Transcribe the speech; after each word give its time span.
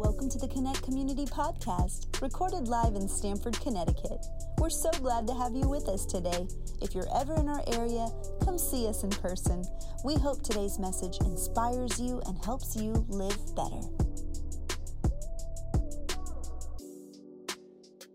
Welcome 0.00 0.30
to 0.30 0.38
the 0.38 0.48
Connect 0.48 0.82
Community 0.82 1.26
Podcast, 1.26 2.22
recorded 2.22 2.68
live 2.68 2.94
in 2.94 3.06
Stamford, 3.06 3.60
Connecticut. 3.60 4.24
We're 4.56 4.70
so 4.70 4.90
glad 4.92 5.26
to 5.26 5.34
have 5.34 5.54
you 5.54 5.68
with 5.68 5.88
us 5.90 6.06
today. 6.06 6.48
If 6.80 6.94
you're 6.94 7.06
ever 7.14 7.34
in 7.34 7.50
our 7.50 7.62
area, 7.66 8.08
come 8.42 8.56
see 8.56 8.88
us 8.88 9.02
in 9.02 9.10
person. 9.10 9.62
We 10.02 10.14
hope 10.14 10.42
today's 10.42 10.78
message 10.78 11.18
inspires 11.20 12.00
you 12.00 12.22
and 12.26 12.42
helps 12.42 12.74
you 12.76 13.04
live 13.10 13.36
better. 13.54 13.82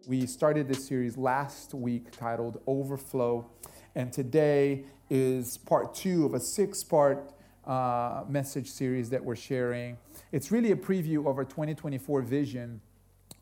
We 0.08 0.26
started 0.26 0.68
this 0.68 0.88
series 0.88 1.18
last 1.18 1.76
week 1.76 2.10
titled 2.10 2.64
Overflow, 2.66 3.48
and 3.94 4.12
today 4.12 4.86
is 5.12 5.60
part 5.60 5.94
two 5.94 6.26
of 6.26 6.34
a 6.34 6.40
six 6.40 6.84
part 6.84 7.32
uh, 7.64 8.24
message 8.28 8.72
series 8.72 9.12
that 9.12 9.24
we're 9.24 9.36
sharing. 9.36 9.98
It's 10.36 10.52
really 10.52 10.74
a 10.74 10.76
preview 10.76 11.20
of 11.20 11.38
our 11.38 11.46
2024 11.46 12.22
vision 12.24 12.82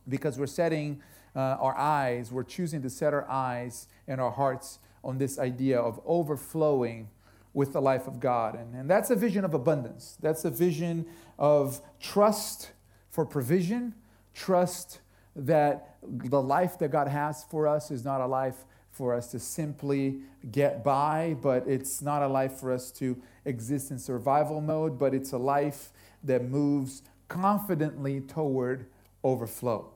because 0.08 0.38
we're 0.38 0.46
setting 0.46 1.02
uh, 1.36 1.40
our 1.60 1.76
eyes, 1.76 2.32
we're 2.32 2.44
choosing 2.44 2.84
to 2.84 2.90
set 2.92 3.16
our 3.16 3.28
eyes 3.28 3.88
and 4.08 4.22
our 4.22 4.30
hearts 4.30 4.78
on 5.04 5.18
this 5.18 5.40
idea 5.40 5.80
of 5.80 6.00
overflowing 6.06 7.10
with 7.52 7.74
the 7.74 7.82
life 7.82 8.06
of 8.06 8.20
God. 8.20 8.54
And, 8.54 8.76
and 8.76 8.88
that's 8.88 9.10
a 9.10 9.16
vision 9.16 9.44
of 9.44 9.56
abundance. 9.56 10.20
That's 10.22 10.46
a 10.46 10.52
vision 10.52 11.08
of 11.40 11.82
trust 12.00 12.74
for 13.10 13.26
provision, 13.26 13.96
trust 14.36 15.00
that 15.36 15.96
the 16.04 16.44
life 16.44 16.78
that 16.78 16.90
God 16.90 17.08
has 17.08 17.44
for 17.44 17.68
us 17.68 17.90
is 17.90 18.06
not 18.06 18.22
a 18.22 18.28
life 18.28 18.66
for 18.92 19.16
us 19.16 19.32
to 19.32 19.40
simply 19.40 20.20
get 20.52 20.84
by, 20.84 21.38
but 21.42 21.68
it's 21.68 22.04
not 22.04 22.22
a 22.22 22.28
life 22.28 22.60
for 22.60 22.72
us 22.72 22.92
to 22.92 23.20
exist 23.46 23.90
in 23.90 23.98
survival 23.98 24.62
mode, 24.62 25.00
but 25.00 25.16
it's 25.16 25.32
a 25.32 25.40
life 25.40 25.92
that 26.24 26.50
moves 26.50 27.04
confidently 27.28 28.22
toward 28.22 28.88
overflow. 29.24 29.90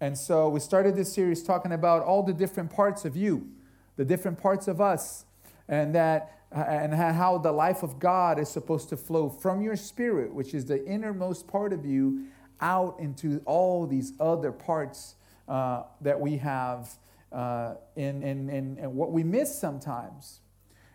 And 0.00 0.18
so 0.18 0.48
we 0.48 0.60
started 0.60 0.96
this 0.96 1.12
series 1.12 1.42
talking 1.42 1.72
about 1.72 2.02
all 2.02 2.22
the 2.22 2.32
different 2.32 2.70
parts 2.70 3.04
of 3.04 3.16
you, 3.16 3.48
the 3.96 4.04
different 4.04 4.38
parts 4.38 4.66
of 4.68 4.80
us, 4.80 5.24
and 5.68 5.94
that 5.94 6.38
and 6.54 6.92
how 6.92 7.38
the 7.38 7.52
life 7.52 7.82
of 7.82 7.98
God 7.98 8.38
is 8.38 8.48
supposed 8.48 8.90
to 8.90 8.96
flow 8.96 9.30
from 9.30 9.62
your 9.62 9.76
spirit, 9.76 10.34
which 10.34 10.52
is 10.52 10.66
the 10.66 10.84
innermost 10.84 11.48
part 11.48 11.72
of 11.72 11.86
you, 11.86 12.26
out 12.60 12.96
into 13.00 13.40
all 13.46 13.86
these 13.86 14.12
other 14.20 14.52
parts 14.52 15.14
uh, 15.48 15.84
that 16.00 16.20
we 16.20 16.36
have. 16.36 16.98
Uh, 17.32 17.74
and, 17.96 18.22
and, 18.22 18.50
and 18.50 18.94
what 18.94 19.10
we 19.10 19.24
miss 19.24 19.58
sometimes 19.58 20.40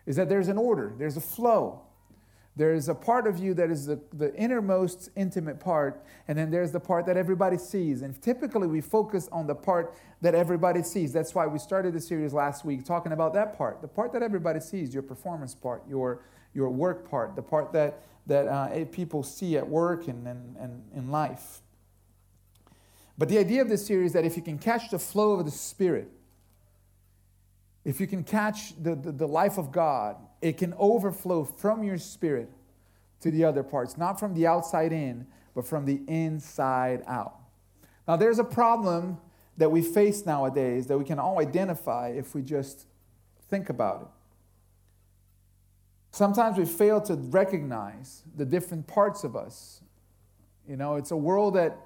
is 0.06 0.14
that 0.16 0.28
there's 0.28 0.48
an 0.48 0.56
order, 0.56 0.94
there's 0.96 1.16
a 1.16 1.20
flow. 1.20 1.82
There's 2.58 2.88
a 2.88 2.94
part 2.94 3.28
of 3.28 3.38
you 3.38 3.54
that 3.54 3.70
is 3.70 3.86
the, 3.86 4.00
the 4.12 4.34
innermost 4.34 5.10
intimate 5.14 5.60
part, 5.60 6.04
and 6.26 6.36
then 6.36 6.50
there's 6.50 6.72
the 6.72 6.80
part 6.80 7.06
that 7.06 7.16
everybody 7.16 7.56
sees. 7.56 8.02
And 8.02 8.20
typically 8.20 8.66
we 8.66 8.80
focus 8.80 9.28
on 9.30 9.46
the 9.46 9.54
part 9.54 9.94
that 10.22 10.34
everybody 10.34 10.82
sees. 10.82 11.12
That's 11.12 11.36
why 11.36 11.46
we 11.46 11.60
started 11.60 11.94
the 11.94 12.00
series 12.00 12.32
last 12.32 12.64
week 12.64 12.84
talking 12.84 13.12
about 13.12 13.32
that 13.34 13.56
part, 13.56 13.80
the 13.80 13.86
part 13.86 14.12
that 14.12 14.24
everybody 14.24 14.58
sees, 14.58 14.92
your 14.92 15.04
performance 15.04 15.54
part, 15.54 15.84
your, 15.88 16.24
your 16.52 16.68
work 16.68 17.08
part, 17.08 17.36
the 17.36 17.42
part 17.42 17.72
that, 17.74 18.00
that 18.26 18.48
uh, 18.48 18.84
people 18.90 19.22
see 19.22 19.56
at 19.56 19.68
work 19.68 20.08
and, 20.08 20.26
and, 20.26 20.56
and 20.56 20.82
in 20.92 21.12
life. 21.12 21.60
But 23.16 23.28
the 23.28 23.38
idea 23.38 23.62
of 23.62 23.68
this 23.68 23.86
series 23.86 24.08
is 24.08 24.12
that 24.14 24.24
if 24.24 24.36
you 24.36 24.42
can 24.42 24.58
catch 24.58 24.90
the 24.90 24.98
flow 24.98 25.34
of 25.34 25.44
the 25.44 25.52
Spirit, 25.52 26.10
if 27.84 28.00
you 28.00 28.08
can 28.08 28.24
catch 28.24 28.74
the, 28.82 28.96
the, 28.96 29.12
the, 29.12 29.28
life 29.28 29.58
of 29.58 29.70
God, 29.70 30.16
it 30.40 30.56
can 30.56 30.74
overflow 30.78 31.44
from 31.44 31.82
your 31.82 31.98
spirit 31.98 32.50
to 33.20 33.30
the 33.30 33.44
other 33.44 33.62
parts, 33.62 33.96
not 33.96 34.20
from 34.20 34.34
the 34.34 34.46
outside 34.46 34.92
in, 34.92 35.26
but 35.54 35.66
from 35.66 35.84
the 35.84 36.00
inside 36.06 37.02
out. 37.06 37.36
Now, 38.06 38.16
there's 38.16 38.38
a 38.38 38.44
problem 38.44 39.18
that 39.56 39.70
we 39.70 39.82
face 39.82 40.24
nowadays 40.24 40.86
that 40.86 40.96
we 40.96 41.04
can 41.04 41.18
all 41.18 41.40
identify 41.40 42.08
if 42.08 42.34
we 42.34 42.42
just 42.42 42.86
think 43.50 43.68
about 43.68 44.02
it. 44.02 44.08
Sometimes 46.12 46.56
we 46.56 46.64
fail 46.64 47.00
to 47.02 47.14
recognize 47.14 48.22
the 48.36 48.44
different 48.44 48.86
parts 48.86 49.24
of 49.24 49.36
us. 49.36 49.82
You 50.66 50.76
know, 50.76 50.96
it's 50.96 51.10
a 51.10 51.16
world 51.16 51.54
that, 51.56 51.76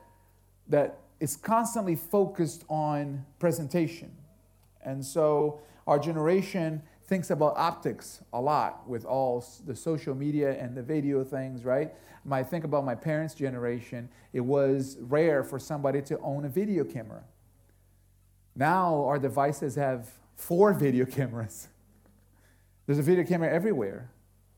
that 0.68 0.98
is 1.18 1.36
constantly 1.36 1.96
focused 1.96 2.64
on 2.68 3.24
presentation. 3.38 4.12
And 4.84 5.04
so 5.04 5.60
our 5.86 5.98
generation 5.98 6.82
thinks 7.12 7.28
about 7.28 7.52
optics 7.58 8.22
a 8.32 8.40
lot 8.40 8.88
with 8.88 9.04
all 9.04 9.44
the 9.66 9.76
social 9.76 10.14
media 10.14 10.58
and 10.58 10.74
the 10.74 10.82
video 10.82 11.22
things, 11.22 11.62
right? 11.62 11.92
I 12.30 12.42
think 12.42 12.64
about 12.64 12.86
my 12.86 12.94
parents' 12.94 13.34
generation, 13.34 14.08
it 14.32 14.40
was 14.40 14.96
rare 14.98 15.44
for 15.44 15.58
somebody 15.58 16.00
to 16.00 16.18
own 16.20 16.46
a 16.46 16.48
video 16.48 16.84
camera. 16.84 17.22
Now 18.56 19.04
our 19.04 19.18
devices 19.18 19.74
have 19.74 20.08
four 20.36 20.72
video 20.84 21.04
cameras. 21.04 21.68
There's 22.86 22.98
a 22.98 23.02
video 23.02 23.24
camera 23.24 23.52
everywhere. 23.52 24.10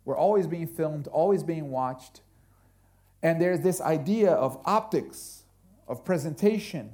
We're 0.04 0.16
always 0.16 0.46
being 0.46 0.68
filmed, 0.68 1.08
always 1.08 1.42
being 1.42 1.72
watched. 1.72 2.20
And 3.20 3.42
there's 3.42 3.62
this 3.62 3.80
idea 3.80 4.30
of 4.30 4.60
optics 4.64 5.42
of 5.88 6.04
presentation. 6.04 6.92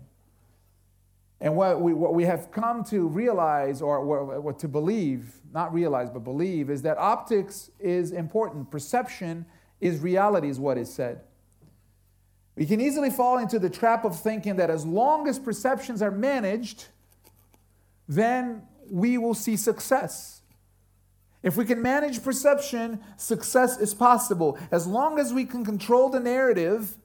And 1.40 1.56
what 1.56 1.80
we, 1.80 1.94
what 1.94 2.12
we 2.12 2.24
have 2.24 2.50
come 2.50 2.84
to 2.84 3.08
realize 3.08 3.80
or 3.80 4.40
what 4.40 4.58
to 4.58 4.68
believe, 4.68 5.40
not 5.52 5.72
realize, 5.72 6.10
but 6.10 6.22
believe, 6.22 6.68
is 6.68 6.82
that 6.82 6.98
optics 6.98 7.70
is 7.78 8.12
important. 8.12 8.70
Perception 8.70 9.46
is 9.80 10.00
reality, 10.00 10.48
is 10.48 10.60
what 10.60 10.76
is 10.76 10.92
said. 10.92 11.22
We 12.56 12.66
can 12.66 12.80
easily 12.80 13.08
fall 13.08 13.38
into 13.38 13.58
the 13.58 13.70
trap 13.70 14.04
of 14.04 14.20
thinking 14.20 14.56
that 14.56 14.68
as 14.68 14.84
long 14.84 15.26
as 15.28 15.38
perceptions 15.38 16.02
are 16.02 16.10
managed, 16.10 16.88
then 18.06 18.62
we 18.90 19.16
will 19.16 19.34
see 19.34 19.56
success. 19.56 20.42
If 21.42 21.56
we 21.56 21.64
can 21.64 21.80
manage 21.80 22.22
perception, 22.22 23.00
success 23.16 23.78
is 23.78 23.94
possible. 23.94 24.58
As 24.70 24.86
long 24.86 25.18
as 25.18 25.32
we 25.32 25.46
can 25.46 25.64
control 25.64 26.10
the 26.10 26.20
narrative, 26.20 26.98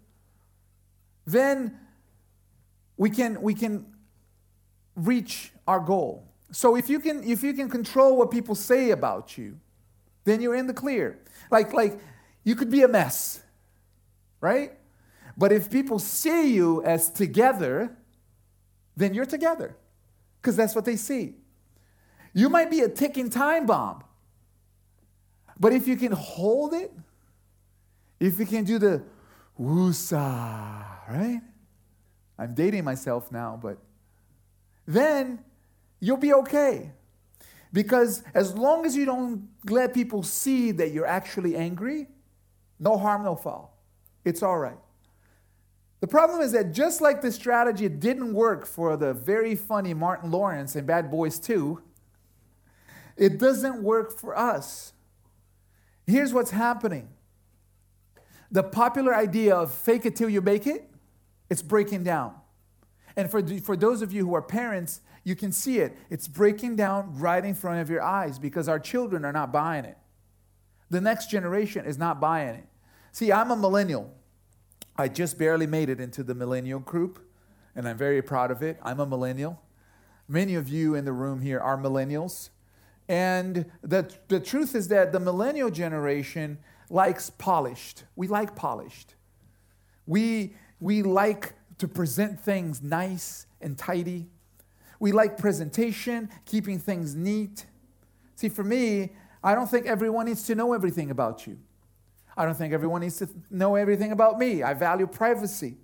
then 1.26 1.80
we 2.98 3.10
can, 3.10 3.42
we 3.42 3.54
can 3.54 3.86
reach 4.96 5.52
our 5.68 5.80
goal. 5.80 6.28
So 6.52 6.76
if 6.76 6.90
you 6.90 7.00
can 7.00 7.24
if 7.24 7.44
you 7.44 7.54
can 7.54 7.70
control 7.70 8.18
what 8.18 8.32
people 8.32 8.56
say 8.56 8.92
about 8.92 9.38
you, 9.38 9.60
then 10.24 10.42
you're 10.42 10.56
in 10.56 10.68
the 10.68 10.74
clear. 10.74 11.20
Like 11.52 11.74
like 11.74 12.00
you 12.44 12.56
could 12.56 12.70
be 12.70 12.84
a 12.84 12.88
mess, 12.88 13.42
right? 14.42 14.74
But 15.38 15.52
if 15.52 15.70
people 15.70 16.00
see 16.00 16.54
you 16.54 16.84
as 16.84 17.10
together, 17.10 17.96
then 18.96 19.14
you're 19.14 19.26
together. 19.26 19.76
Because 20.42 20.56
that's 20.56 20.76
what 20.76 20.86
they 20.86 20.96
see. 20.96 21.36
You 22.34 22.50
might 22.50 22.70
be 22.70 22.82
a 22.82 22.90
ticking 22.90 23.30
time 23.30 23.66
bomb. 23.66 24.04
But 25.60 25.74
if 25.74 25.88
you 25.88 25.96
can 25.96 26.12
hold 26.12 26.74
it, 26.74 26.92
if 28.20 28.40
you 28.40 28.46
can 28.46 28.64
do 28.64 28.78
the 28.78 29.04
woosa, 29.60 30.20
right? 31.10 31.42
I'm 32.38 32.54
dating 32.54 32.84
myself 32.84 33.32
now, 33.32 33.58
but 33.62 33.78
then 34.86 35.44
you'll 36.00 36.18
be 36.18 36.34
okay. 36.34 36.92
Because 37.74 38.24
as 38.34 38.56
long 38.56 38.86
as 38.86 38.96
you 38.96 39.06
don't 39.06 39.50
let 39.70 39.94
people 39.94 40.24
see 40.24 40.72
that 40.72 40.92
you're 40.92 41.06
actually 41.06 41.56
angry, 41.56 42.08
no 42.80 42.98
harm, 42.98 43.24
no 43.24 43.36
foul. 43.36 43.78
It's 44.24 44.42
all 44.42 44.58
right. 44.58 44.78
The 46.00 46.08
problem 46.08 46.42
is 46.42 46.52
that 46.52 46.72
just 46.72 47.02
like 47.02 47.22
the 47.22 47.32
strategy 47.32 47.90
didn't 47.90 48.34
work 48.34 48.66
for 48.66 48.96
the 48.96 49.14
very 49.14 49.56
funny 49.56 49.94
Martin 49.94 50.32
Lawrence 50.32 50.76
in 50.76 50.86
Bad 50.86 51.10
Boys 51.10 51.40
2, 51.40 51.82
it 53.18 53.40
doesn't 53.40 53.82
work 53.82 54.12
for 54.12 54.38
us. 54.38 54.94
Here's 56.06 56.34
what's 56.34 56.52
happening 56.52 57.10
the 58.52 58.64
popular 58.64 59.14
idea 59.14 59.56
of 59.56 59.74
fake 59.74 60.06
it 60.06 60.16
till 60.16 60.30
you 60.30 60.40
make 60.42 60.68
it 60.68 60.90
it's 61.50 61.62
breaking 61.62 62.04
down. 62.04 62.36
And 63.16 63.32
for, 63.32 63.46
for 63.60 63.78
those 63.78 64.02
of 64.02 64.12
you 64.12 64.26
who 64.26 64.34
are 64.36 64.42
parents, 64.42 65.02
you 65.24 65.36
can 65.36 65.52
see 65.52 65.80
it. 65.80 65.98
It's 66.10 66.28
breaking 66.28 66.76
down 66.76 67.18
right 67.18 67.44
in 67.44 67.56
front 67.56 67.82
of 67.82 67.90
your 67.90 68.02
eyes 68.02 68.38
because 68.38 68.68
our 68.68 68.80
children 68.80 69.26
are 69.26 69.34
not 69.34 69.52
buying 69.52 69.86
it. 69.86 69.98
The 70.90 71.02
next 71.02 71.32
generation 71.32 71.86
is 71.86 71.98
not 71.98 72.20
buying 72.20 72.56
it. 72.56 72.66
See, 73.12 73.32
I'm 73.32 73.52
a 73.52 73.56
millennial. 73.56 74.14
I 74.98 75.08
just 75.08 75.38
barely 75.38 75.68
made 75.68 75.90
it 75.90 76.00
into 76.00 76.24
the 76.24 76.36
millennial 76.36 76.80
group, 76.80 77.20
and 77.76 77.88
I'm 77.88 77.98
very 77.98 78.22
proud 78.22 78.52
of 78.52 78.62
it. 78.62 78.78
I'm 78.84 79.00
a 79.00 79.06
millennial. 79.06 79.62
Many 80.28 80.56
of 80.56 80.70
you 80.70 80.96
in 80.96 81.06
the 81.06 81.12
room 81.12 81.42
here 81.42 81.60
are 81.60 81.78
millennials. 81.78 82.50
And 83.08 83.66
the, 83.82 84.12
the 84.28 84.40
truth 84.40 84.76
is 84.76 84.88
that 84.90 85.12
the 85.12 85.20
millennial 85.20 85.70
generation 85.70 86.60
likes 86.90 87.30
polished. 87.30 88.04
We 88.16 88.28
like 88.28 88.56
polished. 88.56 89.16
We, 90.08 90.56
we 90.80 91.04
like 91.04 91.54
to 91.78 91.88
present 91.88 92.40
things 92.40 92.82
nice 92.82 93.48
and 93.62 93.78
tidy. 93.78 94.28
We 95.00 95.12
like 95.12 95.38
presentation, 95.38 96.30
keeping 96.46 96.80
things 96.80 97.16
neat. 97.16 97.66
See, 98.36 98.50
for 98.50 98.64
me, 98.64 99.14
I 99.44 99.56
don't 99.56 99.70
think 99.70 99.86
everyone 99.86 100.26
needs 100.26 100.44
to 100.44 100.56
know 100.56 100.74
everything 100.74 101.12
about 101.12 101.46
you. 101.46 101.60
I 102.38 102.46
don't 102.46 102.56
think 102.56 102.74
everyone 102.74 103.02
needs 103.02 103.18
to 103.20 103.30
know 103.50 103.76
everything 103.76 104.12
about 104.12 104.38
me. 104.38 104.64
I 104.64 104.74
value 104.74 105.08
privacy. 105.08 105.78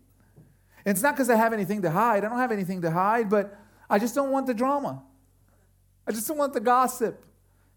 And 0.86 0.96
it's 0.96 1.04
not 1.04 1.16
because 1.16 1.30
I 1.30 1.36
have 1.36 1.54
anything 1.54 1.82
to 1.84 1.92
hide. 1.92 2.26
I 2.26 2.30
don't 2.30 2.40
have 2.40 2.52
anything 2.52 2.82
to 2.82 2.92
hide, 2.92 3.30
but 3.30 3.58
I 3.90 4.00
just 4.00 4.16
don't 4.16 4.32
want 4.32 4.48
the 4.48 4.54
drama. 4.54 5.04
I 6.08 6.12
just 6.12 6.28
don't 6.28 6.38
want 6.38 6.54
the 6.54 6.60
gossip. 6.60 7.26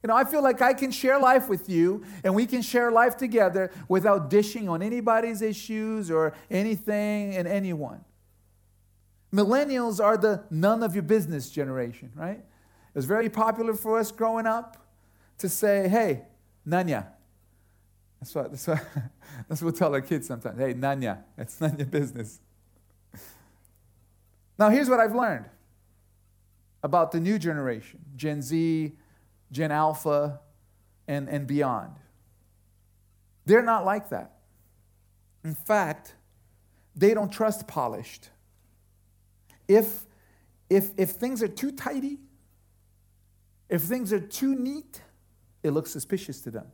You 0.04 0.08
know, 0.08 0.16
I 0.16 0.24
feel 0.24 0.42
like 0.42 0.60
I 0.60 0.74
can 0.74 0.90
share 0.90 1.18
life 1.18 1.48
with 1.48 1.70
you 1.70 2.04
and 2.24 2.34
we 2.34 2.44
can 2.44 2.60
share 2.60 2.92
life 2.92 3.16
together 3.16 3.70
without 3.88 4.28
dishing 4.28 4.68
on 4.68 4.82
anybody's 4.82 5.40
issues 5.40 6.10
or 6.10 6.34
anything 6.50 7.34
and 7.34 7.48
anyone. 7.48 8.04
Millennials 9.32 10.04
are 10.04 10.18
the 10.18 10.44
none 10.50 10.82
of 10.82 10.94
your 10.94 11.04
business 11.04 11.48
generation, 11.48 12.12
right? 12.14 12.36
It 12.36 12.94
was 12.94 13.06
very 13.06 13.30
popular 13.30 13.72
for 13.72 13.98
us 13.98 14.12
growing 14.12 14.46
up 14.46 14.86
to 15.38 15.48
say, 15.48 15.88
hey, 15.88 16.24
Nanya. 16.68 17.06
That's 18.20 18.34
what, 18.34 18.50
that's 18.50 18.66
what, 18.66 18.84
that's 19.48 19.62
what 19.62 19.72
we 19.72 19.78
tell 19.78 19.94
our 19.94 20.02
kids 20.02 20.26
sometimes. 20.26 20.58
Hey, 20.58 20.74
Nanya, 20.74 21.22
it's 21.38 21.58
none 21.62 21.72
of 21.72 21.78
your 21.78 21.86
business. 21.88 22.40
Now, 24.58 24.68
here's 24.68 24.90
what 24.90 25.00
I've 25.00 25.14
learned 25.14 25.46
about 26.82 27.10
the 27.10 27.20
new 27.20 27.38
generation 27.38 28.00
Gen 28.16 28.42
Z, 28.42 28.92
Gen 29.50 29.70
Alpha, 29.70 30.40
and, 31.06 31.28
and 31.28 31.46
beyond. 31.46 31.92
They're 33.46 33.62
not 33.62 33.84
like 33.84 34.08
that. 34.10 34.32
In 35.44 35.54
fact, 35.54 36.14
they 36.96 37.12
don't 37.12 37.30
trust 37.30 37.66
polished. 37.66 38.30
If, 39.68 40.06
if, 40.70 40.90
if 40.96 41.10
things 41.10 41.42
are 41.42 41.48
too 41.48 41.72
tidy, 41.72 42.18
if 43.68 43.82
things 43.82 44.12
are 44.12 44.20
too 44.20 44.54
neat, 44.54 45.02
it 45.62 45.70
looks 45.70 45.90
suspicious 45.90 46.40
to 46.42 46.50
them. 46.50 46.66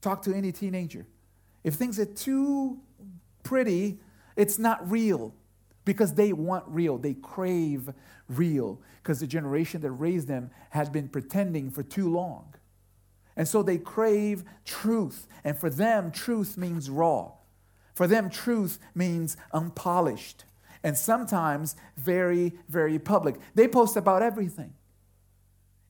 Talk 0.00 0.22
to 0.22 0.34
any 0.34 0.52
teenager. 0.52 1.06
If 1.64 1.74
things 1.74 1.98
are 1.98 2.04
too 2.04 2.78
pretty, 3.42 3.98
it's 4.36 4.58
not 4.58 4.88
real 4.90 5.34
because 5.88 6.12
they 6.12 6.34
want 6.34 6.64
real. 6.66 6.98
They 6.98 7.14
crave 7.14 7.94
real 8.28 8.78
because 9.02 9.20
the 9.20 9.26
generation 9.26 9.80
that 9.80 9.90
raised 9.90 10.28
them 10.28 10.50
has 10.68 10.90
been 10.90 11.08
pretending 11.08 11.70
for 11.70 11.82
too 11.82 12.12
long. 12.12 12.52
And 13.38 13.48
so 13.48 13.62
they 13.62 13.78
crave 13.78 14.44
truth. 14.66 15.26
And 15.44 15.56
for 15.56 15.70
them, 15.70 16.10
truth 16.12 16.58
means 16.58 16.90
raw. 16.90 17.32
For 17.94 18.06
them, 18.06 18.28
truth 18.28 18.78
means 18.94 19.38
unpolished. 19.50 20.44
And 20.84 20.94
sometimes 20.94 21.74
very, 21.96 22.52
very 22.68 22.98
public. 22.98 23.36
They 23.54 23.66
post 23.66 23.96
about 23.96 24.20
everything. 24.20 24.74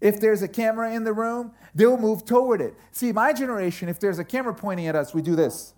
If 0.01 0.21
there's 0.21 0.43
a 0.43 0.49
camera 0.49 0.95
in 0.95 1.03
the 1.03 1.13
room, 1.13 1.51
they'll 1.75 1.99
move 1.99 2.25
toward 2.25 2.61
it. 2.61 2.77
See, 2.93 3.11
my 3.11 3.33
generation, 3.33 3.89
if 3.89 3.99
there's 3.99 4.21
a 4.21 4.25
camera 4.25 4.55
pointing 4.55 4.87
at 4.87 4.95
us, 4.95 5.13
we 5.13 5.23
do 5.23 5.35
this. 5.35 5.75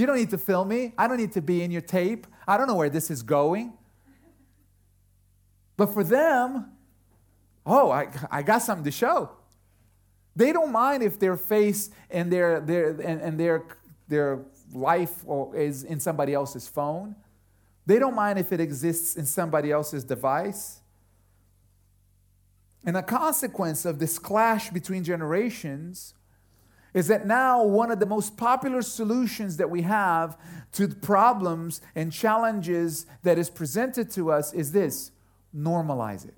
You 0.00 0.06
don't 0.06 0.16
need 0.16 0.30
to 0.30 0.38
film 0.38 0.68
me. 0.68 0.94
I 0.96 1.06
don't 1.06 1.18
need 1.18 1.32
to 1.32 1.42
be 1.42 1.62
in 1.62 1.70
your 1.70 1.82
tape. 1.82 2.26
I 2.50 2.56
don't 2.56 2.66
know 2.66 2.74
where 2.74 2.90
this 2.90 3.12
is 3.12 3.22
going. 3.22 3.72
But 5.76 5.94
for 5.94 6.02
them, 6.02 6.72
oh, 7.64 7.92
I, 7.92 8.08
I 8.28 8.42
got 8.42 8.58
something 8.58 8.84
to 8.84 8.90
show. 8.90 9.30
They 10.34 10.52
don't 10.52 10.72
mind 10.72 11.04
if 11.04 11.20
their 11.20 11.36
face 11.36 11.90
and 12.10 12.32
their, 12.32 12.60
their, 12.60 12.88
and, 12.88 13.20
and 13.20 13.38
their, 13.38 13.62
their 14.08 14.40
life 14.72 15.24
is 15.54 15.84
in 15.84 16.00
somebody 16.00 16.34
else's 16.34 16.66
phone. 16.66 17.14
They 17.86 18.00
don't 18.00 18.16
mind 18.16 18.36
if 18.40 18.52
it 18.52 18.58
exists 18.58 19.14
in 19.14 19.26
somebody 19.26 19.70
else's 19.70 20.02
device. 20.02 20.80
And 22.84 22.96
a 22.96 23.02
consequence 23.02 23.84
of 23.84 24.00
this 24.00 24.18
clash 24.18 24.70
between 24.70 25.04
generations 25.04 26.14
is 26.94 27.08
that 27.08 27.26
now 27.26 27.62
one 27.62 27.90
of 27.90 28.00
the 28.00 28.06
most 28.06 28.36
popular 28.36 28.82
solutions 28.82 29.56
that 29.58 29.70
we 29.70 29.82
have 29.82 30.36
to 30.72 30.86
the 30.86 30.96
problems 30.96 31.80
and 31.94 32.12
challenges 32.12 33.06
that 33.22 33.38
is 33.38 33.50
presented 33.50 34.10
to 34.10 34.30
us 34.30 34.52
is 34.52 34.72
this 34.72 35.12
normalize 35.56 36.26
it. 36.26 36.34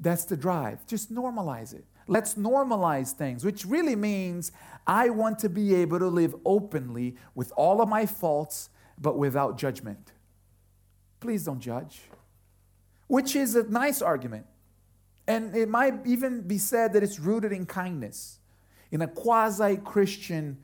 That's 0.00 0.24
the 0.24 0.36
drive. 0.36 0.86
Just 0.86 1.12
normalize 1.12 1.72
it. 1.74 1.84
Let's 2.08 2.34
normalize 2.34 3.12
things, 3.12 3.44
which 3.44 3.64
really 3.64 3.94
means 3.94 4.50
I 4.86 5.10
want 5.10 5.38
to 5.40 5.48
be 5.48 5.74
able 5.76 6.00
to 6.00 6.08
live 6.08 6.34
openly 6.44 7.16
with 7.34 7.52
all 7.56 7.80
of 7.80 7.88
my 7.88 8.06
faults, 8.06 8.68
but 8.98 9.16
without 9.16 9.56
judgment. 9.56 10.12
Please 11.20 11.44
don't 11.44 11.60
judge. 11.60 12.00
Which 13.06 13.36
is 13.36 13.54
a 13.54 13.62
nice 13.62 14.02
argument. 14.02 14.46
And 15.28 15.54
it 15.54 15.68
might 15.68 16.04
even 16.04 16.40
be 16.40 16.58
said 16.58 16.92
that 16.94 17.04
it's 17.04 17.20
rooted 17.20 17.52
in 17.52 17.64
kindness, 17.64 18.40
in 18.92 19.02
a 19.02 19.08
quasi 19.08 19.76
Christian 19.78 20.58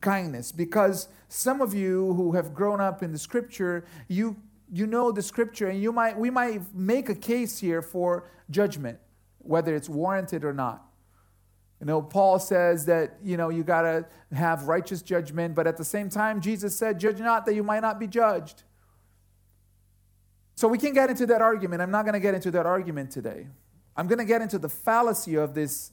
kindness, 0.00 0.52
because 0.52 1.08
some 1.28 1.60
of 1.60 1.74
you 1.74 2.14
who 2.14 2.32
have 2.32 2.54
grown 2.54 2.80
up 2.80 3.02
in 3.02 3.10
the 3.10 3.18
scripture, 3.18 3.84
you, 4.06 4.36
you 4.72 4.86
know 4.86 5.10
the 5.10 5.22
scripture, 5.22 5.68
and 5.68 5.82
you 5.82 5.90
might, 5.90 6.16
we 6.16 6.30
might 6.30 6.72
make 6.74 7.08
a 7.08 7.14
case 7.14 7.58
here 7.58 7.82
for 7.82 8.30
judgment, 8.50 8.98
whether 9.38 9.74
it's 9.74 9.88
warranted 9.88 10.44
or 10.44 10.52
not. 10.52 10.84
You 11.80 11.86
know, 11.86 12.02
Paul 12.02 12.38
says 12.38 12.84
that, 12.86 13.16
you 13.24 13.38
know, 13.38 13.48
you 13.48 13.64
got 13.64 13.82
to 13.82 14.06
have 14.32 14.64
righteous 14.64 15.00
judgment, 15.00 15.54
but 15.54 15.66
at 15.66 15.78
the 15.78 15.84
same 15.84 16.10
time, 16.10 16.40
Jesus 16.40 16.76
said, 16.76 17.00
Judge 17.00 17.18
not 17.18 17.46
that 17.46 17.54
you 17.54 17.62
might 17.62 17.80
not 17.80 17.98
be 17.98 18.06
judged. 18.06 18.62
So 20.56 20.68
we 20.68 20.76
can 20.76 20.92
get 20.92 21.08
into 21.08 21.24
that 21.26 21.40
argument. 21.40 21.80
I'm 21.80 21.90
not 21.90 22.04
going 22.04 22.12
to 22.12 22.20
get 22.20 22.34
into 22.34 22.50
that 22.50 22.66
argument 22.66 23.10
today. 23.10 23.46
I'm 23.96 24.06
going 24.08 24.18
to 24.18 24.26
get 24.26 24.42
into 24.42 24.58
the 24.58 24.68
fallacy 24.68 25.36
of 25.36 25.54
this, 25.54 25.92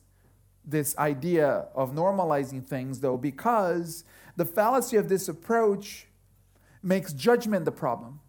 this 0.68 0.98
idea 0.98 1.66
of 1.74 1.94
normalizing 1.94 2.64
things, 2.64 3.00
though, 3.00 3.18
because 3.18 4.04
the 4.36 4.46
fallacy 4.46 4.98
of 4.98 5.08
this 5.08 5.30
approach 5.30 6.08
makes 6.84 7.14
judgment 7.14 7.66
the 7.66 7.72
problem. 7.72 8.20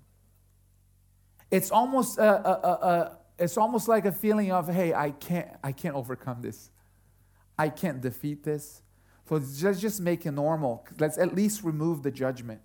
It's 1.51 1.71
almost, 1.71 2.19
a, 2.19 2.23
a, 2.23 2.71
a, 2.71 3.19
it's 3.39 3.57
almost 3.57 3.89
like 3.89 4.05
a 4.05 4.13
feeling 4.13 4.53
of, 4.53 4.69
hey, 4.69 4.95
I 4.95 5.11
can't, 5.11 5.49
I 5.65 5.73
can't 5.73 5.97
overcome 5.97 6.41
this. 6.41 6.71
I 7.59 7.69
can't 7.69 8.01
defeat 8.01 8.45
this. 8.45 8.83
So 9.29 9.39
just, 9.39 9.81
just 9.81 10.01
make 10.01 10.25
it 10.25 10.33
normal. 10.33 10.87
Let's 10.99 11.19
at 11.19 11.35
least 11.35 11.65
remove 11.65 12.03
the 12.03 12.11
judgment 12.11 12.61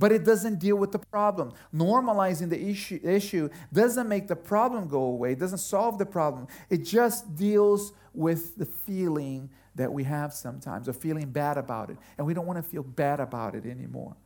but 0.00 0.10
it 0.10 0.24
doesn't 0.24 0.58
deal 0.58 0.76
with 0.76 0.92
the 0.92 0.98
problem. 0.98 1.52
Normalizing 1.74 2.48
the 2.48 2.58
issue, 2.58 2.98
issue 3.04 3.50
doesn't 3.70 4.08
make 4.08 4.28
the 4.28 4.34
problem 4.34 4.88
go 4.88 5.02
away, 5.02 5.32
it 5.32 5.38
doesn't 5.38 5.58
solve 5.58 5.98
the 5.98 6.06
problem. 6.06 6.48
It 6.70 6.78
just 6.78 7.36
deals 7.36 7.92
with 8.14 8.56
the 8.56 8.64
feeling 8.64 9.50
that 9.74 9.92
we 9.92 10.04
have 10.04 10.32
sometimes, 10.32 10.88
of 10.88 10.96
feeling 10.96 11.30
bad 11.30 11.58
about 11.58 11.90
it. 11.90 11.98
And 12.16 12.26
we 12.26 12.32
don't 12.32 12.46
want 12.46 12.56
to 12.56 12.62
feel 12.62 12.82
bad 12.82 13.20
about 13.20 13.54
it 13.54 13.66
anymore. 13.66 14.16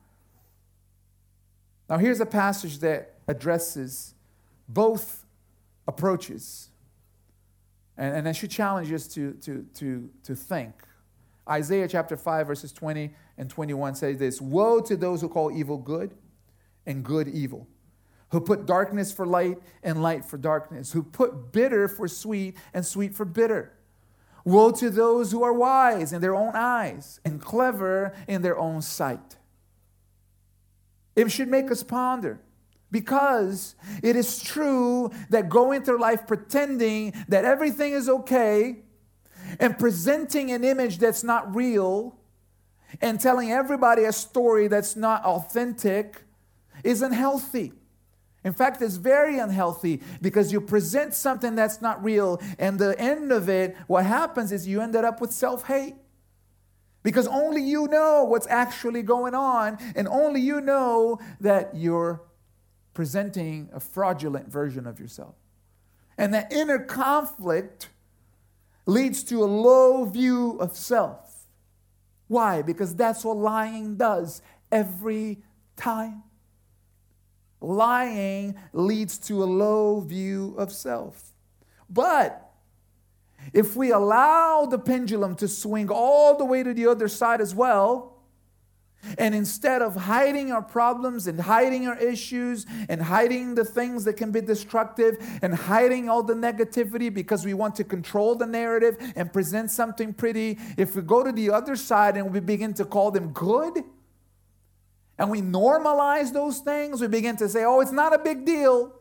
Now, 1.89 1.97
here's 1.97 2.21
a 2.21 2.25
passage 2.25 2.79
that 2.79 3.15
addresses 3.27 4.15
both 4.69 5.25
approaches. 5.89 6.69
And, 7.97 8.15
and 8.15 8.29
I 8.29 8.31
should 8.31 8.49
challenge 8.49 8.91
us 8.93 9.07
to, 9.09 9.33
to, 9.33 9.65
to, 9.75 10.09
to 10.23 10.35
think. 10.35 10.73
Isaiah 11.47 11.87
chapter 11.87 12.15
5, 12.15 12.47
verses 12.47 12.71
20 12.71 13.13
and 13.37 13.49
21 13.49 13.95
says 13.95 14.17
this 14.17 14.41
Woe 14.41 14.79
to 14.81 14.95
those 14.95 15.21
who 15.21 15.29
call 15.29 15.51
evil 15.51 15.77
good 15.77 16.15
and 16.85 17.03
good 17.03 17.27
evil, 17.27 17.67
who 18.29 18.39
put 18.39 18.65
darkness 18.65 19.11
for 19.11 19.25
light 19.25 19.57
and 19.83 20.01
light 20.01 20.25
for 20.25 20.37
darkness, 20.37 20.91
who 20.91 21.03
put 21.03 21.51
bitter 21.51 21.87
for 21.87 22.07
sweet 22.07 22.55
and 22.73 22.85
sweet 22.85 23.13
for 23.13 23.25
bitter. 23.25 23.73
Woe 24.43 24.71
to 24.71 24.89
those 24.91 25.31
who 25.31 25.43
are 25.43 25.53
wise 25.53 26.13
in 26.13 26.21
their 26.21 26.35
own 26.35 26.51
eyes 26.53 27.19
and 27.25 27.41
clever 27.41 28.15
in 28.27 28.43
their 28.43 28.57
own 28.57 28.81
sight. 28.81 29.37
It 31.15 31.31
should 31.31 31.47
make 31.47 31.71
us 31.71 31.81
ponder 31.81 32.39
because 32.91 33.75
it 34.03 34.15
is 34.15 34.41
true 34.41 35.11
that 35.29 35.49
going 35.49 35.81
through 35.81 35.99
life 35.99 36.27
pretending 36.27 37.13
that 37.27 37.43
everything 37.43 37.93
is 37.93 38.07
okay 38.07 38.83
and 39.59 39.77
presenting 39.79 40.51
an 40.51 40.63
image 40.63 40.99
that's 40.99 41.23
not 41.23 41.55
real 41.55 42.17
and 43.01 43.19
telling 43.19 43.51
everybody 43.51 44.03
a 44.03 44.13
story 44.13 44.67
that's 44.67 44.95
not 44.95 45.23
authentic 45.23 46.23
isn't 46.83 47.11
healthy. 47.13 47.73
In 48.43 48.53
fact, 48.53 48.81
it's 48.81 48.97
very 48.97 49.39
unhealthy 49.39 50.01
because 50.21 50.51
you 50.51 50.61
present 50.61 51.15
something 51.15 51.55
that's 51.55 51.81
not 51.81 52.03
real, 52.03 52.39
and 52.59 52.77
the 52.77 52.97
end 52.99 53.31
of 53.31 53.49
it, 53.49 53.75
what 53.87 54.05
happens 54.05 54.51
is 54.51 54.67
you 54.67 54.81
ended 54.81 55.03
up 55.03 55.19
with 55.19 55.31
self 55.31 55.65
hate. 55.65 55.95
Because 57.01 57.27
only 57.27 57.61
you 57.61 57.87
know 57.87 58.23
what's 58.23 58.47
actually 58.47 59.03
going 59.03 59.35
on, 59.35 59.77
and 59.95 60.07
only 60.07 60.41
you 60.41 60.61
know 60.61 61.19
that 61.39 61.75
you're 61.75 62.21
presenting 62.93 63.69
a 63.73 63.79
fraudulent 63.79 64.47
version 64.47 64.87
of 64.87 64.99
yourself. 64.99 65.35
And 66.17 66.33
that 66.33 66.51
inner 66.51 66.79
conflict 66.79 67.89
leads 68.85 69.23
to 69.25 69.43
a 69.43 69.45
low 69.45 70.05
view 70.05 70.57
of 70.59 70.75
self. 70.75 71.24
Why? 72.27 72.61
Because 72.61 72.95
that's 72.95 73.23
what 73.23 73.37
lying 73.37 73.97
does 73.97 74.41
every 74.71 75.43
time. 75.75 76.23
Lying 77.61 78.55
leads 78.73 79.17
to 79.19 79.43
a 79.43 79.45
low 79.45 79.99
view 79.99 80.55
of 80.57 80.71
self. 80.71 81.33
But 81.89 82.51
if 83.53 83.75
we 83.75 83.91
allow 83.91 84.65
the 84.65 84.79
pendulum 84.79 85.35
to 85.35 85.47
swing 85.47 85.89
all 85.89 86.37
the 86.37 86.45
way 86.45 86.63
to 86.63 86.73
the 86.73 86.87
other 86.87 87.07
side 87.07 87.41
as 87.41 87.53
well, 87.53 88.14
And 89.17 89.35
instead 89.35 89.81
of 89.81 89.95
hiding 89.95 90.51
our 90.51 90.61
problems 90.61 91.27
and 91.27 91.39
hiding 91.39 91.87
our 91.87 91.97
issues 91.97 92.65
and 92.89 93.01
hiding 93.01 93.55
the 93.55 93.65
things 93.65 94.03
that 94.05 94.13
can 94.13 94.31
be 94.31 94.41
destructive 94.41 95.17
and 95.41 95.53
hiding 95.53 96.09
all 96.09 96.23
the 96.23 96.33
negativity 96.33 97.13
because 97.13 97.45
we 97.45 97.53
want 97.53 97.75
to 97.75 97.83
control 97.83 98.35
the 98.35 98.45
narrative 98.45 98.97
and 99.15 99.31
present 99.31 99.71
something 99.71 100.13
pretty, 100.13 100.57
if 100.77 100.95
we 100.95 101.01
go 101.01 101.23
to 101.23 101.31
the 101.31 101.49
other 101.49 101.75
side 101.75 102.17
and 102.17 102.33
we 102.33 102.39
begin 102.39 102.73
to 102.73 102.85
call 102.85 103.11
them 103.11 103.31
good 103.31 103.83
and 105.17 105.29
we 105.29 105.41
normalize 105.41 106.33
those 106.33 106.59
things, 106.59 107.01
we 107.01 107.07
begin 107.07 107.37
to 107.37 107.47
say, 107.47 107.63
oh, 107.63 107.79
it's 107.79 107.91
not 107.91 108.13
a 108.13 108.19
big 108.19 108.45
deal. 108.45 108.93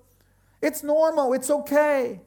It's 0.63 0.83
normal. 0.83 1.33
It's 1.33 1.51
okay. 1.51 2.21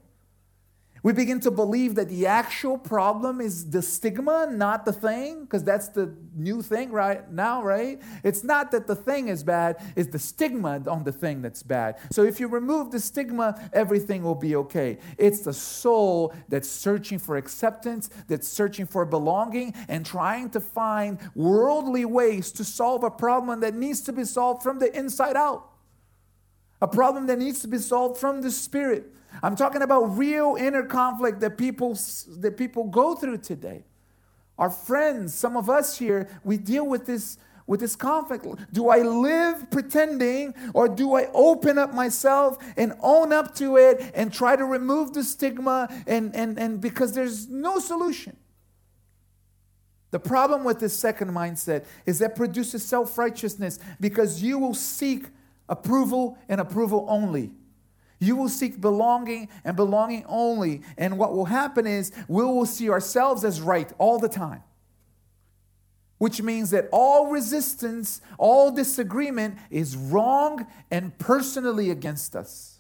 We 1.04 1.14
begin 1.14 1.40
to 1.42 1.52
believe 1.52 1.96
that 1.96 2.10
the 2.10 2.26
actual 2.26 2.78
problem 2.78 3.40
is 3.40 3.70
the 3.70 3.82
stigma, 3.82 4.48
not 4.52 4.86
the 4.86 4.94
thing, 4.94 5.42
because 5.42 5.64
that's 5.64 5.90
the 5.90 6.14
new 6.36 6.62
thing 6.62 6.92
right 6.92 7.32
now, 7.32 7.64
right? 7.64 8.02
It's 8.24 8.44
not 8.44 8.72
that 8.72 8.88
the 8.88 8.96
thing 8.96 9.30
is 9.30 9.44
bad, 9.44 9.78
it's 9.96 10.12
the 10.12 10.20
stigma 10.20 10.82
on 10.88 11.04
the 11.04 11.12
thing 11.12 11.42
that's 11.42 11.64
bad. 11.64 11.98
So 12.12 12.24
if 12.24 12.40
you 12.40 12.48
remove 12.48 12.92
the 12.92 13.00
stigma, 13.00 13.70
everything 13.74 14.24
will 14.24 14.36
be 14.36 14.56
okay. 14.56 14.98
It's 15.18 15.42
the 15.42 15.54
soul 15.54 16.34
that's 16.50 16.70
searching 16.70 17.20
for 17.20 17.38
acceptance, 17.38 18.10
that's 18.28 18.48
searching 18.48 18.86
for 18.86 19.06
belonging, 19.06 19.74
and 19.88 20.06
trying 20.06 20.50
to 20.52 20.60
find 20.60 21.20
worldly 21.36 22.06
ways 22.06 22.52
to 22.54 22.64
solve 22.64 23.04
a 23.04 23.12
problem 23.12 23.60
that 23.62 23.76
needs 23.76 24.02
to 24.02 24.14
be 24.14 24.24
solved 24.24 24.64
from 24.64 24.80
the 24.80 24.96
inside 24.98 25.36
out. 25.36 25.77
A 26.82 26.88
problem 26.88 27.28
that 27.28 27.40
needs 27.40 27.60
to 27.62 27.68
be 27.68 27.78
solved 27.78 28.20
from 28.20 28.42
the 28.42 28.52
spirit. 28.52 29.12
I'm 29.42 29.56
talking 29.56 29.82
about 29.82 30.18
real 30.18 30.56
inner 30.60 30.84
conflict 30.84 31.40
that 31.42 31.58
people 31.58 31.98
that 32.38 32.58
people 32.58 32.86
go 32.86 33.16
through 33.16 33.40
today. 33.40 33.84
Our 34.58 34.70
friends, 34.70 35.34
some 35.34 35.56
of 35.56 35.70
us 35.70 35.98
here, 35.98 36.28
we 36.44 36.58
deal 36.58 36.88
with 36.88 37.06
this 37.06 37.38
with 37.68 37.82
this 37.82 37.96
conflict. 37.96 38.46
Do 38.72 38.90
I 38.90 39.00
live 39.00 39.70
pretending 39.70 40.56
or 40.74 40.88
do 40.88 41.16
I 41.16 41.28
open 41.34 41.78
up 41.78 41.94
myself 41.94 42.58
and 42.78 42.94
own 43.02 43.34
up 43.34 43.54
to 43.56 43.76
it 43.76 44.12
and 44.16 44.32
try 44.32 44.56
to 44.56 44.64
remove 44.64 45.14
the 45.14 45.24
stigma 45.24 45.90
and 46.08 46.34
and 46.36 46.58
and 46.58 46.82
because 46.82 47.14
there's 47.14 47.48
no 47.50 47.80
solution. 47.80 48.38
The 50.12 50.20
problem 50.20 50.64
with 50.64 50.80
this 50.80 50.98
second 50.98 51.32
mindset 51.32 51.84
is 52.06 52.20
that 52.20 52.36
produces 52.36 52.84
self-righteousness 52.84 53.78
because 54.00 54.42
you 54.42 54.58
will 54.58 54.74
seek 54.74 55.28
approval 55.70 56.38
and 56.50 56.62
approval 56.62 57.06
only. 57.10 57.52
You 58.20 58.36
will 58.36 58.50
seek 58.50 58.82
belonging 58.82 59.50
and 59.64 59.76
belonging 59.76 60.26
only. 60.28 60.82
And 60.98 61.18
what 61.18 61.36
will 61.36 61.46
happen 61.46 61.86
is 61.86 62.12
we 62.28 62.44
will 62.44 62.66
see 62.66 62.90
ourselves 62.90 63.44
as 63.44 63.62
right 63.62 63.92
all 63.98 64.18
the 64.18 64.30
time. 64.30 64.64
Which 66.18 66.42
means 66.42 66.72
that 66.72 66.90
all 66.92 67.28
resistance, 67.28 68.22
all 68.40 68.72
disagreement 68.72 69.58
is 69.70 69.96
wrong 69.96 70.66
and 70.90 71.16
personally 71.20 71.92
against 71.92 72.36
us. 72.36 72.80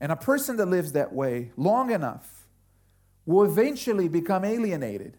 And 0.00 0.10
a 0.10 0.16
person 0.16 0.56
that 0.56 0.66
lives 0.66 0.92
that 0.92 1.12
way 1.12 1.52
long 1.56 1.92
enough 1.92 2.48
will 3.24 3.44
eventually 3.44 4.08
become 4.08 4.44
alienated. 4.44 5.16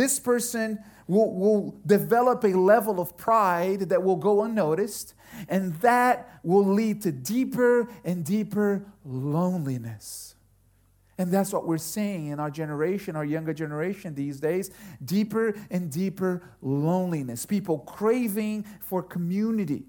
This 0.00 0.18
person 0.18 0.78
will, 1.06 1.30
will 1.34 1.80
develop 1.84 2.42
a 2.44 2.54
level 2.56 3.00
of 3.00 3.18
pride 3.18 3.90
that 3.90 4.02
will 4.02 4.16
go 4.16 4.44
unnoticed 4.44 5.12
and 5.46 5.74
that 5.80 6.40
will 6.42 6.64
lead 6.64 7.02
to 7.02 7.12
deeper 7.12 7.86
and 8.02 8.24
deeper 8.24 8.86
loneliness. 9.04 10.36
And 11.18 11.30
that's 11.30 11.52
what 11.52 11.66
we're 11.66 11.76
seeing 11.76 12.28
in 12.28 12.40
our 12.40 12.50
generation, 12.50 13.14
our 13.14 13.26
younger 13.26 13.52
generation 13.52 14.14
these 14.14 14.40
days 14.40 14.70
deeper 15.04 15.54
and 15.70 15.92
deeper 15.92 16.44
loneliness. 16.62 17.44
People 17.44 17.80
craving 17.80 18.64
for 18.80 19.02
community 19.02 19.82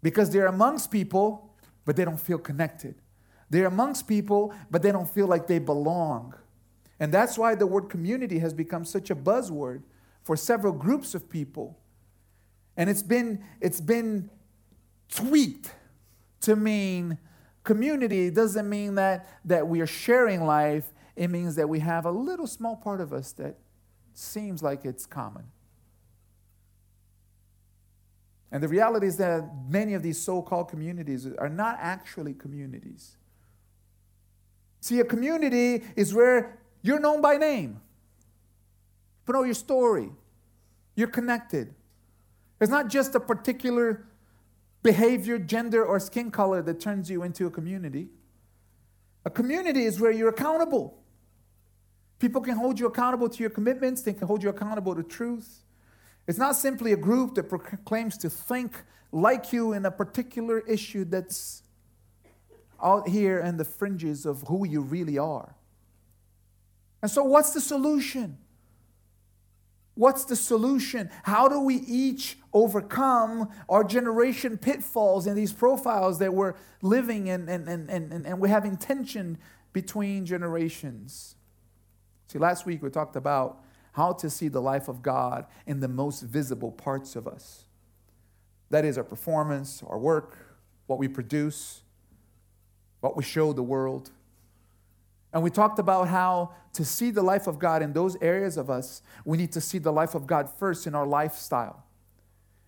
because 0.00 0.30
they're 0.30 0.46
amongst 0.46 0.92
people, 0.92 1.56
but 1.84 1.96
they 1.96 2.04
don't 2.04 2.20
feel 2.20 2.38
connected. 2.38 2.94
They're 3.50 3.66
amongst 3.66 4.06
people, 4.06 4.54
but 4.70 4.80
they 4.80 4.92
don't 4.92 5.10
feel 5.10 5.26
like 5.26 5.48
they 5.48 5.58
belong. 5.58 6.34
And 6.98 7.12
that's 7.12 7.36
why 7.36 7.54
the 7.54 7.66
word 7.66 7.88
community 7.88 8.38
has 8.38 8.54
become 8.54 8.84
such 8.84 9.10
a 9.10 9.14
buzzword 9.14 9.82
for 10.22 10.36
several 10.36 10.72
groups 10.72 11.14
of 11.14 11.28
people 11.28 11.78
and 12.76 12.90
it's 12.90 13.02
been, 13.02 13.42
it's 13.60 13.80
been 13.80 14.30
tweaked 15.08 15.72
to 16.42 16.56
mean 16.56 17.18
community 17.64 18.26
It 18.26 18.34
doesn't 18.34 18.68
mean 18.68 18.94
that, 18.96 19.26
that 19.44 19.66
we 19.66 19.80
are 19.80 19.86
sharing 19.86 20.44
life. 20.44 20.92
It 21.16 21.28
means 21.28 21.56
that 21.56 21.68
we 21.68 21.80
have 21.80 22.04
a 22.04 22.10
little 22.10 22.46
small 22.46 22.76
part 22.76 23.00
of 23.00 23.12
us 23.12 23.32
that 23.32 23.56
seems 24.12 24.62
like 24.62 24.84
it's 24.84 25.06
common. 25.06 25.44
And 28.52 28.62
the 28.62 28.68
reality 28.68 29.06
is 29.06 29.16
that 29.16 29.50
many 29.68 29.94
of 29.94 30.02
these 30.02 30.20
so 30.22 30.42
called 30.42 30.68
communities 30.68 31.26
are 31.26 31.48
not 31.48 31.78
actually 31.80 32.34
communities. 32.34 33.16
See, 34.80 35.00
a 35.00 35.04
community 35.04 35.82
is 35.96 36.14
where 36.14 36.60
you're 36.82 37.00
known 37.00 37.20
by 37.20 37.36
name, 37.36 37.80
you 39.26 39.34
know 39.34 39.42
your 39.42 39.54
story, 39.54 40.10
you're 40.94 41.08
connected. 41.08 41.74
It's 42.60 42.70
not 42.70 42.88
just 42.88 43.14
a 43.14 43.20
particular 43.20 44.06
behavior, 44.82 45.36
gender, 45.36 45.84
or 45.84 45.98
skin 45.98 46.30
color 46.30 46.62
that 46.62 46.80
turns 46.80 47.10
you 47.10 47.24
into 47.24 47.46
a 47.46 47.50
community. 47.50 48.08
A 49.24 49.30
community 49.30 49.84
is 49.84 49.98
where 50.00 50.12
you're 50.12 50.28
accountable. 50.28 51.02
People 52.20 52.40
can 52.40 52.56
hold 52.56 52.78
you 52.78 52.86
accountable 52.86 53.28
to 53.28 53.40
your 53.42 53.50
commitments, 53.50 54.02
they 54.02 54.12
can 54.12 54.28
hold 54.28 54.44
you 54.44 54.48
accountable 54.48 54.94
to 54.94 55.02
truth. 55.02 55.64
It's 56.28 56.38
not 56.38 56.54
simply 56.54 56.92
a 56.92 56.96
group 56.96 57.34
that 57.34 57.48
proclaims 57.48 58.16
to 58.18 58.30
think 58.30 58.84
like 59.10 59.52
you 59.52 59.72
in 59.72 59.84
a 59.84 59.90
particular 59.90 60.60
issue 60.60 61.04
that's 61.04 61.64
out 62.80 63.08
here 63.08 63.40
in 63.40 63.56
the 63.56 63.64
fringes 63.64 64.24
of 64.24 64.44
who 64.46 64.64
you 64.66 64.82
really 64.82 65.18
are. 65.18 65.55
And 67.06 67.10
so, 67.12 67.22
what's 67.22 67.52
the 67.52 67.60
solution? 67.60 68.36
What's 69.94 70.24
the 70.24 70.34
solution? 70.34 71.08
How 71.22 71.46
do 71.46 71.60
we 71.60 71.76
each 71.76 72.36
overcome 72.52 73.48
our 73.68 73.84
generation 73.84 74.58
pitfalls 74.58 75.28
in 75.28 75.36
these 75.36 75.52
profiles 75.52 76.18
that 76.18 76.34
we're 76.34 76.54
living 76.82 77.28
in 77.28 77.48
and, 77.48 77.68
and, 77.68 77.88
and, 77.88 78.26
and 78.26 78.40
we 78.40 78.48
have 78.48 78.64
tension 78.80 79.38
between 79.72 80.26
generations? 80.26 81.36
See, 82.26 82.40
last 82.40 82.66
week 82.66 82.82
we 82.82 82.90
talked 82.90 83.14
about 83.14 83.62
how 83.92 84.12
to 84.14 84.28
see 84.28 84.48
the 84.48 84.60
life 84.60 84.88
of 84.88 85.00
God 85.00 85.46
in 85.64 85.78
the 85.78 85.86
most 85.86 86.22
visible 86.22 86.72
parts 86.72 87.14
of 87.14 87.28
us. 87.28 87.66
That 88.70 88.84
is 88.84 88.98
our 88.98 89.04
performance, 89.04 89.80
our 89.86 89.96
work, 89.96 90.58
what 90.88 90.98
we 90.98 91.06
produce, 91.06 91.82
what 92.98 93.16
we 93.16 93.22
show 93.22 93.52
the 93.52 93.62
world. 93.62 94.10
And 95.32 95.42
we 95.42 95.50
talked 95.50 95.78
about 95.78 96.08
how 96.08 96.54
to 96.72 96.84
see 96.84 97.10
the 97.10 97.22
life 97.22 97.46
of 97.46 97.58
God 97.58 97.82
in 97.82 97.92
those 97.92 98.16
areas 98.20 98.56
of 98.56 98.70
us, 98.70 99.02
we 99.24 99.36
need 99.36 99.52
to 99.52 99.60
see 99.60 99.78
the 99.78 99.92
life 99.92 100.14
of 100.14 100.26
God 100.26 100.48
first 100.58 100.86
in 100.86 100.94
our 100.94 101.06
lifestyle. 101.06 101.84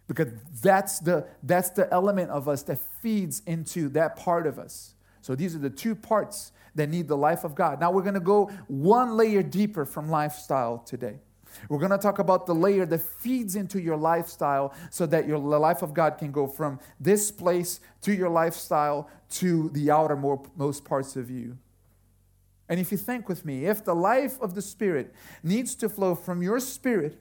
Because 0.07 0.29
that's 0.62 0.99
the, 0.99 1.27
that's 1.43 1.71
the 1.71 1.93
element 1.93 2.31
of 2.31 2.49
us 2.49 2.62
that 2.65 2.79
feeds 3.03 3.43
into 3.47 3.88
that 3.91 4.17
part 4.17 4.47
of 4.47 4.59
us. 4.59 4.95
So 5.21 5.35
these 5.35 5.55
are 5.55 5.59
the 5.59 5.71
two 5.71 5.95
parts 5.95 6.53
that 6.75 6.88
need 6.88 7.09
the 7.09 7.17
life 7.17 7.45
of 7.45 7.55
God. 7.55 7.81
Now 7.81 7.91
we're 7.91 8.03
going 8.03 8.15
to 8.15 8.21
go 8.21 8.47
one 8.67 9.17
layer 9.17 9.43
deeper 9.43 9.85
from 9.85 10.09
lifestyle 10.09 10.79
today. 10.79 11.19
We're 11.69 11.79
going 11.79 11.91
to 11.91 11.99
talk 11.99 12.19
about 12.19 12.47
the 12.47 12.55
layer 12.55 12.87
that 12.87 13.00
feeds 13.00 13.57
into 13.57 13.81
your 13.81 13.97
lifestyle 13.97 14.75
so 14.91 15.07
that 15.07 15.27
your 15.27 15.38
the 15.38 15.59
life 15.59 15.83
of 15.83 15.93
God 15.93 16.19
can 16.19 16.31
go 16.33 16.47
from 16.47 16.79
this 17.00 17.31
place 17.31 17.81
to 18.03 18.15
your 18.15 18.29
lifestyle 18.29 19.11
to 19.31 19.69
the 19.71 19.91
outermost 19.91 20.85
parts 20.85 21.17
of 21.17 21.31
you. 21.31 21.59
And 22.68 22.78
if 22.78 22.92
you 22.92 22.98
think 22.98 23.28
with 23.28 23.44
me, 23.44 23.64
if 23.64 23.84
the 23.84 23.94
life 23.94 24.40
of 24.40 24.54
the 24.54 24.62
Spirit 24.62 25.14
needs 25.42 25.75
to 25.76 25.88
flow 25.88 26.14
from 26.14 26.42
your 26.42 26.60
spirit 26.60 27.18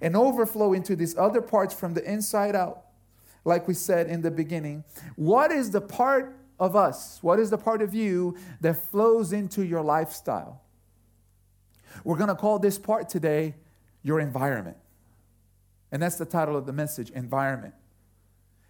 and 0.00 0.16
overflow 0.16 0.72
into 0.72 0.96
these 0.96 1.16
other 1.18 1.42
parts 1.42 1.74
from 1.74 1.94
the 1.94 2.10
inside 2.10 2.56
out, 2.56 2.84
like 3.44 3.68
we 3.68 3.74
said 3.74 4.06
in 4.06 4.22
the 4.22 4.30
beginning, 4.30 4.84
what 5.16 5.50
is 5.50 5.70
the 5.70 5.80
part 5.80 6.36
of 6.58 6.76
us, 6.76 7.18
what 7.22 7.38
is 7.38 7.50
the 7.50 7.58
part 7.58 7.82
of 7.82 7.94
you 7.94 8.36
that 8.60 8.74
flows 8.90 9.32
into 9.32 9.64
your 9.64 9.82
lifestyle? 9.82 10.62
We're 12.04 12.16
going 12.16 12.28
to 12.28 12.34
call 12.34 12.58
this 12.58 12.78
part 12.78 13.08
today 13.08 13.54
your 14.02 14.20
environment. 14.20 14.76
And 15.92 16.02
that's 16.02 16.16
the 16.16 16.24
title 16.24 16.56
of 16.56 16.66
the 16.66 16.72
message 16.72 17.10
environment. 17.10 17.74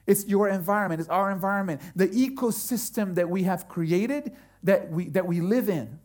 It's 0.07 0.27
your 0.27 0.49
environment, 0.49 1.01
it's 1.01 1.11
our 1.11 1.31
environment, 1.31 1.83
the 1.95 2.09
ecosystem 2.09 3.15
that 3.15 3.29
we 3.29 3.45
have 3.45 3.69
created 3.69 4.33
that 4.63 4.91
we, 4.91 5.09
that 5.09 5.27
we 5.27 5.41
live 5.41 5.69
in. 5.69 5.99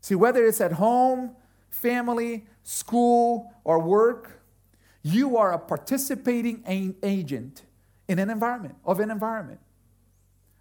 See, 0.00 0.14
whether 0.14 0.46
it's 0.46 0.60
at 0.60 0.72
home, 0.72 1.36
family, 1.70 2.46
school, 2.62 3.52
or 3.64 3.78
work, 3.80 4.40
you 5.02 5.36
are 5.36 5.52
a 5.52 5.58
participating 5.58 6.64
agent 7.02 7.62
in 8.08 8.18
an 8.18 8.30
environment, 8.30 8.74
of 8.84 9.00
an 9.00 9.10
environment. 9.10 9.60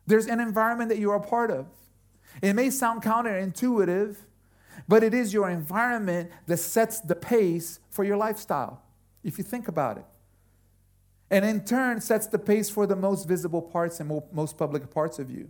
There's 0.07 0.27
an 0.27 0.39
environment 0.39 0.89
that 0.89 0.99
you 0.99 1.11
are 1.11 1.17
a 1.17 1.21
part 1.21 1.51
of. 1.51 1.67
It 2.41 2.53
may 2.53 2.69
sound 2.69 3.01
counterintuitive, 3.01 4.17
but 4.87 5.03
it 5.03 5.13
is 5.13 5.33
your 5.33 5.49
environment 5.49 6.31
that 6.47 6.57
sets 6.57 6.99
the 6.99 7.15
pace 7.15 7.79
for 7.89 8.03
your 8.03 8.17
lifestyle, 8.17 8.81
if 9.23 9.37
you 9.37 9.43
think 9.43 9.67
about 9.67 9.97
it. 9.97 10.05
And 11.31 11.43
in 11.43 11.65
turn, 11.65 12.01
sets 12.01 12.27
the 12.27 12.37
pace 12.37 12.69
for 12.69 12.85
the 12.85 12.95
most 12.95 13.27
visible 13.27 13.61
parts 13.61 13.99
and 13.99 14.21
most 14.31 14.57
public 14.57 14.91
parts 14.91 15.17
of 15.17 15.31
you. 15.31 15.49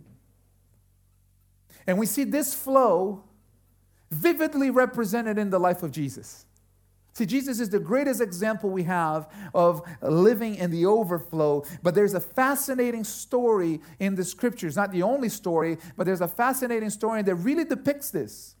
And 1.86 1.98
we 1.98 2.06
see 2.06 2.24
this 2.24 2.54
flow 2.54 3.24
vividly 4.10 4.70
represented 4.70 5.38
in 5.38 5.50
the 5.50 5.58
life 5.58 5.82
of 5.82 5.90
Jesus. 5.90 6.46
See, 7.16 7.24
Jesus 7.24 7.60
is 7.60 7.70
the 7.70 7.78
greatest 7.78 8.20
example 8.20 8.68
we 8.68 8.82
have 8.82 9.32
of 9.54 9.80
living 10.02 10.56
in 10.56 10.70
the 10.70 10.84
overflow. 10.84 11.64
But 11.82 11.94
there's 11.94 12.12
a 12.12 12.20
fascinating 12.20 13.04
story 13.04 13.80
in 13.98 14.16
the 14.16 14.24
scriptures, 14.24 14.76
not 14.76 14.92
the 14.92 15.02
only 15.02 15.30
story, 15.30 15.78
but 15.96 16.04
there's 16.04 16.20
a 16.20 16.28
fascinating 16.28 16.90
story 16.90 17.22
that 17.22 17.34
really 17.36 17.64
depicts 17.64 18.10
this. 18.10 18.56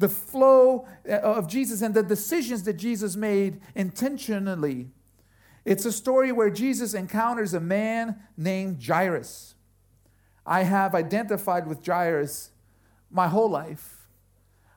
The 0.00 0.08
flow 0.08 0.88
uh, 1.08 1.18
of 1.18 1.46
Jesus 1.46 1.82
and 1.82 1.94
the 1.94 2.02
decisions 2.02 2.64
that 2.64 2.72
Jesus 2.72 3.14
made 3.14 3.60
intentionally. 3.76 4.90
It's 5.64 5.84
a 5.84 5.92
story 5.92 6.32
where 6.32 6.50
Jesus 6.50 6.94
encounters 6.94 7.54
a 7.54 7.60
man 7.60 8.16
named 8.36 8.82
Jairus. 8.84 9.54
I 10.46 10.62
have 10.64 10.94
identified 10.94 11.66
with 11.66 11.84
Jairus 11.86 12.50
my 13.10 13.28
whole 13.28 13.50
life 13.50 14.02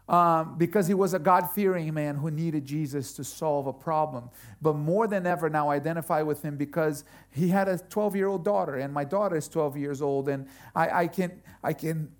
um, 0.07 0.57
because 0.57 0.87
he 0.87 0.93
was 0.93 1.13
a 1.13 1.19
God 1.19 1.49
fearing 1.51 1.91
man 1.93 2.15
who 2.15 2.29
needed 2.29 2.65
Jesus 2.65 3.13
to 3.13 3.23
solve 3.23 3.65
a 3.65 3.73
problem. 3.73 4.29
But 4.61 4.73
more 4.75 5.07
than 5.07 5.25
ever, 5.25 5.49
now 5.49 5.69
I 5.69 5.75
identify 5.75 6.21
with 6.21 6.43
him 6.43 6.57
because 6.57 7.03
he 7.31 7.49
had 7.49 7.67
a 7.67 7.77
12 7.77 8.15
year 8.15 8.27
old 8.27 8.45
daughter, 8.45 8.75
and 8.75 8.93
my 8.93 9.03
daughter 9.03 9.35
is 9.35 9.47
12 9.47 9.77
years 9.77 10.01
old, 10.01 10.29
and 10.29 10.47
I, 10.75 11.03
I, 11.03 11.07
can, 11.07 11.41
I 11.63 11.73
can 11.73 12.11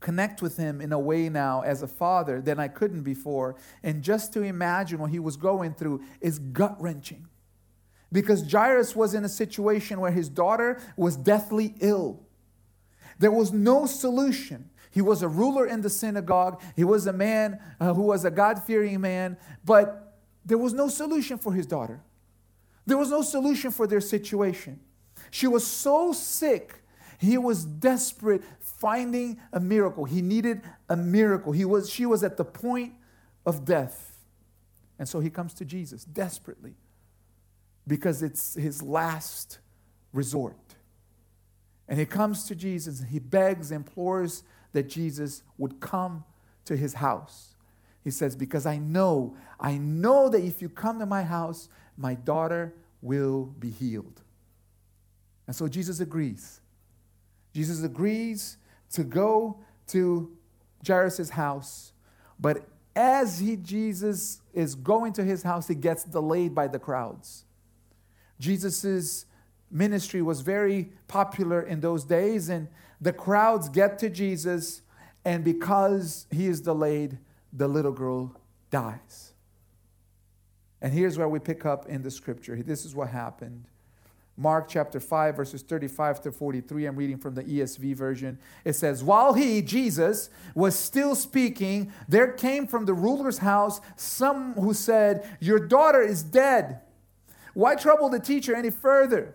connect 0.00 0.42
with 0.42 0.58
him 0.58 0.80
in 0.80 0.92
a 0.92 0.98
way 0.98 1.28
now 1.28 1.62
as 1.62 1.82
a 1.82 1.88
father 1.88 2.42
than 2.42 2.60
I 2.60 2.68
couldn't 2.68 3.02
before. 3.02 3.56
And 3.82 4.02
just 4.02 4.32
to 4.34 4.42
imagine 4.42 4.98
what 4.98 5.10
he 5.10 5.18
was 5.18 5.36
going 5.36 5.74
through 5.74 6.02
is 6.20 6.38
gut 6.38 6.80
wrenching. 6.80 7.26
Because 8.12 8.50
Jairus 8.50 8.94
was 8.96 9.14
in 9.14 9.24
a 9.24 9.28
situation 9.28 10.00
where 10.00 10.10
his 10.10 10.28
daughter 10.28 10.80
was 10.96 11.16
deathly 11.16 11.74
ill. 11.80 12.27
There 13.18 13.30
was 13.30 13.52
no 13.52 13.86
solution. 13.86 14.70
He 14.90 15.02
was 15.02 15.22
a 15.22 15.28
ruler 15.28 15.66
in 15.66 15.82
the 15.82 15.90
synagogue. 15.90 16.60
He 16.76 16.84
was 16.84 17.06
a 17.06 17.12
man 17.12 17.60
uh, 17.80 17.94
who 17.94 18.02
was 18.02 18.24
a 18.24 18.30
God 18.30 18.62
fearing 18.62 19.00
man, 19.00 19.36
but 19.64 20.16
there 20.44 20.58
was 20.58 20.72
no 20.72 20.88
solution 20.88 21.38
for 21.38 21.52
his 21.52 21.66
daughter. 21.66 22.00
There 22.86 22.96
was 22.96 23.10
no 23.10 23.22
solution 23.22 23.70
for 23.70 23.86
their 23.86 24.00
situation. 24.00 24.80
She 25.30 25.46
was 25.46 25.66
so 25.66 26.12
sick, 26.12 26.82
he 27.18 27.36
was 27.36 27.64
desperate 27.64 28.42
finding 28.60 29.40
a 29.52 29.58
miracle. 29.58 30.04
He 30.04 30.22
needed 30.22 30.62
a 30.88 30.96
miracle. 30.96 31.52
He 31.52 31.64
was, 31.64 31.90
she 31.90 32.06
was 32.06 32.22
at 32.22 32.36
the 32.36 32.44
point 32.44 32.94
of 33.44 33.64
death. 33.64 34.16
And 34.98 35.08
so 35.08 35.18
he 35.20 35.28
comes 35.28 35.52
to 35.54 35.64
Jesus 35.64 36.04
desperately 36.04 36.74
because 37.86 38.22
it's 38.22 38.54
his 38.54 38.82
last 38.82 39.58
resort. 40.12 40.56
And 41.88 41.98
he 41.98 42.06
comes 42.06 42.44
to 42.44 42.54
Jesus 42.54 43.00
and 43.00 43.08
he 43.08 43.18
begs, 43.18 43.72
implores 43.72 44.42
that 44.72 44.88
Jesus 44.88 45.42
would 45.56 45.80
come 45.80 46.24
to 46.66 46.76
his 46.76 46.94
house. 46.94 47.54
He 48.04 48.10
says, 48.10 48.36
Because 48.36 48.66
I 48.66 48.78
know, 48.78 49.36
I 49.58 49.78
know 49.78 50.28
that 50.28 50.42
if 50.42 50.60
you 50.60 50.68
come 50.68 50.98
to 50.98 51.06
my 51.06 51.22
house, 51.22 51.68
my 51.96 52.14
daughter 52.14 52.74
will 53.00 53.46
be 53.58 53.70
healed. 53.70 54.22
And 55.46 55.56
so 55.56 55.66
Jesus 55.66 56.00
agrees. 56.00 56.60
Jesus 57.54 57.82
agrees 57.82 58.58
to 58.92 59.02
go 59.02 59.58
to 59.88 60.36
Jairus' 60.86 61.30
house, 61.30 61.92
but 62.38 62.68
as 62.94 63.38
he 63.38 63.56
Jesus 63.56 64.40
is 64.52 64.74
going 64.74 65.12
to 65.14 65.24
his 65.24 65.42
house, 65.42 65.68
he 65.68 65.74
gets 65.74 66.04
delayed 66.04 66.54
by 66.54 66.68
the 66.68 66.78
crowds. 66.78 67.44
Jesus' 68.38 69.24
ministry 69.70 70.22
was 70.22 70.40
very 70.40 70.92
popular 71.06 71.60
in 71.60 71.80
those 71.80 72.04
days, 72.04 72.48
and 72.48 72.68
the 73.00 73.12
crowds 73.12 73.68
get 73.68 73.98
to 74.00 74.10
Jesus, 74.10 74.82
and 75.24 75.44
because 75.44 76.26
he 76.30 76.46
is 76.46 76.60
delayed, 76.60 77.18
the 77.52 77.68
little 77.68 77.92
girl 77.92 78.34
dies. 78.70 79.32
And 80.80 80.92
here's 80.92 81.18
where 81.18 81.28
we 81.28 81.38
pick 81.38 81.66
up 81.66 81.86
in 81.88 82.02
the 82.02 82.10
scripture. 82.10 82.56
This 82.56 82.84
is 82.84 82.94
what 82.94 83.08
happened. 83.08 83.64
Mark 84.36 84.68
chapter 84.68 85.00
5, 85.00 85.34
verses 85.34 85.62
35 85.62 86.20
to 86.22 86.32
43. 86.32 86.86
I'm 86.86 86.94
reading 86.94 87.18
from 87.18 87.34
the 87.34 87.42
ESV 87.42 87.96
version. 87.96 88.38
It 88.64 88.74
says, 88.74 89.02
While 89.02 89.34
he, 89.34 89.60
Jesus, 89.62 90.30
was 90.54 90.78
still 90.78 91.16
speaking, 91.16 91.92
there 92.08 92.30
came 92.32 92.68
from 92.68 92.84
the 92.84 92.94
ruler's 92.94 93.38
house 93.38 93.80
some 93.96 94.54
who 94.54 94.74
said, 94.74 95.28
Your 95.40 95.58
daughter 95.58 96.00
is 96.00 96.22
dead. 96.22 96.82
Why 97.52 97.74
trouble 97.74 98.08
the 98.08 98.20
teacher 98.20 98.54
any 98.54 98.70
further? 98.70 99.34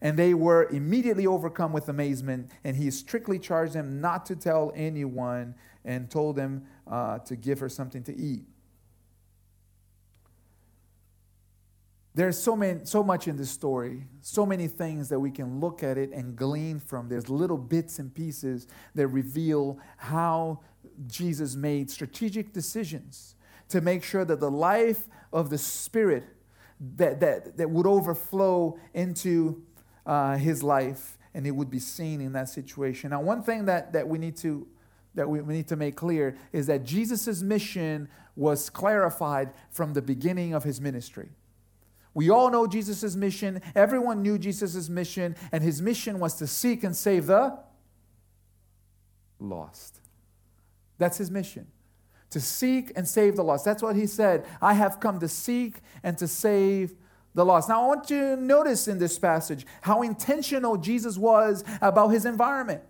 And 0.00 0.18
they 0.18 0.34
were 0.34 0.68
immediately 0.68 1.26
overcome 1.26 1.72
with 1.72 1.88
amazement, 1.88 2.50
and 2.64 2.76
he 2.76 2.90
strictly 2.90 3.38
charged 3.38 3.72
them 3.72 4.00
not 4.00 4.26
to 4.26 4.36
tell 4.36 4.72
anyone 4.74 5.54
and 5.84 6.10
told 6.10 6.36
them 6.36 6.64
uh, 6.86 7.18
to 7.20 7.36
give 7.36 7.60
her 7.60 7.68
something 7.68 8.02
to 8.04 8.16
eat. 8.16 8.44
There's 12.14 12.38
so, 12.38 12.56
many, 12.56 12.80
so 12.84 13.02
much 13.02 13.28
in 13.28 13.36
this 13.36 13.50
story, 13.50 14.06
so 14.22 14.46
many 14.46 14.68
things 14.68 15.10
that 15.10 15.20
we 15.20 15.30
can 15.30 15.60
look 15.60 15.82
at 15.82 15.98
it 15.98 16.12
and 16.12 16.34
glean 16.34 16.80
from. 16.80 17.10
There's 17.10 17.28
little 17.28 17.58
bits 17.58 17.98
and 17.98 18.12
pieces 18.14 18.66
that 18.94 19.08
reveal 19.08 19.78
how 19.98 20.60
Jesus 21.06 21.56
made 21.56 21.90
strategic 21.90 22.54
decisions 22.54 23.34
to 23.68 23.82
make 23.82 24.02
sure 24.02 24.24
that 24.24 24.40
the 24.40 24.50
life 24.50 25.08
of 25.30 25.50
the 25.50 25.58
Spirit 25.58 26.24
that, 26.96 27.20
that, 27.20 27.58
that 27.58 27.68
would 27.68 27.86
overflow 27.86 28.78
into 28.94 29.62
uh, 30.06 30.36
his 30.36 30.62
life 30.62 31.18
and 31.34 31.46
it 31.46 31.50
would 31.50 31.70
be 31.70 31.78
seen 31.78 32.22
in 32.22 32.32
that 32.32 32.48
situation. 32.48 33.10
Now, 33.10 33.20
one 33.20 33.42
thing 33.42 33.66
that, 33.66 33.92
that 33.92 34.08
we 34.08 34.18
need 34.18 34.36
to 34.38 34.66
that 35.16 35.28
we, 35.28 35.40
need 35.40 35.66
to 35.68 35.76
make 35.76 35.96
clear 35.96 36.36
is 36.52 36.66
that 36.66 36.84
Jesus' 36.84 37.42
mission 37.42 38.08
was 38.36 38.68
clarified 38.70 39.50
from 39.70 39.94
the 39.94 40.02
beginning 40.02 40.54
of 40.54 40.62
his 40.62 40.80
ministry. 40.80 41.30
We 42.14 42.30
all 42.30 42.50
know 42.50 42.66
Jesus' 42.66 43.16
mission. 43.16 43.60
Everyone 43.74 44.22
knew 44.22 44.38
Jesus' 44.38 44.88
mission, 44.88 45.34
and 45.52 45.64
his 45.64 45.82
mission 45.82 46.18
was 46.18 46.34
to 46.34 46.46
seek 46.46 46.84
and 46.84 46.94
save 46.94 47.26
the 47.26 47.58
lost. 49.40 50.00
That's 50.98 51.18
his 51.18 51.30
mission. 51.30 51.66
To 52.30 52.40
seek 52.40 52.92
and 52.96 53.06
save 53.06 53.36
the 53.36 53.44
lost. 53.44 53.64
That's 53.64 53.82
what 53.82 53.96
he 53.96 54.06
said. 54.06 54.46
I 54.60 54.74
have 54.74 55.00
come 55.00 55.18
to 55.20 55.28
seek 55.28 55.80
and 56.02 56.16
to 56.18 56.28
save 56.28 56.94
the 57.36 57.44
lost. 57.44 57.68
Now, 57.68 57.84
I 57.84 57.86
want 57.86 58.10
you 58.10 58.18
to 58.18 58.36
notice 58.36 58.88
in 58.88 58.98
this 58.98 59.18
passage 59.18 59.66
how 59.82 60.02
intentional 60.02 60.76
Jesus 60.78 61.16
was 61.18 61.62
about 61.82 62.08
his 62.08 62.24
environment 62.24 62.82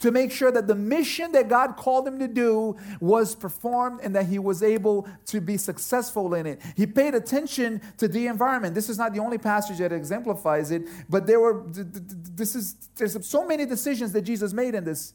to 0.00 0.10
make 0.10 0.32
sure 0.32 0.50
that 0.50 0.66
the 0.66 0.74
mission 0.74 1.30
that 1.30 1.48
God 1.48 1.76
called 1.76 2.08
him 2.08 2.18
to 2.18 2.26
do 2.26 2.76
was 3.00 3.36
performed 3.36 4.00
and 4.02 4.16
that 4.16 4.26
he 4.26 4.40
was 4.40 4.64
able 4.64 5.08
to 5.26 5.40
be 5.40 5.56
successful 5.56 6.34
in 6.34 6.44
it. 6.44 6.60
He 6.76 6.88
paid 6.88 7.14
attention 7.14 7.80
to 7.98 8.08
the 8.08 8.26
environment. 8.26 8.74
This 8.74 8.88
is 8.88 8.98
not 8.98 9.14
the 9.14 9.20
only 9.20 9.38
passage 9.38 9.78
that 9.78 9.92
exemplifies 9.92 10.72
it, 10.72 10.82
but 11.08 11.28
there 11.28 11.38
were 11.38 11.64
this 11.68 12.56
is 12.56 12.74
there's 12.96 13.24
so 13.24 13.46
many 13.46 13.64
decisions 13.64 14.10
that 14.12 14.22
Jesus 14.22 14.52
made 14.52 14.74
in 14.74 14.82
this 14.82 15.14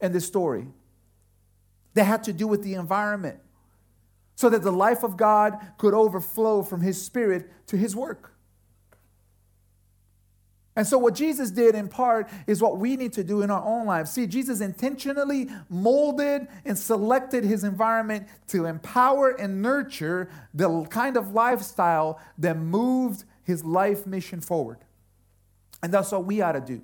in 0.00 0.10
this 0.12 0.26
story 0.26 0.66
that 1.94 2.04
had 2.04 2.24
to 2.24 2.32
do 2.32 2.48
with 2.48 2.64
the 2.64 2.74
environment. 2.74 3.38
So 4.38 4.48
that 4.48 4.62
the 4.62 4.70
life 4.70 5.02
of 5.02 5.16
God 5.16 5.58
could 5.78 5.94
overflow 5.94 6.62
from 6.62 6.80
his 6.80 7.04
spirit 7.04 7.50
to 7.66 7.76
his 7.76 7.96
work. 7.96 8.36
And 10.76 10.86
so, 10.86 10.96
what 10.96 11.16
Jesus 11.16 11.50
did 11.50 11.74
in 11.74 11.88
part 11.88 12.30
is 12.46 12.62
what 12.62 12.78
we 12.78 12.94
need 12.94 13.12
to 13.14 13.24
do 13.24 13.42
in 13.42 13.50
our 13.50 13.64
own 13.64 13.84
lives. 13.84 14.12
See, 14.12 14.28
Jesus 14.28 14.60
intentionally 14.60 15.48
molded 15.68 16.46
and 16.64 16.78
selected 16.78 17.42
his 17.42 17.64
environment 17.64 18.28
to 18.46 18.66
empower 18.66 19.30
and 19.30 19.60
nurture 19.60 20.30
the 20.54 20.84
kind 20.84 21.16
of 21.16 21.34
lifestyle 21.34 22.20
that 22.38 22.56
moved 22.56 23.24
his 23.42 23.64
life 23.64 24.06
mission 24.06 24.40
forward. 24.40 24.78
And 25.82 25.92
that's 25.92 26.12
what 26.12 26.26
we 26.26 26.42
ought 26.42 26.52
to 26.52 26.60
do. 26.60 26.82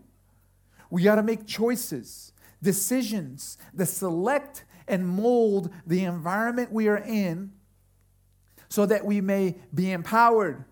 We 0.90 1.06
ought 1.06 1.16
to 1.16 1.22
make 1.22 1.46
choices, 1.46 2.32
decisions 2.60 3.58
that 3.74 3.86
select 3.86 4.64
and 4.86 5.06
mold 5.06 5.70
the 5.86 6.04
environment 6.04 6.72
we 6.72 6.88
are 6.88 6.98
in 6.98 7.52
so 8.68 8.86
that 8.86 9.04
we 9.04 9.20
may 9.20 9.56
be 9.72 9.92
empowered 9.92 10.64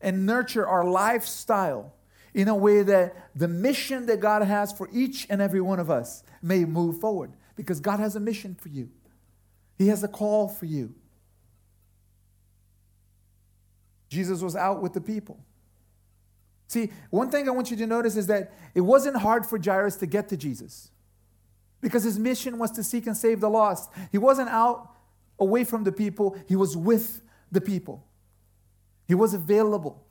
and 0.00 0.26
nurture 0.26 0.66
our 0.66 0.84
lifestyle 0.84 1.94
in 2.32 2.48
a 2.48 2.54
way 2.54 2.82
that 2.82 3.30
the 3.34 3.48
mission 3.48 4.06
that 4.06 4.20
God 4.20 4.42
has 4.42 4.72
for 4.72 4.88
each 4.92 5.26
and 5.30 5.40
every 5.40 5.60
one 5.60 5.78
of 5.78 5.90
us 5.90 6.22
may 6.42 6.64
move 6.64 7.00
forward. 7.00 7.32
Because 7.56 7.80
God 7.80 8.00
has 8.00 8.16
a 8.16 8.20
mission 8.20 8.56
for 8.56 8.68
you, 8.68 8.90
He 9.78 9.88
has 9.88 10.02
a 10.02 10.08
call 10.08 10.48
for 10.48 10.66
you. 10.66 10.94
Jesus 14.08 14.42
was 14.42 14.54
out 14.54 14.82
with 14.82 14.92
the 14.92 15.00
people. 15.00 15.38
See, 16.68 16.90
one 17.10 17.30
thing 17.30 17.48
I 17.48 17.52
want 17.52 17.70
you 17.70 17.76
to 17.76 17.86
notice 17.86 18.16
is 18.16 18.26
that 18.28 18.52
it 18.74 18.80
wasn't 18.80 19.16
hard 19.18 19.46
for 19.46 19.58
Jairus 19.62 19.96
to 19.96 20.06
get 20.06 20.28
to 20.28 20.36
Jesus 20.36 20.90
because 21.84 22.02
his 22.02 22.18
mission 22.18 22.58
was 22.58 22.70
to 22.72 22.82
seek 22.82 23.06
and 23.06 23.14
save 23.14 23.40
the 23.40 23.50
lost. 23.50 23.90
He 24.10 24.16
wasn't 24.16 24.48
out 24.48 24.90
away 25.38 25.64
from 25.64 25.84
the 25.84 25.92
people, 25.92 26.36
he 26.48 26.56
was 26.56 26.76
with 26.76 27.20
the 27.52 27.60
people. 27.60 28.04
He 29.06 29.14
was 29.14 29.34
available. 29.34 30.02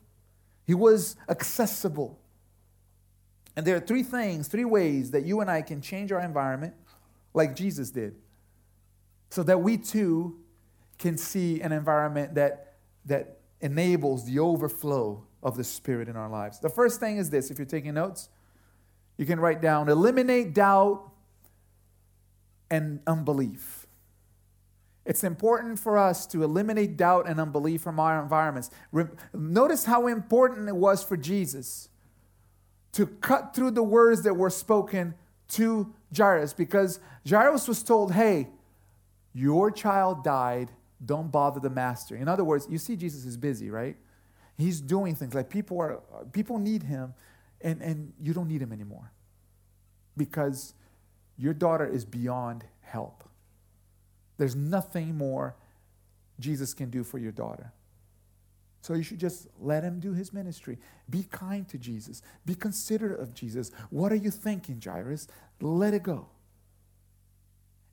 He 0.64 0.72
was 0.72 1.16
accessible. 1.28 2.20
And 3.56 3.66
there 3.66 3.76
are 3.76 3.80
three 3.80 4.04
things, 4.04 4.46
three 4.46 4.64
ways 4.64 5.10
that 5.10 5.24
you 5.24 5.40
and 5.40 5.50
I 5.50 5.62
can 5.62 5.80
change 5.80 6.12
our 6.12 6.20
environment 6.20 6.74
like 7.34 7.56
Jesus 7.56 7.90
did, 7.90 8.14
so 9.30 9.42
that 9.42 9.60
we 9.60 9.76
too 9.76 10.38
can 10.98 11.18
see 11.18 11.60
an 11.60 11.72
environment 11.72 12.36
that, 12.36 12.74
that 13.06 13.40
enables 13.60 14.26
the 14.26 14.38
overflow 14.38 15.24
of 15.42 15.56
the 15.56 15.64
Spirit 15.64 16.08
in 16.08 16.14
our 16.14 16.30
lives. 16.30 16.60
The 16.60 16.68
first 16.68 17.00
thing 17.00 17.16
is 17.16 17.30
this 17.30 17.50
if 17.50 17.58
you're 17.58 17.66
taking 17.66 17.94
notes, 17.94 18.28
you 19.16 19.26
can 19.26 19.40
write 19.40 19.60
down 19.60 19.88
eliminate 19.88 20.54
doubt 20.54 21.10
and 22.74 22.98
unbelief. 23.06 23.86
It's 25.06 25.22
important 25.22 25.78
for 25.78 25.96
us 25.96 26.26
to 26.28 26.42
eliminate 26.42 26.96
doubt 26.96 27.28
and 27.28 27.38
unbelief 27.38 27.82
from 27.82 28.00
our 28.00 28.20
environments. 28.20 28.68
Re- 28.90 29.04
notice 29.32 29.84
how 29.84 30.08
important 30.08 30.68
it 30.68 30.74
was 30.74 31.04
for 31.04 31.16
Jesus 31.16 31.88
to 32.92 33.06
cut 33.06 33.54
through 33.54 33.72
the 33.72 33.82
words 33.82 34.22
that 34.22 34.34
were 34.34 34.50
spoken 34.50 35.14
to 35.48 35.92
Jairus 36.16 36.52
because 36.52 36.98
Jairus 37.28 37.68
was 37.68 37.82
told, 37.82 38.12
hey, 38.12 38.48
your 39.32 39.70
child 39.70 40.24
died, 40.24 40.70
don't 41.04 41.30
bother 41.30 41.60
the 41.60 41.70
master. 41.70 42.16
In 42.16 42.26
other 42.26 42.44
words, 42.44 42.66
you 42.68 42.78
see 42.78 42.96
Jesus 42.96 43.24
is 43.24 43.36
busy, 43.36 43.70
right? 43.70 43.96
He's 44.56 44.80
doing 44.80 45.14
things 45.14 45.34
like 45.34 45.48
people 45.48 45.80
are 45.80 46.00
people 46.32 46.58
need 46.58 46.84
him 46.84 47.14
and, 47.60 47.80
and 47.82 48.12
you 48.20 48.32
don't 48.32 48.48
need 48.48 48.62
him 48.62 48.72
anymore 48.72 49.12
because 50.16 50.74
your 51.36 51.54
daughter 51.54 51.86
is 51.86 52.04
beyond 52.04 52.64
help. 52.82 53.24
There's 54.36 54.56
nothing 54.56 55.16
more 55.16 55.56
Jesus 56.40 56.74
can 56.74 56.90
do 56.90 57.04
for 57.04 57.18
your 57.18 57.32
daughter. 57.32 57.72
So 58.80 58.94
you 58.94 59.02
should 59.02 59.20
just 59.20 59.48
let 59.58 59.82
him 59.82 59.98
do 59.98 60.12
his 60.12 60.32
ministry. 60.32 60.78
Be 61.08 61.22
kind 61.30 61.66
to 61.68 61.78
Jesus. 61.78 62.20
Be 62.44 62.54
considerate 62.54 63.18
of 63.18 63.32
Jesus. 63.32 63.70
What 63.88 64.12
are 64.12 64.16
you 64.16 64.30
thinking, 64.30 64.80
Jairus? 64.84 65.26
Let 65.60 65.94
it 65.94 66.02
go. 66.02 66.26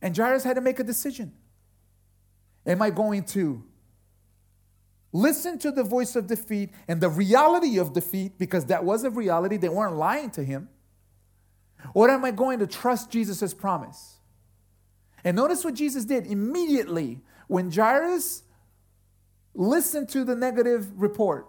And 0.02 0.18
Jairus 0.18 0.44
had 0.44 0.56
to 0.56 0.62
make 0.62 0.80
a 0.80 0.84
decision. 0.84 1.32
Am 2.66 2.82
I 2.82 2.90
going 2.90 3.24
to 3.26 3.64
listen 5.14 5.60
to 5.60 5.72
the 5.72 5.84
voice 5.84 6.16
of 6.16 6.28
defeat 6.28 6.72
and 6.88 7.00
the 7.00 7.10
reality 7.10 7.78
of 7.78 7.94
defeat, 7.94 8.38
because 8.38 8.66
that 8.66 8.84
was 8.84 9.04
a 9.04 9.10
reality, 9.10 9.58
they 9.58 9.70
weren't 9.70 9.96
lying 9.96 10.30
to 10.32 10.44
him? 10.44 10.68
Or 11.94 12.10
am 12.10 12.26
I 12.26 12.32
going 12.32 12.60
to 12.60 12.68
trust 12.68 13.10
Jesus' 13.10 13.54
promise? 13.54 14.18
And 15.24 15.36
notice 15.36 15.64
what 15.64 15.76
Jesus 15.76 16.06
did 16.06 16.26
immediately 16.26 17.22
when 17.48 17.72
Jairus 17.72 18.44
listened 19.54 20.10
to 20.10 20.24
the 20.24 20.36
negative 20.36 20.90
report. 21.00 21.48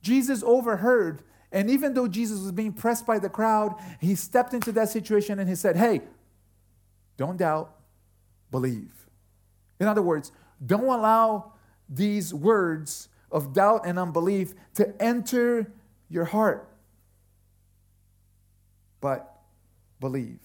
Jesus 0.00 0.42
overheard, 0.42 1.22
and 1.50 1.68
even 1.70 1.94
though 1.94 2.08
Jesus 2.08 2.40
was 2.40 2.52
being 2.52 2.72
pressed 2.72 3.06
by 3.06 3.18
the 3.18 3.28
crowd, 3.28 3.74
he 4.00 4.14
stepped 4.14 4.54
into 4.54 4.72
that 4.72 4.88
situation 4.88 5.38
and 5.38 5.48
he 5.48 5.54
said, 5.54 5.76
Hey, 5.76 6.02
don't 7.16 7.36
doubt, 7.36 7.74
believe. 8.50 8.92
In 9.80 9.86
other 9.86 10.02
words, 10.02 10.32
don't 10.64 10.84
allow 10.84 11.52
these 11.88 12.32
words 12.32 13.08
of 13.30 13.52
doubt 13.52 13.82
and 13.84 13.98
unbelief 13.98 14.54
to 14.74 14.94
enter 15.02 15.72
your 16.08 16.24
heart, 16.24 16.68
but 19.00 19.35
believe. 20.00 20.40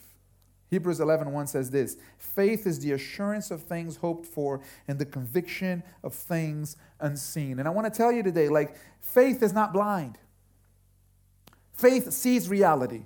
Hebrews 0.70 1.00
11:1 1.00 1.50
says 1.50 1.70
this, 1.70 1.98
faith 2.18 2.66
is 2.66 2.80
the 2.80 2.94
assurance 2.94 3.52
of 3.52 3.62
things 3.64 3.98
hoped 3.98 4.26
for 4.26 4.62
and 4.88 4.98
the 4.98 5.06
conviction 5.06 5.84
of 6.02 6.14
things 6.14 6.78
unseen. 7.02 7.60
And 7.60 7.68
I 7.68 7.72
want 7.72 7.94
to 7.94 7.98
tell 7.98 8.12
you 8.12 8.24
today 8.24 8.48
like 8.48 8.78
faith 9.02 9.44
is 9.44 9.52
not 9.52 9.74
blind. 9.74 10.18
Faith 11.74 12.14
sees 12.14 12.48
reality. 12.48 13.04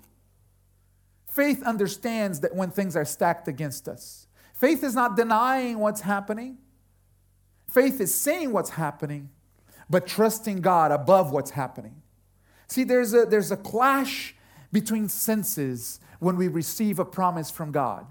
Faith 1.27 1.63
understands 1.63 2.41
that 2.41 2.55
when 2.55 2.69
things 2.69 2.95
are 2.95 3.03
stacked 3.03 3.47
against 3.47 3.87
us. 3.87 4.27
Faith 4.53 4.83
is 4.83 4.93
not 4.93 5.17
denying 5.17 5.79
what's 5.79 6.01
happening. 6.01 6.59
Faith 7.67 7.99
is 7.99 8.13
seeing 8.13 8.53
what's 8.53 8.71
happening, 8.71 9.29
but 9.89 10.07
trusting 10.07 10.61
God 10.61 10.91
above 10.91 11.31
what's 11.31 11.51
happening. 11.51 12.01
See, 12.67 12.83
there's 12.83 13.13
a, 13.13 13.25
there's 13.25 13.51
a 13.51 13.57
clash 13.57 14.35
between 14.71 15.09
senses 15.09 15.99
when 16.19 16.35
we 16.37 16.47
receive 16.47 16.99
a 16.99 17.05
promise 17.05 17.49
from 17.49 17.71
God. 17.71 18.05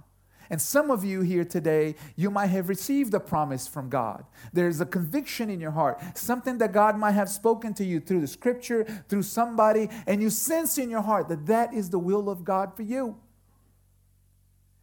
And 0.51 0.61
some 0.61 0.91
of 0.91 1.05
you 1.05 1.23
here 1.23 1.45
today, 1.45 1.95
you 2.17 2.31
might 2.31 2.49
have 2.49 2.69
received 2.69 3.15
a 3.15 3.21
promise 3.21 3.67
from 3.67 3.89
God. 3.89 4.25
There's 4.53 4.81
a 4.81 4.87
conviction 4.87 5.49
in 5.49 5.61
your 5.61 5.71
heart, 5.71 6.01
something 6.17 6.59
that 6.59 6.73
God 6.73 6.99
might 6.99 7.13
have 7.13 7.31
spoken 7.31 7.73
to 7.75 7.85
you 7.85 7.99
through 7.99 8.21
the 8.21 8.27
scripture, 8.27 8.85
through 9.09 9.23
somebody, 9.23 9.89
and 10.07 10.23
you 10.23 10.31
sense 10.31 10.77
in 10.77 10.91
your 10.91 11.01
heart 11.01 11.29
that 11.29 11.47
that 11.47 11.73
is 11.73 11.91
the 11.91 11.99
will 11.99 12.29
of 12.29 12.45
God 12.45 12.77
for 12.77 12.83
you. 12.83 13.17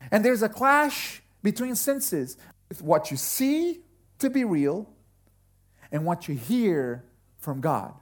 And 0.10 0.26
there's 0.26 0.42
a 0.42 0.50
clash 0.50 1.22
between 1.44 1.76
senses 1.76 2.38
with 2.70 2.82
what 2.82 3.12
you 3.12 3.18
see 3.18 3.82
to 4.20 4.30
be 4.30 4.44
real 4.44 4.90
and 5.92 6.06
what 6.06 6.28
you 6.28 6.36
hear 6.36 7.04
from 7.38 7.62
God. 7.62 7.94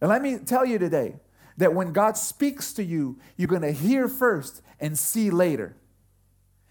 And 0.00 0.08
let 0.08 0.22
me 0.22 0.38
tell 0.38 0.64
you 0.64 0.78
today 0.78 1.16
that 1.56 1.74
when 1.74 1.92
God 1.92 2.16
speaks 2.16 2.72
to 2.74 2.84
you, 2.84 3.18
you're 3.36 3.48
going 3.48 3.62
to 3.62 3.72
hear 3.72 4.08
first 4.08 4.62
and 4.80 4.98
see 4.98 5.30
later. 5.30 5.76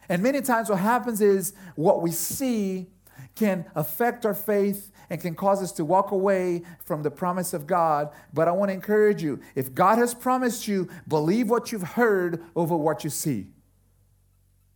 And 0.07 0.21
many 0.21 0.41
times, 0.41 0.69
what 0.69 0.79
happens 0.79 1.21
is 1.21 1.53
what 1.75 2.01
we 2.01 2.11
see 2.11 2.87
can 3.35 3.65
affect 3.75 4.25
our 4.25 4.33
faith 4.33 4.91
and 5.09 5.21
can 5.21 5.35
cause 5.35 5.61
us 5.61 5.71
to 5.73 5.85
walk 5.85 6.11
away 6.11 6.63
from 6.83 7.03
the 7.03 7.11
promise 7.11 7.53
of 7.53 7.67
God. 7.67 8.09
But 8.33 8.47
I 8.47 8.51
want 8.51 8.69
to 8.69 8.73
encourage 8.73 9.21
you 9.21 9.39
if 9.55 9.73
God 9.73 9.97
has 9.97 10.13
promised 10.13 10.67
you, 10.67 10.89
believe 11.07 11.49
what 11.49 11.71
you've 11.71 11.81
heard 11.81 12.43
over 12.55 12.75
what 12.75 13.03
you 13.03 13.09
see. 13.09 13.47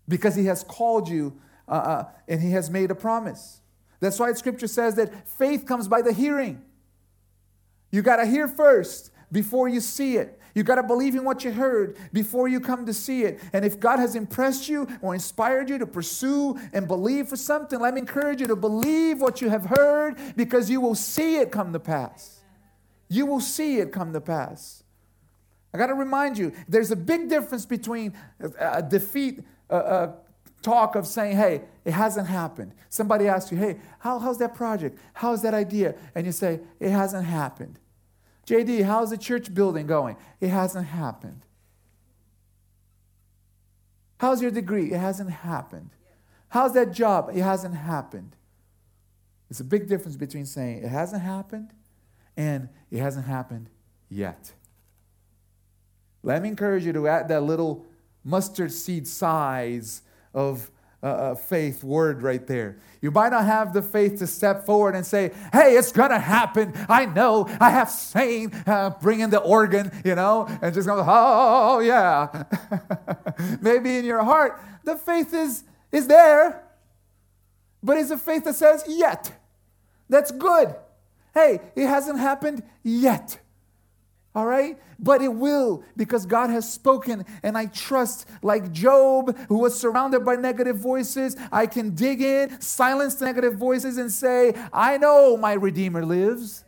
Because 0.08 0.36
He 0.36 0.46
has 0.46 0.64
called 0.64 1.08
you 1.08 1.40
uh, 1.68 1.72
uh, 1.72 2.06
and 2.28 2.42
He 2.42 2.52
has 2.52 2.70
made 2.70 2.92
a 2.92 2.96
promise. 2.96 3.62
That's 4.00 4.20
why 4.20 4.32
Scripture 4.34 4.68
says 4.68 4.96
that 4.96 5.28
faith 5.28 5.66
comes 5.66 5.88
by 5.88 6.02
the 6.02 6.14
hearing. 6.14 6.64
You 7.92 8.02
got 8.02 8.18
to 8.18 8.26
hear 8.26 8.48
first 8.48 9.12
before 9.32 9.68
you 9.68 9.80
see 9.80 10.18
it. 10.18 10.40
You 10.56 10.64
got 10.64 10.76
to 10.76 10.84
believe 10.84 11.16
in 11.16 11.24
what 11.24 11.44
you 11.44 11.52
heard 11.52 11.98
before 12.12 12.48
you 12.48 12.60
come 12.60 12.86
to 12.86 12.94
see 12.94 13.24
it. 13.24 13.40
And 13.54 13.64
if 13.64 13.80
God 13.80 14.00
has 14.00 14.16
impressed 14.16 14.68
you 14.68 14.88
or 15.02 15.14
inspired 15.14 15.70
you 15.70 15.78
to 15.78 15.86
pursue 15.86 16.60
and 16.74 16.88
believe 16.88 17.28
for 17.28 17.36
something, 17.36 17.80
let 17.80 17.94
me 17.94 18.02
encourage 18.02 18.42
you 18.42 18.48
to 18.48 18.56
believe 18.56 19.22
what 19.22 19.42
you 19.42 19.50
have 19.50 19.66
heard 19.66 20.18
because 20.36 20.70
you 20.70 20.82
will 20.82 20.96
see 20.96 21.38
it 21.38 21.52
come 21.52 21.72
to 21.74 21.80
pass. 21.80 22.42
You 23.08 23.26
will 23.26 23.40
see 23.40 23.78
it 23.78 23.92
come 23.92 24.12
to 24.14 24.22
pass. 24.22 24.84
I 25.74 25.78
got 25.78 25.88
to 25.88 25.94
remind 25.94 26.38
you, 26.38 26.52
there's 26.68 26.92
a 26.92 26.96
big 26.96 27.30
difference 27.30 27.66
between 27.66 28.14
a 28.60 28.82
defeat 28.82 29.42
a, 29.70 29.78
a 29.78 30.16
talk 30.62 30.96
of 30.96 31.08
saying, 31.08 31.38
hey, 31.38 31.62
it 31.86 31.92
hasn't 31.92 32.28
happened. 32.28 32.74
Somebody 32.90 33.28
asks 33.28 33.52
you, 33.52 33.58
hey, 33.58 33.78
how, 34.00 34.20
how's 34.20 34.40
that 34.40 34.56
project? 34.56 35.00
How's 35.14 35.42
that 35.44 35.54
idea? 35.54 35.96
And 36.16 36.26
you 36.26 36.32
say, 36.32 36.60
it 36.80 36.90
hasn't 36.90 37.26
happened. 37.26 37.80
JD, 38.50 38.84
how's 38.84 39.12
the 39.12 39.18
church 39.18 39.54
building 39.54 39.86
going? 39.86 40.18
It 40.42 40.48
hasn't 40.48 40.88
happened. 40.88 41.46
How's 44.18 44.42
your 44.42 44.50
degree? 44.50 44.92
It 44.92 44.98
hasn't 44.98 45.30
happened. 45.30 45.92
How's 46.48 46.74
that 46.74 46.92
job? 46.92 47.30
It 47.32 47.42
hasn't 47.42 47.76
happened. 47.76 48.36
It's 49.52 49.60
a 49.60 49.64
big 49.64 49.88
difference 49.88 50.16
between 50.16 50.48
saying 50.48 50.80
it 50.80 50.90
hasn't 50.90 51.22
happened 51.22 51.74
and 52.36 52.70
it 52.90 52.98
hasn't 52.98 53.28
happened 53.28 53.70
yet. 54.10 54.54
Let 56.24 56.42
me 56.42 56.50
encourage 56.50 56.86
you 56.86 56.94
to 56.94 57.08
add 57.08 57.28
that 57.28 57.44
little 57.44 57.86
mustard 58.24 58.72
seed 58.72 59.08
size 59.08 60.02
of 60.34 60.72
uh, 61.02 61.36
faith 61.36 61.84
word 61.84 62.22
right 62.22 62.46
there. 62.46 62.78
You 63.02 63.12
might 63.12 63.30
not 63.30 63.46
have 63.46 63.74
the 63.74 63.82
faith 63.82 64.20
to 64.20 64.28
step 64.28 64.66
forward 64.66 64.96
and 64.96 65.06
say, 65.06 65.32
Hey, 65.54 65.78
it's 65.78 65.92
gonna 65.92 66.20
happen. 66.20 66.74
I 66.90 67.06
know. 67.06 67.48
I 67.60 67.70
have 67.70 67.90
seen. 67.90 68.52
Uh, 68.68 68.92
bring 69.02 69.22
in 69.22 69.30
the 69.30 69.40
organ, 69.40 69.92
you 70.04 70.16
know, 70.16 70.48
and 70.62 70.74
just 70.74 70.88
go, 70.88 71.04
Oh, 71.08 71.80
yeah. 71.80 72.44
Maybe 73.62 73.98
in 73.98 74.06
your 74.06 74.24
heart, 74.24 74.62
the 74.84 74.96
faith 74.96 75.34
is, 75.34 75.64
is 75.92 76.08
there, 76.08 76.64
but 77.82 77.98
it's 77.98 78.12
a 78.12 78.18
faith 78.18 78.44
that 78.44 78.56
says, 78.56 78.84
Yet. 78.88 79.32
That's 80.10 80.32
good. 80.32 80.76
Hey, 81.34 81.60
it 81.76 81.88
hasn't 81.88 82.20
happened 82.20 82.64
yet. 82.84 83.40
All 84.36 84.46
right? 84.46 84.78
But 85.00 85.22
it 85.22 85.34
will 85.34 85.84
because 85.98 86.26
God 86.26 86.50
has 86.50 86.72
spoken. 86.72 87.26
And 87.42 87.58
I 87.58 87.66
trust, 87.66 88.28
like 88.42 88.72
Job, 88.72 89.36
who 89.48 89.60
was 89.60 89.80
surrounded 89.80 90.24
by 90.24 90.36
negative 90.36 90.78
voices, 90.78 91.36
I 91.52 91.66
can 91.66 91.96
dig 91.96 92.22
in, 92.22 92.62
silence 92.62 93.16
the 93.16 93.26
negative 93.26 93.56
voices, 93.56 93.98
and 93.98 94.12
say, 94.12 94.54
I 94.72 94.98
know 94.98 95.36
my 95.36 95.54
Redeemer 95.54 96.06
lives. 96.06 96.64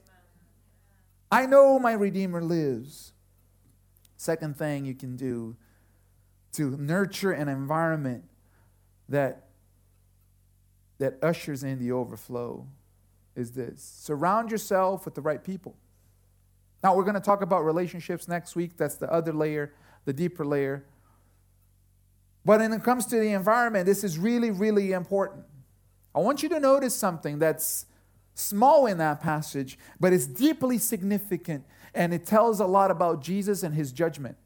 I 1.31 1.45
know 1.45 1.77
my 1.79 1.93
Redeemer 1.93 2.41
lives. 2.41 3.13
Second 4.17 4.57
thing 4.57 4.85
you 4.85 4.95
can 4.95 5.15
do 5.15 5.55
to 6.53 6.77
nurture 6.77 7.31
an 7.31 7.47
environment 7.47 8.23
that, 9.07 9.47
that 10.97 11.17
ushers 11.23 11.63
in 11.63 11.79
the 11.79 11.91
overflow 11.91 12.67
is 13.35 13.51
this 13.51 13.81
surround 13.81 14.51
yourself 14.51 15.05
with 15.05 15.15
the 15.15 15.21
right 15.21 15.43
people. 15.43 15.75
Now, 16.83 16.95
we're 16.95 17.03
going 17.03 17.15
to 17.15 17.21
talk 17.21 17.41
about 17.41 17.63
relationships 17.63 18.27
next 18.27 18.55
week. 18.55 18.77
That's 18.77 18.95
the 18.95 19.11
other 19.11 19.33
layer, 19.33 19.73
the 20.05 20.13
deeper 20.13 20.45
layer. 20.45 20.85
But 22.43 22.59
when 22.59 22.73
it 22.73 22.83
comes 22.83 23.05
to 23.07 23.19
the 23.19 23.33
environment, 23.33 23.85
this 23.85 24.03
is 24.03 24.17
really, 24.17 24.49
really 24.49 24.93
important. 24.93 25.45
I 26.15 26.19
want 26.19 26.41
you 26.41 26.49
to 26.49 26.59
notice 26.59 26.95
something 26.95 27.39
that's 27.39 27.85
small 28.33 28.87
in 28.87 28.97
that 28.97 29.21
passage, 29.21 29.77
but 29.99 30.11
it's 30.13 30.25
deeply 30.25 30.77
significant 30.77 31.65
and 31.93 32.13
it 32.13 32.25
tells 32.25 32.59
a 32.59 32.65
lot 32.65 32.89
about 32.89 33.21
Jesus 33.21 33.63
and 33.63 33.75
his 33.75 33.91
judgment. 33.91 34.37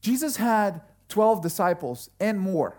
Jesus 0.00 0.36
had 0.36 0.80
12 1.08 1.42
disciples 1.42 2.08
and 2.18 2.40
more, 2.40 2.78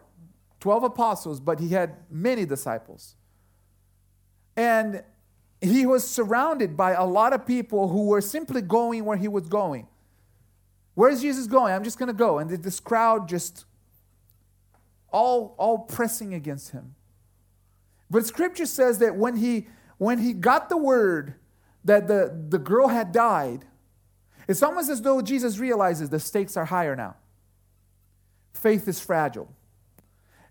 12 0.60 0.84
apostles, 0.84 1.40
but 1.40 1.60
he 1.60 1.70
had 1.70 1.98
many 2.10 2.46
disciples. 2.46 3.16
And 4.56 5.04
he 5.62 5.86
was 5.86 6.10
surrounded 6.10 6.76
by 6.76 6.94
a 6.94 7.06
lot 7.06 7.34
of 7.34 7.46
people 7.46 7.90
who 7.90 8.08
were 8.08 8.22
simply 8.22 8.62
going 8.62 9.06
where 9.06 9.18
he 9.18 9.28
was 9.28 9.48
going. 9.48 9.88
Where 10.96 11.10
is 11.10 11.22
Jesus 11.22 11.46
going? 11.48 11.74
I'm 11.74 11.84
just 11.84 12.00
going 12.00 12.08
to 12.08 12.14
go. 12.14 12.40
And 12.40 12.50
this 12.50 12.80
crowd 12.80 13.30
just 13.30 13.66
all, 15.12 15.56
all 15.58 15.80
pressing 15.80 16.34
against 16.34 16.72
him. 16.72 16.96
But 18.10 18.26
scripture 18.26 18.66
says 18.66 18.98
that 19.00 19.16
when 19.16 19.38
he, 19.38 19.68
when 19.98 20.20
he 20.20 20.34
got 20.34 20.70
the 20.70 20.78
word 20.78 21.36
that 21.86 22.08
the, 22.08 22.46
the 22.50 22.60
girl 22.60 22.88
had 22.88 23.12
died, 23.12 23.66
it's 24.48 24.64
almost 24.64 24.90
as 24.90 25.02
though 25.02 25.22
Jesus 25.22 25.60
realizes 25.60 26.10
the 26.10 26.20
stakes 26.20 26.58
are 26.58 26.66
higher 26.66 26.96
now. 26.96 27.16
Faith 28.54 28.88
is 28.88 29.00
fragile. 29.00 29.54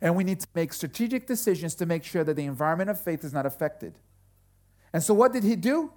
And 0.00 0.16
we 0.16 0.24
need 0.24 0.40
to 0.40 0.46
make 0.54 0.72
strategic 0.72 1.26
decisions 1.26 1.74
to 1.74 1.86
make 1.86 2.04
sure 2.04 2.24
that 2.24 2.34
the 2.34 2.46
environment 2.46 2.88
of 2.88 2.98
faith 2.98 3.24
is 3.24 3.34
not 3.34 3.44
affected. 3.44 3.98
And 4.92 5.02
so, 5.02 5.14
what 5.14 5.32
did 5.32 5.44
he 5.44 5.56
do? 5.56 5.92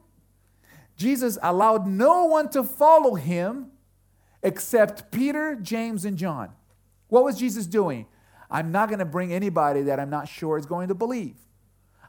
Jesus 0.95 1.37
allowed 1.41 1.87
no 1.87 2.25
one 2.25 2.49
to 2.49 2.63
follow 2.63 3.15
him 3.15 3.71
except 4.43 5.11
Peter, 5.11 5.55
James, 5.55 6.05
and 6.05 6.17
John. 6.17 6.49
What 7.07 7.23
was 7.23 7.37
Jesus 7.37 7.65
doing? 7.65 8.05
I'm 8.51 8.71
not 8.71 8.89
going 8.89 8.99
to 8.99 9.05
bring 9.05 9.33
anybody 9.33 9.81
that 9.83 9.99
I'm 9.99 10.09
not 10.09 10.27
sure 10.27 10.57
is 10.57 10.65
going 10.65 10.89
to 10.89 10.95
believe. 10.95 11.35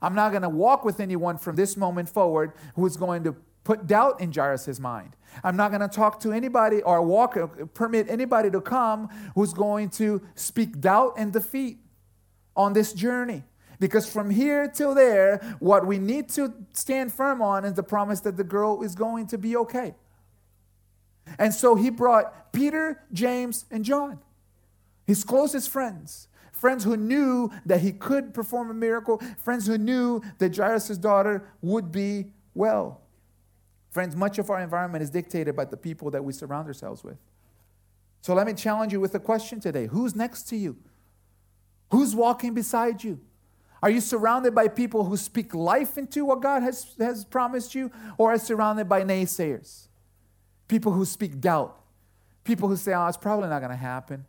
I'm 0.03 0.15
not 0.15 0.31
going 0.31 0.43
to 0.43 0.49
walk 0.49 0.85
with 0.85 1.01
anyone 1.01 1.39
from 1.39 1.57
this 1.57 1.77
moment 1.77 2.09
forward 2.11 2.53
who 2.75 2.85
is 2.85 2.97
going 2.99 3.25
to 3.25 3.35
put 3.65 3.87
doubt 3.87 4.21
in 4.21 4.31
Jairus' 4.31 4.79
mind. 4.79 5.17
I'm 5.43 5.57
not 5.57 5.71
going 5.71 5.81
to 5.81 5.89
talk 5.89 6.21
to 6.21 6.33
anybody 6.33 6.83
or 6.83 7.01
walk, 7.03 7.37
uh, 7.37 7.47
permit 7.73 8.11
anybody 8.11 8.51
to 8.51 8.61
come 8.61 9.09
who's 9.35 9.55
going 9.55 9.89
to 9.91 10.21
speak 10.35 10.81
doubt 10.81 11.15
and 11.17 11.33
defeat 11.33 11.79
on 12.55 12.75
this 12.75 12.93
journey. 12.93 13.45
Because 13.81 14.11
from 14.11 14.31
here 14.31 14.69
till 14.69 14.95
there, 14.95 15.39
what 15.59 15.87
we 15.87 15.99
need 15.99 16.29
to 16.31 16.55
stand 16.73 17.13
firm 17.13 17.43
on 17.43 17.65
is 17.65 17.75
the 17.75 17.83
promise 17.83 18.21
that 18.21 18.37
the 18.37 18.45
girl 18.45 18.83
is 18.83 18.95
going 18.95 19.27
to 19.29 19.39
be 19.39 19.57
okay. 19.57 19.95
And 21.39 21.53
so 21.53 21.75
he 21.75 21.91
brought 21.91 22.53
Peter, 22.53 23.03
James, 23.13 23.65
and 23.71 23.85
John, 23.85 24.19
his 25.07 25.25
closest 25.25 25.71
friends, 25.71 26.29
friends 26.53 26.85
who 26.85 26.97
knew 26.97 27.51
that 27.67 27.81
he 27.81 27.93
could 27.93 28.35
perform 28.35 28.71
a 28.71 28.75
miracle, 28.75 29.21
friends 29.39 29.67
who 29.67 29.79
knew 29.79 30.23
that 30.39 30.57
Jairus' 30.57 30.97
daughter 30.99 31.49
would 31.63 31.91
be 31.91 32.27
well. 32.55 33.01
Friends, 33.91 34.17
much 34.17 34.39
of 34.39 34.51
our 34.51 34.61
environment 34.61 35.03
is 35.03 35.11
dictated 35.11 35.55
by 35.55 35.65
the 35.65 35.77
people 35.77 36.11
that 36.11 36.25
we 36.25 36.33
surround 36.33 36.67
ourselves 36.67 37.05
with. 37.05 37.17
So 38.23 38.35
let 38.35 38.47
me 38.47 38.55
challenge 38.55 38.93
you 38.93 39.01
with 39.01 39.15
a 39.15 39.21
question 39.21 39.61
today 39.61 39.87
Who's 39.87 40.17
next 40.17 40.45
to 40.49 40.57
you? 40.57 40.77
Who's 41.91 42.15
walking 42.15 42.55
beside 42.55 43.05
you? 43.05 43.21
Are 43.85 43.91
you 43.91 44.01
surrounded 44.01 44.55
by 44.55 44.69
people 44.69 45.05
who 45.05 45.15
speak 45.19 45.55
life 45.55 45.99
into 45.99 46.25
what 46.25 46.41
God 46.41 46.63
has, 46.63 46.95
has 46.99 47.23
promised 47.23 47.75
you, 47.75 47.91
or 48.17 48.31
are 48.31 48.37
you 48.37 48.39
surrounded 48.39 48.89
by 48.89 49.03
naysayers? 49.03 49.89
People 50.69 50.93
who 50.93 51.05
speak 51.05 51.39
doubt, 51.39 51.79
people 52.45 52.67
who 52.67 52.79
say, 52.79 52.95
oh, 52.95 53.07
it's 53.09 53.19
probably 53.19 53.51
not 53.51 53.59
going 53.59 53.73
to 53.73 53.77
happen, 53.77 54.25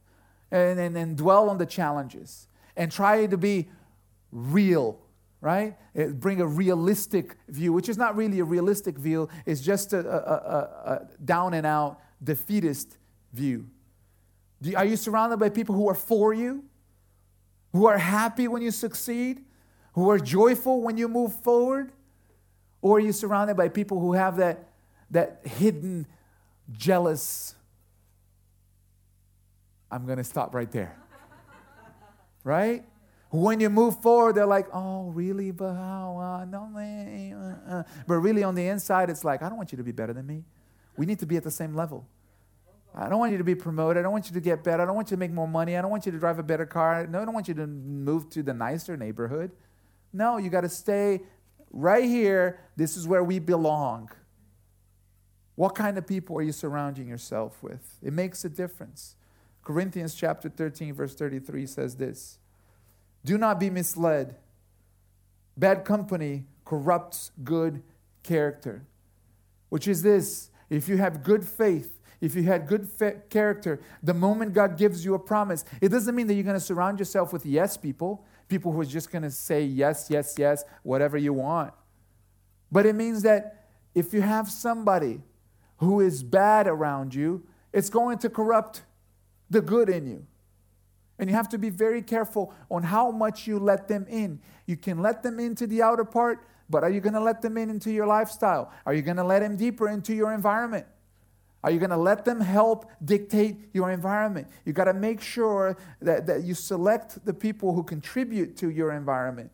and, 0.52 0.78
and, 0.78 0.98
and 0.98 1.16
dwell 1.16 1.50
on 1.50 1.58
the 1.58 1.66
challenges 1.66 2.50
and 2.76 2.92
try 2.92 3.26
to 3.28 3.38
be 3.38 3.70
real, 4.34 5.00
right? 5.40 5.78
Eh, 5.96 6.08
bring 6.08 6.42
a 6.42 6.46
realistic 6.46 7.38
view, 7.48 7.72
which 7.72 7.88
is 7.88 7.98
not 7.98 8.18
really 8.18 8.42
a 8.42 8.44
realistic 8.44 8.98
view, 8.98 9.30
it's 9.46 9.62
just 9.62 9.94
a, 9.94 10.00
a, 10.00 10.34
a, 10.34 10.92
a 10.92 11.08
down 11.24 11.54
and 11.54 11.66
out 11.66 12.02
defeatist 12.22 12.98
view. 13.32 13.70
are 14.76 14.84
you 14.84 14.98
surrounded 14.98 15.38
by 15.38 15.48
people 15.48 15.76
who 15.76 15.88
are 15.88 15.96
for 15.96 16.34
you? 16.34 16.66
who 17.76 17.88
are 17.88 17.98
happy 17.98 18.48
when 18.48 18.62
you 18.62 18.72
succeed, 18.72 19.44
who 19.96 20.10
are 20.10 20.20
joyful 20.20 20.82
when 20.82 20.98
you 20.98 21.08
move 21.08 21.34
forward? 21.42 21.92
Or 22.82 22.98
are 22.98 23.00
you 23.00 23.14
surrounded 23.14 23.56
by 23.56 23.70
people 23.70 24.00
who 24.00 24.14
have 24.14 24.38
that, 24.38 24.68
that 25.10 25.40
hidden, 25.44 26.06
jealous? 26.72 27.56
I'm 29.90 30.06
going 30.06 30.18
to 30.18 30.24
stop 30.24 30.54
right 30.54 30.70
there. 30.70 30.98
right? 32.44 32.84
When 33.32 33.62
you 33.62 33.70
move 33.70 34.02
forward, 34.02 34.36
they're 34.36 34.46
like, 34.46 34.68
oh, 34.74 35.12
really? 35.12 35.52
But 35.52 35.74
how? 35.74 36.18
Uh, 36.20 36.46
no. 36.46 36.70
Uh, 36.78 37.74
uh. 37.74 37.84
But 38.06 38.16
really, 38.16 38.44
on 38.44 38.54
the 38.54 38.68
inside, 38.68 39.10
it's 39.10 39.24
like, 39.24 39.42
I 39.42 39.48
don't 39.48 39.58
want 39.58 39.72
you 39.72 39.78
to 39.78 39.84
be 39.84 39.94
better 39.94 40.12
than 40.12 40.28
me. 40.28 40.44
We 40.98 41.06
need 41.06 41.20
to 41.20 41.26
be 41.26 41.38
at 41.38 41.44
the 41.44 41.52
same 41.52 41.74
level. 41.74 42.06
I 42.94 43.08
don't 43.08 43.20
want 43.20 43.32
you 43.32 43.38
to 43.38 43.44
be 43.46 43.56
promoted. 43.56 43.98
I 43.98 44.04
don't 44.04 44.12
want 44.12 44.28
you 44.28 44.34
to 44.34 44.42
get 44.42 44.62
better. 44.64 44.84
I 44.84 44.86
don't 44.86 44.96
want 44.96 45.10
you 45.10 45.16
to 45.16 45.20
make 45.20 45.32
more 45.32 45.48
money. 45.48 45.78
I 45.78 45.82
don't 45.82 45.92
want 45.92 46.06
you 46.06 46.12
to 46.12 46.20
drive 46.20 46.38
a 46.40 46.44
better 46.44 46.66
car. 46.66 47.08
No, 47.08 47.22
I 47.22 47.26
don't 47.26 47.34
want 47.34 47.48
you 47.48 47.54
to 47.54 47.68
move 47.68 48.30
to 48.32 48.44
the 48.44 48.54
nicer 48.54 48.98
neighborhood. 48.98 49.52
No, 50.16 50.38
you 50.38 50.50
got 50.50 50.62
to 50.62 50.70
stay 50.70 51.20
right 51.72 52.06
here. 52.06 52.62
This 52.78 52.96
is 52.96 53.06
where 53.06 53.22
we 53.22 53.38
belong. 53.38 54.10
What 55.56 55.76
kind 55.76 55.98
of 55.98 56.08
people 56.08 56.38
are 56.38 56.42
you 56.42 56.54
surrounding 56.54 57.10
yourself 57.10 57.62
with? 57.62 57.98
It 58.02 58.14
makes 58.14 58.46
a 58.46 58.50
difference. 58.50 59.18
Corinthians 59.62 60.16
chapter 60.16 60.48
13 60.48 60.94
verse 60.94 61.16
33 61.16 61.66
says 61.66 61.96
this. 61.98 62.40
Do 63.26 63.38
not 63.38 63.60
be 63.60 63.70
misled. 63.70 64.38
Bad 65.58 65.84
company 65.84 66.46
corrupts 66.64 67.32
good 67.44 67.84
character. 68.24 68.86
Which 69.68 69.86
is 69.86 70.02
this, 70.02 70.50
if 70.70 70.88
you 70.88 70.96
have 70.96 71.24
good 71.24 71.44
faith, 71.44 72.00
if 72.22 72.36
you 72.36 72.44
had 72.44 72.68
good 72.68 72.90
character, 73.30 73.82
the 74.02 74.14
moment 74.14 74.54
God 74.54 74.78
gives 74.78 75.04
you 75.04 75.14
a 75.14 75.20
promise, 75.20 75.66
it 75.82 75.90
doesn't 75.90 76.16
mean 76.16 76.28
that 76.28 76.36
you're 76.36 76.44
going 76.44 76.56
to 76.56 76.60
surround 76.60 77.00
yourself 77.00 77.34
with 77.34 77.46
yes 77.46 77.76
people, 77.76 78.26
people 78.48 78.72
who 78.72 78.82
are 78.82 78.86
just 78.86 79.12
going 79.12 79.24
to 79.24 79.32
say 79.32 79.64
yes, 79.64 80.08
yes, 80.10 80.36
yes, 80.38 80.64
whatever 80.84 81.18
you 81.18 81.34
want. 81.34 81.74
But 82.72 82.86
it 82.86 82.94
means 82.94 83.24
that 83.24 83.66
if 83.94 84.14
you 84.14 84.22
have 84.22 84.50
somebody 84.50 85.22
who 85.78 86.02
is 86.02 86.24
bad 86.24 86.68
around 86.68 87.16
you, 87.16 87.46
it's 87.74 87.90
going 87.90 88.18
to 88.20 88.30
corrupt 88.30 88.84
the 89.50 89.62
good 89.62 89.90
in 89.90 90.08
you. 90.08 90.26
And 91.18 91.30
you 91.30 91.36
have 91.36 91.50
to 91.50 91.58
be 91.58 91.70
very 91.70 92.02
careful 92.02 92.54
on 92.70 92.84
how 92.84 93.12
much 93.12 93.48
you 93.48 93.58
let 93.58 93.88
them 93.88 94.06
in. 94.10 94.40
You 94.66 94.76
can 94.76 95.02
let 95.02 95.24
them 95.24 95.40
into 95.40 95.66
the 95.66 95.82
outer 95.82 96.04
part, 96.04 96.46
but 96.70 96.84
are 96.84 96.90
you 96.90 97.00
going 97.00 97.14
to 97.14 97.22
let 97.22 97.42
them 97.42 97.58
in 97.58 97.70
into 97.70 97.92
your 97.92 98.06
lifestyle? 98.06 98.72
Are 98.86 98.94
you 98.94 99.02
going 99.02 99.18
to 99.18 99.24
let 99.24 99.40
them 99.40 99.56
deeper 99.56 99.88
into 99.88 100.14
your 100.14 100.34
environment? 100.34 100.86
Are 101.66 101.72
you 101.72 101.80
going 101.80 101.90
to 101.90 101.98
let 101.98 102.26
them 102.26 102.42
help 102.42 102.92
dictate 103.04 103.58
your 103.74 103.90
environment? 103.90 104.48
You 104.66 104.72
got 104.72 104.84
to 104.84 104.94
make 104.94 105.20
sure 105.20 105.76
that, 106.00 106.28
that 106.28 106.44
you 106.44 106.54
select 106.54 107.26
the 107.26 107.34
people 107.34 107.74
who 107.74 107.82
contribute 107.82 108.56
to 108.58 108.70
your 108.70 108.92
environment. 108.92 109.50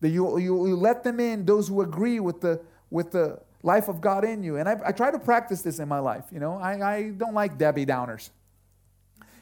That 0.00 0.08
you, 0.08 0.36
you, 0.38 0.66
you 0.66 0.74
let 0.74 1.04
them 1.04 1.20
in, 1.20 1.46
those 1.46 1.68
who 1.68 1.80
agree 1.80 2.18
with 2.18 2.40
the, 2.40 2.60
with 2.90 3.12
the 3.12 3.38
life 3.62 3.86
of 3.86 4.00
God 4.00 4.24
in 4.24 4.42
you. 4.42 4.56
And 4.56 4.68
I, 4.68 4.76
I 4.84 4.90
try 4.90 5.12
to 5.12 5.18
practice 5.20 5.62
this 5.62 5.78
in 5.78 5.86
my 5.86 6.00
life. 6.00 6.24
You 6.32 6.40
know, 6.40 6.58
I, 6.58 6.94
I 6.94 7.10
don't 7.10 7.34
like 7.34 7.56
Debbie 7.56 7.86
Downers. 7.86 8.30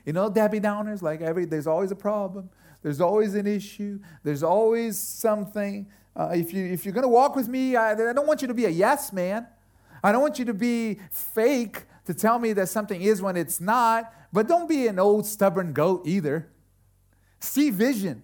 You 0.05 0.12
know, 0.12 0.29
Debbie 0.29 0.61
Downers, 0.61 1.01
like 1.01 1.23
every, 1.23 1.47
there's 1.47 1.66
always 1.66 1.90
a 1.90 1.97
problem. 1.97 2.51
There's 2.83 3.01
always 3.01 3.35
an 3.35 3.47
issue. 3.47 4.01
There's 4.23 4.43
always 4.43 4.99
something. 4.99 5.87
Uh, 6.14 6.33
if, 6.35 6.53
you, 6.53 6.62
if 6.66 6.85
you're 6.85 6.93
going 6.93 7.05
to 7.05 7.09
walk 7.09 7.37
with 7.37 7.49
me, 7.49 7.75
I, 7.75 7.93
I 7.93 8.12
don't 8.12 8.27
want 8.27 8.43
you 8.43 8.49
to 8.49 8.55
be 8.55 8.66
a 8.66 8.71
yes 8.71 9.14
man. 9.14 9.47
I 10.02 10.12
don't 10.12 10.22
want 10.22 10.38
you 10.38 10.44
to 10.46 10.54
be 10.54 11.00
fake 11.10 11.84
to 12.06 12.14
tell 12.14 12.38
me 12.38 12.52
that 12.54 12.68
something 12.68 13.00
is 13.00 13.20
when 13.22 13.36
it's 13.36 13.60
not, 13.60 14.12
but 14.32 14.48
don't 14.48 14.68
be 14.68 14.86
an 14.86 14.98
old 14.98 15.26
stubborn 15.26 15.72
goat 15.72 16.06
either. 16.06 16.48
See 17.40 17.70
vision. 17.70 18.22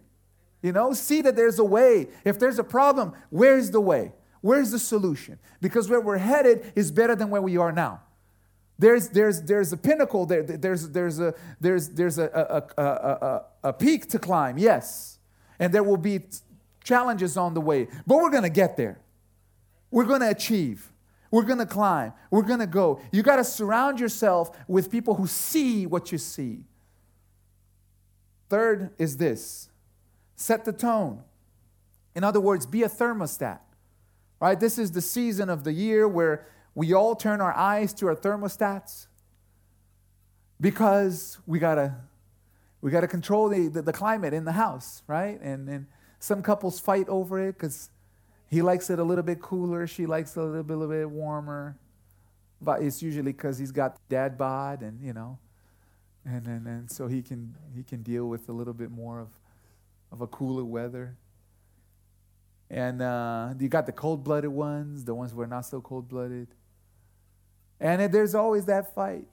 You 0.62 0.72
know, 0.72 0.92
see 0.94 1.22
that 1.22 1.36
there's 1.36 1.58
a 1.58 1.64
way. 1.64 2.08
If 2.24 2.38
there's 2.38 2.58
a 2.58 2.64
problem, 2.64 3.12
where's 3.30 3.70
the 3.70 3.80
way? 3.80 4.12
Where's 4.40 4.70
the 4.70 4.78
solution? 4.78 5.38
Because 5.60 5.88
where 5.88 6.00
we're 6.00 6.18
headed 6.18 6.72
is 6.74 6.90
better 6.90 7.14
than 7.14 7.30
where 7.30 7.42
we 7.42 7.56
are 7.56 7.72
now. 7.72 8.00
There's, 8.78 9.08
there's, 9.08 9.42
there's 9.42 9.72
a 9.72 9.76
pinnacle 9.76 10.26
there. 10.26 10.42
There's, 10.42 10.90
there's, 10.90 11.18
a, 11.18 11.34
there's, 11.60 11.88
there's 11.90 12.18
a, 12.18 12.68
a, 12.76 12.82
a, 12.82 12.86
a, 12.86 13.44
a 13.68 13.72
peak 13.72 14.08
to 14.10 14.18
climb, 14.18 14.58
yes. 14.58 15.18
And 15.58 15.72
there 15.72 15.82
will 15.82 15.96
be 15.96 16.20
challenges 16.84 17.36
on 17.36 17.54
the 17.54 17.60
way. 17.60 17.88
But 18.06 18.16
we're 18.16 18.30
going 18.30 18.42
to 18.42 18.50
get 18.50 18.76
there. 18.76 19.00
We're 19.90 20.04
going 20.04 20.20
to 20.20 20.30
achieve. 20.30 20.90
We're 21.36 21.42
going 21.42 21.58
to 21.58 21.66
climb. 21.66 22.14
We're 22.30 22.40
going 22.40 22.60
to 22.60 22.66
go. 22.66 22.98
You 23.12 23.22
got 23.22 23.36
to 23.36 23.44
surround 23.44 24.00
yourself 24.00 24.56
with 24.66 24.90
people 24.90 25.16
who 25.16 25.26
see 25.26 25.84
what 25.84 26.10
you 26.10 26.16
see. 26.16 26.64
Third 28.48 28.92
is 28.96 29.18
this 29.18 29.68
set 30.34 30.64
the 30.64 30.72
tone. 30.72 31.22
In 32.14 32.24
other 32.24 32.40
words, 32.40 32.64
be 32.64 32.84
a 32.84 32.88
thermostat. 32.88 33.58
Right? 34.40 34.58
This 34.58 34.78
is 34.78 34.92
the 34.92 35.02
season 35.02 35.50
of 35.50 35.62
the 35.62 35.74
year 35.74 36.08
where 36.08 36.46
we 36.74 36.94
all 36.94 37.14
turn 37.14 37.42
our 37.42 37.52
eyes 37.52 37.92
to 37.94 38.06
our 38.06 38.16
thermostats 38.16 39.06
because 40.58 41.38
we 41.46 41.58
got 41.58 41.74
to 41.74 41.96
we 42.80 42.90
got 42.90 43.02
to 43.02 43.08
control 43.08 43.50
the, 43.50 43.68
the, 43.68 43.82
the, 43.82 43.92
climate 43.92 44.32
in 44.32 44.46
the 44.46 44.52
house, 44.52 45.02
right? 45.06 45.38
And, 45.42 45.68
and 45.68 45.86
some 46.18 46.40
couples 46.40 46.80
fight 46.80 47.10
over 47.10 47.38
it 47.46 47.58
because 47.58 47.90
he 48.48 48.62
likes 48.62 48.90
it 48.90 48.98
a 48.98 49.04
little 49.04 49.24
bit 49.24 49.40
cooler, 49.40 49.86
she 49.86 50.06
likes 50.06 50.36
it 50.36 50.40
a 50.40 50.44
little 50.44 50.62
bit, 50.62 50.76
little 50.76 50.94
bit 50.94 51.10
warmer. 51.10 51.76
But 52.60 52.82
it's 52.82 53.02
usually 53.02 53.32
because 53.32 53.58
he's 53.58 53.72
got 53.72 53.98
dad 54.08 54.38
bod 54.38 54.82
and, 54.82 55.02
you 55.02 55.12
know, 55.12 55.38
and, 56.24 56.46
and, 56.46 56.66
and 56.66 56.90
so 56.90 57.06
he 57.06 57.22
can, 57.22 57.54
he 57.74 57.82
can 57.82 58.02
deal 58.02 58.26
with 58.26 58.48
a 58.48 58.52
little 58.52 58.72
bit 58.72 58.90
more 58.90 59.20
of, 59.20 59.28
of 60.10 60.20
a 60.20 60.26
cooler 60.26 60.64
weather. 60.64 61.16
And 62.70 63.02
uh, 63.02 63.54
you 63.58 63.68
got 63.68 63.86
the 63.86 63.92
cold 63.92 64.24
blooded 64.24 64.50
ones, 64.50 65.04
the 65.04 65.14
ones 65.14 65.32
who 65.32 65.40
are 65.40 65.46
not 65.46 65.66
so 65.66 65.80
cold 65.80 66.08
blooded. 66.08 66.48
And 67.78 68.00
it, 68.00 68.12
there's 68.12 68.34
always 68.34 68.64
that 68.64 68.94
fight. 68.94 69.26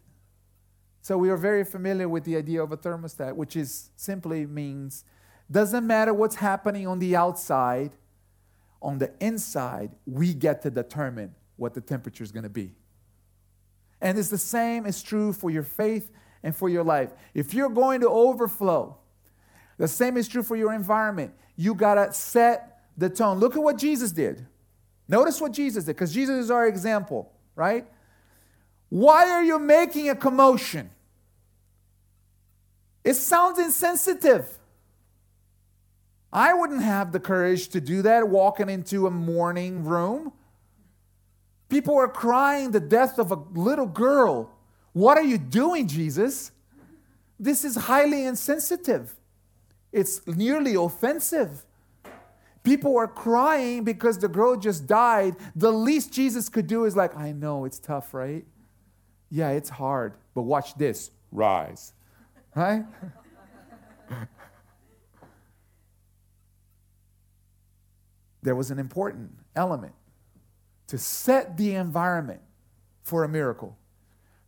So 1.01 1.17
we 1.17 1.29
are 1.29 1.37
very 1.37 1.63
familiar 1.63 2.07
with 2.07 2.23
the 2.23 2.37
idea 2.37 2.61
of 2.63 2.71
a 2.71 2.77
thermostat, 2.77 3.35
which 3.35 3.55
is 3.55 3.89
simply 3.95 4.45
means 4.45 5.03
doesn't 5.51 5.85
matter 5.85 6.13
what's 6.13 6.35
happening 6.35 6.87
on 6.87 6.99
the 6.99 7.15
outside, 7.15 7.91
on 8.83 8.99
the 8.99 9.11
inside, 9.19 9.91
we 10.05 10.33
get 10.33 10.61
to 10.63 10.69
determine 10.69 11.33
what 11.55 11.73
the 11.73 11.81
temperature 11.81 12.23
is 12.23 12.31
going 12.31 12.43
to 12.43 12.49
be. 12.49 12.73
And 14.01 14.19
it's 14.19 14.29
the 14.29 14.37
same 14.37 14.85
is 14.85 15.01
true 15.01 15.31
for 15.31 15.49
your 15.49 15.63
faith 15.63 16.11
and 16.43 16.55
for 16.55 16.67
your 16.67 16.83
life. 16.83 17.11
If 17.33 17.53
you're 17.53 17.69
going 17.69 18.01
to 18.01 18.09
overflow, 18.09 18.97
the 19.77 19.87
same 19.87 20.17
is 20.17 20.27
true 20.27 20.43
for 20.43 20.55
your 20.57 20.73
environment. 20.73 21.33
You 21.55 21.73
got 21.73 21.95
to 21.95 22.11
set 22.13 22.81
the 22.97 23.09
tone. 23.09 23.39
Look 23.39 23.55
at 23.55 23.63
what 23.63 23.77
Jesus 23.77 24.11
did. 24.11 24.45
Notice 25.07 25.39
what 25.39 25.53
Jesus 25.53 25.85
did, 25.85 25.95
because 25.95 26.13
Jesus 26.13 26.45
is 26.45 26.51
our 26.51 26.67
example, 26.67 27.31
right? 27.55 27.87
Why 28.89 29.29
are 29.29 29.43
you 29.43 29.57
making 29.57 30.09
a 30.09 30.15
commotion? 30.15 30.89
It 33.03 33.15
sounds 33.15 33.59
insensitive. 33.59 34.47
I 36.33 36.55
wouldn't 36.55 36.81
have 36.81 37.11
the 37.11 37.19
courage 37.19 37.67
to 37.69 37.79
do 37.79 38.01
that 38.01 38.27
walking 38.27 38.67
into 38.67 39.05
a 39.05 39.11
mourning 39.11 39.85
room. 39.85 40.33
People 41.69 41.95
are 41.95 42.07
crying 42.07 42.71
the 42.71 42.79
death 42.79 43.19
of 43.19 43.31
a 43.31 43.35
little 43.53 43.85
girl. 43.85 44.49
What 44.93 45.17
are 45.17 45.23
you 45.23 45.37
doing, 45.37 45.87
Jesus? 45.87 46.51
This 47.39 47.63
is 47.63 47.75
highly 47.75 48.25
insensitive. 48.25 49.15
It's 49.91 50.25
nearly 50.25 50.73
offensive. 50.73 51.65
People 52.63 52.97
are 52.97 53.07
crying 53.07 53.83
because 53.83 54.17
the 54.17 54.27
girl 54.27 54.55
just 54.55 54.87
died. 54.87 55.35
The 55.55 55.71
least 55.71 56.11
Jesus 56.11 56.49
could 56.49 56.65
do 56.65 56.85
is 56.85 56.95
like, 56.95 57.15
I 57.15 57.31
know 57.31 57.65
it's 57.65 57.77
tough, 57.77 58.11
right? 58.13 58.45
Yeah, 59.29 59.49
it's 59.49 59.69
hard, 59.69 60.13
but 60.33 60.43
watch 60.43 60.75
this 60.77 61.11
rise. 61.31 61.93
Right? 62.55 62.85
there 68.43 68.55
was 68.55 68.69
an 68.69 68.77
important 68.77 69.31
element 69.55 69.93
to 70.87 70.97
set 70.97 71.57
the 71.57 71.73
environment 71.75 72.41
for 73.01 73.23
a 73.23 73.29
miracle, 73.29 73.77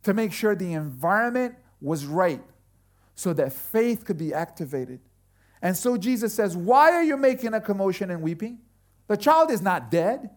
to 0.02 0.14
make 0.14 0.32
sure 0.32 0.54
the 0.54 0.74
environment 0.74 1.56
was 1.80 2.06
right 2.06 2.42
so 3.14 3.32
that 3.32 3.52
faith 3.52 4.04
could 4.04 4.18
be 4.18 4.32
activated. 4.32 5.00
And 5.62 5.76
so 5.76 5.96
Jesus 5.96 6.34
says, 6.34 6.56
Why 6.56 6.92
are 6.92 7.02
you 7.02 7.16
making 7.16 7.54
a 7.54 7.60
commotion 7.60 8.10
and 8.10 8.22
weeping? 8.22 8.58
The 9.08 9.16
child 9.16 9.50
is 9.50 9.62
not 9.62 9.90
dead. 9.90 10.30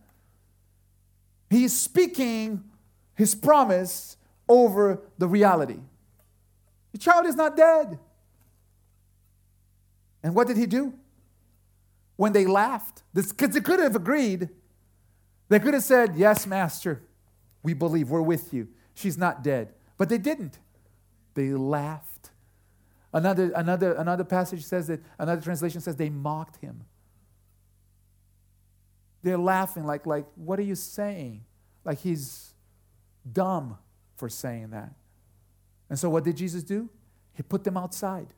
He's 1.49 1.77
speaking 1.77 2.63
his 3.15 3.35
promise 3.35 4.17
over 4.47 5.01
the 5.17 5.27
reality. 5.27 5.79
The 6.93 6.97
child 6.97 7.25
is 7.25 7.35
not 7.35 7.57
dead. 7.57 7.99
And 10.23 10.35
what 10.35 10.47
did 10.47 10.57
he 10.57 10.65
do? 10.65 10.93
When 12.19 12.33
they 12.33 12.45
laughed, 12.45 13.03
because 13.13 13.51
they 13.51 13.61
could 13.61 13.79
have 13.79 13.95
agreed, 13.95 14.49
they 15.47 15.57
could 15.57 15.73
have 15.73 15.83
said, 15.83 16.17
Yes, 16.17 16.45
Master, 16.45 17.01
we 17.63 17.73
believe, 17.73 18.09
we're 18.09 18.21
with 18.21 18.53
you. 18.53 18.67
She's 18.93 19.17
not 19.17 19.41
dead. 19.41 19.73
But 19.97 20.09
they 20.09 20.17
didn't. 20.17 20.59
They 21.33 21.51
laughed. 21.51 22.31
Another, 23.13 23.53
another, 23.55 23.93
another 23.93 24.25
passage 24.25 24.65
says 24.65 24.87
that, 24.87 24.99
another 25.17 25.41
translation 25.41 25.79
says 25.79 25.95
they 25.95 26.09
mocked 26.09 26.57
him. 26.57 26.83
They're 29.23 29.37
laughing 29.37 29.85
like, 29.85 30.05
like, 30.05 30.25
what 30.35 30.59
are 30.59 30.63
you 30.63 30.75
saying? 30.75 31.45
Like 31.85 31.99
he's 31.99 32.53
dumb 33.31 33.77
for 34.17 34.27
saying 34.27 34.71
that. 34.71 34.91
And 35.89 35.97
so, 35.97 36.09
what 36.09 36.25
did 36.25 36.35
Jesus 36.35 36.63
do? 36.63 36.89
He 37.31 37.43
put 37.43 37.63
them 37.63 37.77
outside. 37.77 38.33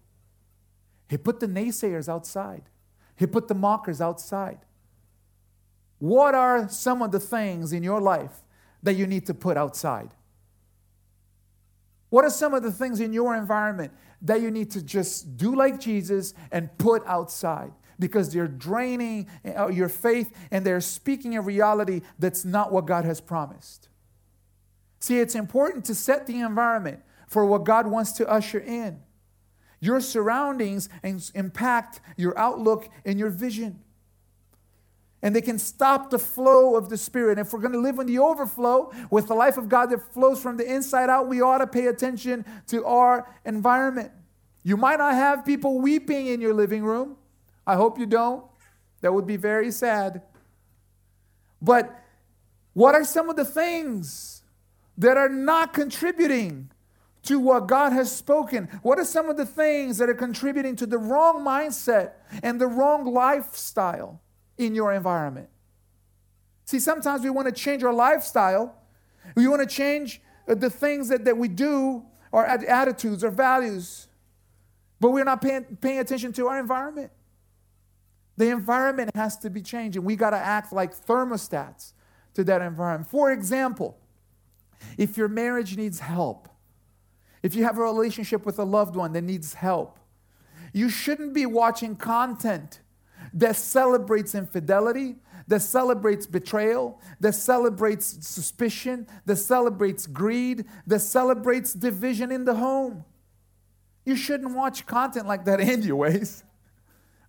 He 1.10 1.18
put 1.18 1.40
the 1.40 1.48
naysayers 1.48 2.08
outside. 2.08 2.66
He 3.22 3.28
put 3.28 3.48
the 3.48 3.54
mockers 3.54 4.02
outside. 4.02 4.58
What 6.00 6.34
are 6.34 6.68
some 6.70 7.04
of 7.04 7.12
the 7.12 7.20
things 7.20 7.72
in 7.72 7.84
your 7.84 8.02
life 8.02 8.42
that 8.82 8.94
you 8.94 9.06
need 9.06 9.28
to 9.28 9.36
put 9.36 9.58
outside? 9.58 10.10
What 12.10 12.26
are 12.26 12.32
some 12.32 12.56
of 12.56 12.64
the 12.64 12.72
things 12.72 13.00
in 13.00 13.14
your 13.14 13.36
environment 13.36 13.94
that 14.24 14.42
you 14.42 14.50
need 14.50 14.72
to 14.72 14.82
just 14.82 15.38
do 15.38 15.54
like 15.54 15.80
Jesus 15.80 16.34
and 16.52 16.76
put 16.80 17.04
outside? 17.06 17.74
Because 18.00 18.34
they're 18.34 18.48
draining 18.48 19.28
uh, 19.46 19.68
your 19.68 19.88
faith 19.88 20.36
and 20.50 20.66
they're 20.66 20.82
speaking 20.82 21.38
a 21.38 21.42
reality 21.42 22.02
that's 22.18 22.44
not 22.44 22.72
what 22.72 22.88
God 22.88 23.06
has 23.06 23.22
promised. 23.22 23.88
See, 25.00 25.20
it's 25.20 25.36
important 25.36 25.86
to 25.86 25.94
set 25.94 26.26
the 26.26 26.40
environment 26.40 27.02
for 27.28 27.46
what 27.46 27.66
God 27.66 27.86
wants 27.86 28.14
to 28.14 28.28
usher 28.28 28.60
in. 28.60 29.00
Your 29.82 30.00
surroundings 30.00 30.90
impact 31.04 32.00
your 32.16 32.38
outlook 32.38 32.88
and 33.04 33.20
your 33.20 33.30
vision. 33.30 33.80
And 35.24 35.36
they 35.36 35.42
can 35.42 35.60
stop 35.60 36.10
the 36.10 36.20
flow 36.20 36.76
of 36.76 36.90
the 36.90 36.98
Spirit. 36.98 37.38
If 37.38 37.52
we're 37.52 37.60
going 37.60 37.74
to 37.74 37.80
live 37.80 38.00
in 38.00 38.08
the 38.08 38.20
overflow 38.20 38.92
with 39.10 39.28
the 39.28 39.36
life 39.36 39.58
of 39.58 39.70
God 39.70 39.90
that 39.90 40.14
flows 40.14 40.42
from 40.42 40.58
the 40.58 40.72
inside 40.72 41.10
out, 41.10 41.28
we 41.28 41.42
ought 41.42 41.60
to 41.60 41.68
pay 41.68 41.88
attention 41.88 42.46
to 42.68 42.86
our 42.86 43.28
environment. 43.44 44.12
You 44.64 44.78
might 44.78 45.00
not 45.00 45.16
have 45.16 45.44
people 45.46 45.82
weeping 45.82 46.28
in 46.28 46.42
your 46.42 46.54
living 46.54 46.84
room. 46.84 47.18
I 47.66 47.76
hope 47.76 48.00
you 48.00 48.06
don't. 48.06 48.46
That 49.02 49.14
would 49.14 49.28
be 49.28 49.38
very 49.38 49.72
sad. 49.72 50.22
But 51.62 52.00
what 52.74 52.96
are 52.96 53.04
some 53.04 53.30
of 53.30 53.36
the 53.36 53.46
things 53.46 54.44
that 54.98 55.18
are 55.18 55.30
not 55.30 55.74
contributing 55.74 56.70
to 57.24 57.40
what 57.40 57.68
God 57.68 57.94
has 57.94 58.16
spoken? 58.16 58.68
What 58.82 58.98
are 59.00 59.06
some 59.06 59.30
of 59.30 59.38
the 59.38 59.46
things 59.46 59.98
that 60.00 60.10
are 60.10 60.16
contributing 60.16 60.76
to 60.78 60.86
the 60.86 60.98
wrong 60.98 61.46
mindset 61.46 62.14
and 62.42 62.60
the 62.60 62.68
wrong 62.68 63.06
lifestyle 63.06 64.22
in 64.58 64.74
your 64.74 64.92
environment? 64.94 65.50
See, 66.66 66.80
sometimes 66.80 67.22
we 67.24 67.30
want 67.30 67.48
to 67.48 67.54
change 67.54 67.84
our 67.84 67.94
lifestyle, 67.94 68.76
we 69.36 69.48
want 69.48 69.62
to 69.62 69.68
change 69.68 70.22
uh, 70.48 70.56
the 70.56 70.70
things 70.70 71.10
that, 71.10 71.26
that 71.26 71.38
we 71.38 71.48
do, 71.48 72.04
our 72.34 72.46
attitudes, 72.46 73.24
our 73.24 73.32
values, 73.32 74.08
but 75.00 75.12
we're 75.12 75.24
not 75.24 75.42
paying, 75.42 75.64
paying 75.82 76.00
attention 76.00 76.32
to 76.34 76.48
our 76.48 76.60
environment. 76.60 77.12
The 78.38 78.50
environment 78.50 79.12
has 79.16 79.38
to 79.40 79.50
be 79.50 79.62
changed, 79.62 79.98
and 79.98 80.06
we 80.06 80.16
got 80.16 80.30
to 80.32 80.38
act 80.38 80.72
like 80.72 80.96
thermostats 80.96 81.94
to 82.34 82.44
that 82.46 82.62
environment. 82.62 83.10
For 83.10 83.32
example, 83.32 83.98
if 84.98 85.18
your 85.18 85.28
marriage 85.28 85.76
needs 85.78 86.00
help, 86.00 86.48
if 87.44 87.56
you 87.56 87.64
have 87.64 87.78
a 87.78 87.82
relationship 87.82 88.46
with 88.46 88.60
a 88.60 88.64
loved 88.64 88.96
one 88.96 89.14
that 89.14 89.24
needs 89.24 89.54
help, 89.54 90.00
you 90.74 90.90
shouldn't 90.90 91.34
be 91.34 91.46
watching 91.46 91.96
content 91.96 92.82
that 93.34 93.56
celebrates 93.56 94.36
infidelity, 94.36 95.16
that 95.48 95.62
celebrates 95.62 96.26
betrayal, 96.26 97.00
that 97.20 97.34
celebrates 97.34 98.28
suspicion, 98.28 99.08
that 99.26 99.38
celebrates 99.38 100.08
greed, 100.08 100.66
that 100.88 101.00
celebrates 101.00 101.74
division 101.74 102.32
in 102.32 102.46
the 102.46 102.56
home. 102.56 103.04
You 104.06 104.16
shouldn't 104.16 104.56
watch 104.56 104.86
content 104.86 105.28
like 105.28 105.46
that, 105.46 105.60
anyways. 105.62 106.44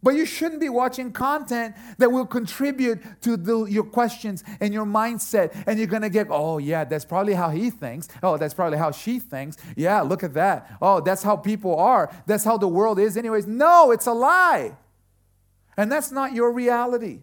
But 0.02 0.16
you 0.16 0.26
shouldn't 0.26 0.60
be 0.60 0.68
watching 0.68 1.12
content 1.12 1.76
that 1.98 2.10
will 2.10 2.26
contribute 2.26 3.00
to 3.22 3.36
the, 3.36 3.64
your 3.66 3.84
questions 3.84 4.42
and 4.60 4.74
your 4.74 4.84
mindset. 4.84 5.62
And 5.66 5.78
you're 5.78 5.86
going 5.86 6.02
to 6.02 6.10
get, 6.10 6.26
oh, 6.28 6.58
yeah, 6.58 6.84
that's 6.84 7.04
probably 7.04 7.34
how 7.34 7.50
he 7.50 7.70
thinks. 7.70 8.08
Oh, 8.20 8.36
that's 8.36 8.52
probably 8.52 8.78
how 8.78 8.90
she 8.90 9.20
thinks. 9.20 9.56
Yeah, 9.76 10.00
look 10.00 10.24
at 10.24 10.34
that. 10.34 10.76
Oh, 10.82 11.00
that's 11.00 11.22
how 11.22 11.36
people 11.36 11.76
are. 11.76 12.12
That's 12.26 12.42
how 12.42 12.58
the 12.58 12.66
world 12.66 12.98
is, 12.98 13.16
anyways. 13.16 13.46
No, 13.46 13.92
it's 13.92 14.06
a 14.06 14.12
lie. 14.12 14.76
And 15.76 15.90
that's 15.90 16.10
not 16.10 16.32
your 16.32 16.50
reality. 16.50 17.20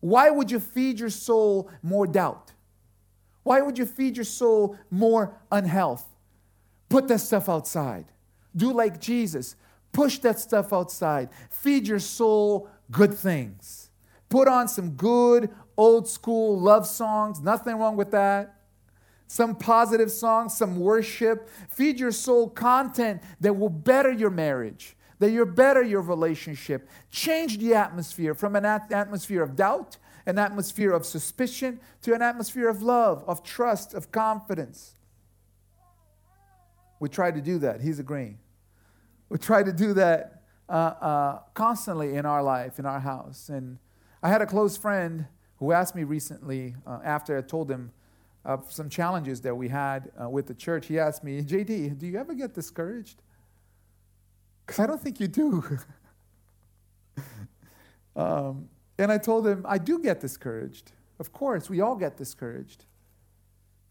Why 0.00 0.30
would 0.30 0.50
you 0.50 0.60
feed 0.60 0.98
your 0.98 1.10
soul 1.10 1.70
more 1.82 2.06
doubt? 2.06 2.52
Why 3.42 3.60
would 3.60 3.76
you 3.76 3.84
feed 3.84 4.16
your 4.16 4.24
soul 4.24 4.78
more 4.90 5.38
unhealth? 5.52 6.06
Put 6.88 7.06
that 7.08 7.18
stuff 7.18 7.50
outside. 7.50 8.06
Do 8.56 8.72
like 8.72 8.98
Jesus. 8.98 9.56
Push 9.92 10.18
that 10.18 10.38
stuff 10.38 10.72
outside. 10.72 11.28
Feed 11.50 11.88
your 11.88 11.98
soul 11.98 12.68
good 12.90 13.14
things. 13.14 13.90
Put 14.28 14.48
on 14.48 14.68
some 14.68 14.90
good 14.90 15.50
old 15.76 16.08
school 16.08 16.58
love 16.58 16.86
songs. 16.86 17.40
Nothing 17.40 17.76
wrong 17.76 17.96
with 17.96 18.10
that. 18.12 18.56
Some 19.26 19.54
positive 19.54 20.10
songs, 20.10 20.56
some 20.56 20.78
worship. 20.78 21.48
Feed 21.68 22.00
your 22.00 22.12
soul 22.12 22.48
content 22.48 23.22
that 23.40 23.54
will 23.54 23.68
better 23.68 24.10
your 24.10 24.30
marriage, 24.30 24.96
that 25.20 25.30
you 25.30 25.46
better 25.46 25.82
your 25.82 26.00
relationship. 26.00 26.88
Change 27.10 27.58
the 27.58 27.74
atmosphere 27.74 28.34
from 28.34 28.56
an 28.56 28.64
atmosphere 28.64 29.42
of 29.42 29.54
doubt, 29.54 29.98
an 30.26 30.38
atmosphere 30.38 30.92
of 30.92 31.06
suspicion, 31.06 31.80
to 32.02 32.12
an 32.12 32.22
atmosphere 32.22 32.68
of 32.68 32.82
love, 32.82 33.24
of 33.26 33.42
trust, 33.42 33.94
of 33.94 34.10
confidence. 34.10 34.94
We 36.98 37.08
try 37.08 37.30
to 37.30 37.40
do 37.40 37.58
that. 37.58 37.80
He's 37.80 37.98
agreeing. 37.98 38.38
We 39.30 39.38
try 39.38 39.62
to 39.62 39.72
do 39.72 39.94
that 39.94 40.42
uh, 40.68 40.72
uh, 40.72 41.38
constantly 41.54 42.16
in 42.16 42.26
our 42.26 42.42
life, 42.42 42.78
in 42.78 42.84
our 42.84 43.00
house. 43.00 43.48
And 43.48 43.78
I 44.22 44.28
had 44.28 44.42
a 44.42 44.46
close 44.46 44.76
friend 44.76 45.26
who 45.58 45.72
asked 45.72 45.94
me 45.94 46.04
recently, 46.04 46.74
uh, 46.86 46.98
after 47.04 47.38
I 47.38 47.42
told 47.42 47.70
him 47.70 47.92
some 48.68 48.88
challenges 48.88 49.40
that 49.42 49.54
we 49.54 49.68
had 49.68 50.10
uh, 50.20 50.28
with 50.28 50.46
the 50.46 50.54
church, 50.54 50.86
he 50.86 50.98
asked 50.98 51.22
me, 51.22 51.42
JD, 51.42 51.98
do 51.98 52.06
you 52.06 52.18
ever 52.18 52.34
get 52.34 52.54
discouraged? 52.54 53.22
Because 54.66 54.80
I 54.80 54.86
don't 54.86 55.00
think 55.00 55.20
you 55.20 55.28
do. 55.28 55.78
um, 58.16 58.68
and 58.98 59.12
I 59.12 59.18
told 59.18 59.46
him, 59.46 59.64
I 59.68 59.78
do 59.78 59.98
get 59.98 60.20
discouraged. 60.20 60.92
Of 61.18 61.32
course, 61.32 61.70
we 61.70 61.80
all 61.80 61.96
get 61.96 62.16
discouraged. 62.16 62.84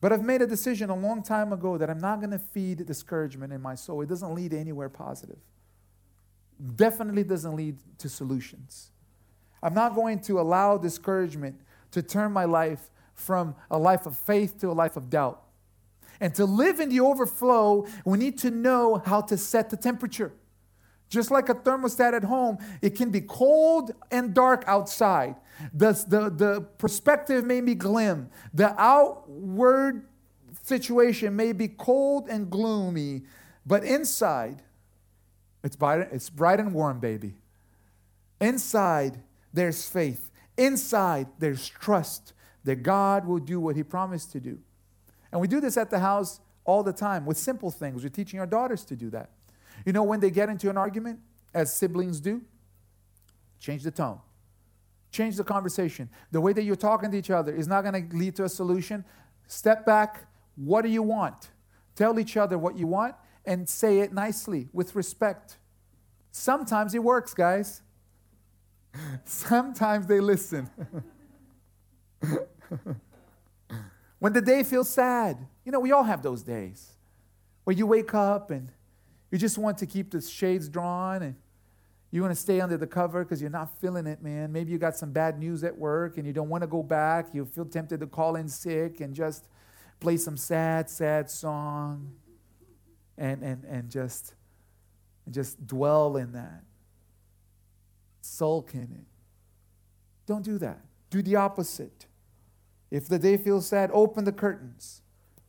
But 0.02 0.14
I've 0.14 0.24
made 0.24 0.42
a 0.42 0.48
decision 0.48 0.90
a 0.90 0.96
long 0.96 1.22
time 1.22 1.52
ago 1.52 1.78
that 1.78 1.90
I'm 1.90 2.00
not 2.00 2.20
going 2.20 2.32
to 2.32 2.40
feed 2.40 2.86
discouragement 2.86 3.52
in 3.52 3.62
my 3.62 3.76
soul. 3.76 4.02
It 4.02 4.10
doesn't 4.10 4.34
lead 4.34 4.54
anywhere 4.54 4.90
positive. 4.90 5.40
Definitely 6.76 7.24
doesn't 7.24 7.56
lead 7.56 7.78
to 7.98 8.10
solutions. 8.10 8.92
I'm 9.62 9.74
not 9.74 9.96
going 9.96 10.20
to 10.22 10.40
allow 10.40 10.78
discouragement 10.78 11.60
to 11.92 12.02
turn 12.02 12.32
my 12.32 12.46
life 12.46 12.90
from 13.14 13.56
a 13.70 13.78
life 13.78 14.06
of 14.06 14.18
faith 14.18 14.60
to 14.62 14.70
a 14.70 14.74
life 14.74 14.96
of 14.96 15.10
doubt. 15.10 15.44
And 16.22 16.34
to 16.36 16.46
live 16.46 16.80
in 16.80 16.90
the 16.90 17.02
overflow, 17.02 17.86
we 18.06 18.18
need 18.18 18.38
to 18.40 18.52
know 18.52 19.02
how 19.06 19.22
to 19.22 19.38
set 19.38 19.70
the 19.70 19.78
temperature. 19.78 20.32
Just 21.10 21.32
like 21.32 21.50
a 21.50 21.56
thermostat 21.56 22.14
at 22.14 22.24
home, 22.24 22.60
it 22.82 22.96
can 22.96 23.10
be 23.10 23.22
cold 23.22 23.92
and 24.12 24.34
dark 24.34 24.64
outside. 24.68 25.36
The, 25.74 25.92
the, 26.08 26.30
the 26.30 26.62
perspective 26.78 27.44
may 27.44 27.62
be 27.62 27.74
glim. 27.74 28.30
The 28.54 28.80
outward 28.80 30.08
situation 30.64 31.36
may 31.36 31.52
be 31.52 31.68
cold 31.68 32.30
and 32.30 32.50
gloomy, 32.50 33.24
but 33.66 33.84
inside, 33.84 34.62
it's 35.64 35.76
bright, 35.76 36.08
it's 36.12 36.30
bright 36.30 36.60
and 36.60 36.74
warm, 36.74 37.00
baby. 37.00 37.34
Inside, 38.40 39.20
there's 39.52 39.90
faith. 39.90 40.30
Inside, 40.58 41.28
there's 41.40 41.68
trust 41.68 42.34
that 42.66 42.84
God 42.84 43.26
will 43.26 43.40
do 43.40 43.60
what 43.60 43.76
He 43.76 43.84
promised 43.84 44.32
to 44.34 44.40
do. 44.40 44.60
And 45.32 45.42
we 45.42 45.48
do 45.48 45.60
this 45.60 45.76
at 45.76 45.90
the 45.90 46.00
house 46.00 46.40
all 46.66 46.84
the 46.84 46.94
time 46.94 47.26
with 47.26 47.38
simple 47.38 47.72
things. 47.72 48.04
We're 48.04 48.10
teaching 48.10 48.40
our 48.40 48.46
daughters 48.46 48.86
to 48.86 48.96
do 48.96 49.10
that. 49.10 49.32
You 49.86 49.94
know, 49.94 50.04
when 50.04 50.20
they 50.20 50.32
get 50.32 50.50
into 50.50 50.70
an 50.70 50.78
argument, 50.78 51.20
as 51.54 51.74
siblings 51.74 52.20
do, 52.20 52.42
change 53.60 53.84
the 53.84 53.92
tone. 53.92 54.20
Change 55.12 55.38
the 55.38 55.44
conversation. 55.44 56.10
The 56.32 56.40
way 56.40 56.54
that 56.54 56.64
you're 56.64 56.76
talking 56.76 57.12
to 57.12 57.18
each 57.18 57.32
other 57.32 57.54
is 57.54 57.68
not 57.68 57.84
going 57.84 58.10
to 58.10 58.16
lead 58.16 58.36
to 58.36 58.44
a 58.44 58.50
solution. 58.50 59.04
Step 59.48 59.86
back. 59.86 60.28
What 60.56 60.84
do 60.84 60.90
you 60.90 61.02
want? 61.02 61.50
Tell 61.96 62.20
each 62.20 62.38
other 62.38 62.58
what 62.58 62.78
you 62.78 62.86
want 62.88 63.16
and 63.46 63.68
say 63.68 64.00
it 64.00 64.14
nicely 64.14 64.70
with 64.72 64.96
respect. 64.96 65.58
Sometimes 66.32 66.94
it 66.94 67.04
works, 67.04 67.34
guys. 67.34 67.82
Sometimes 69.26 70.06
they 70.06 70.20
listen. 70.20 70.70
when 74.20 74.34
the 74.34 74.42
day 74.42 74.64
feels 74.64 74.90
sad, 74.90 75.38
you 75.66 75.72
know, 75.72 75.80
we 75.80 75.92
all 75.92 76.04
have 76.04 76.22
those 76.22 76.44
days 76.44 76.92
where 77.64 77.76
you 77.76 77.88
wake 77.88 78.14
up 78.14 78.52
and 78.52 78.70
you 79.32 79.38
just 79.38 79.58
want 79.58 79.78
to 79.80 79.86
keep 79.86 80.12
the 80.12 80.22
shades 80.22 80.70
drawn 80.70 81.22
and 81.22 81.36
you 82.12 82.22
want 82.22 82.34
to 82.34 82.40
stay 82.40 82.60
under 82.60 82.78
the 82.78 82.88
cover 82.88 83.24
because 83.24 83.40
you're 83.40 83.52
not 83.52 83.80
feeling 83.80 84.08
it, 84.08 84.24
man. 84.24 84.52
Maybe 84.52 84.72
you 84.72 84.80
got 84.80 84.98
some 84.98 85.12
bad 85.12 85.38
news 85.38 85.64
at 85.64 85.78
work 85.78 86.18
and 86.18 86.26
you 86.26 86.34
don't 86.34 86.50
want 86.50 86.64
to 86.64 86.68
go 86.68 86.82
back. 86.82 87.28
You 87.34 87.46
feel 87.46 87.66
tempted 87.66 88.00
to 88.00 88.08
call 88.08 88.36
in 88.36 88.48
sick 88.48 89.00
and 89.02 89.14
just 89.14 89.48
play 90.00 90.18
some 90.18 90.36
sad, 90.36 90.90
sad 90.90 91.30
song 91.30 92.12
and, 93.18 93.44
and, 93.44 93.64
and 93.66 93.92
just, 93.92 94.34
just 95.30 95.68
dwell 95.68 96.18
in 96.18 96.32
that. 96.32 96.64
Sulk 98.22 98.74
in 98.74 98.82
it. 98.82 99.06
Don't 100.26 100.44
do 100.44 100.58
that. 100.58 100.80
Do 101.12 101.22
the 101.22 101.36
opposite. 101.36 102.08
If 102.90 103.08
the 103.08 103.20
day 103.20 103.38
feels 103.38 103.68
sad, 103.68 103.92
open 103.94 104.26
the 104.26 104.32
curtains. 104.32 105.04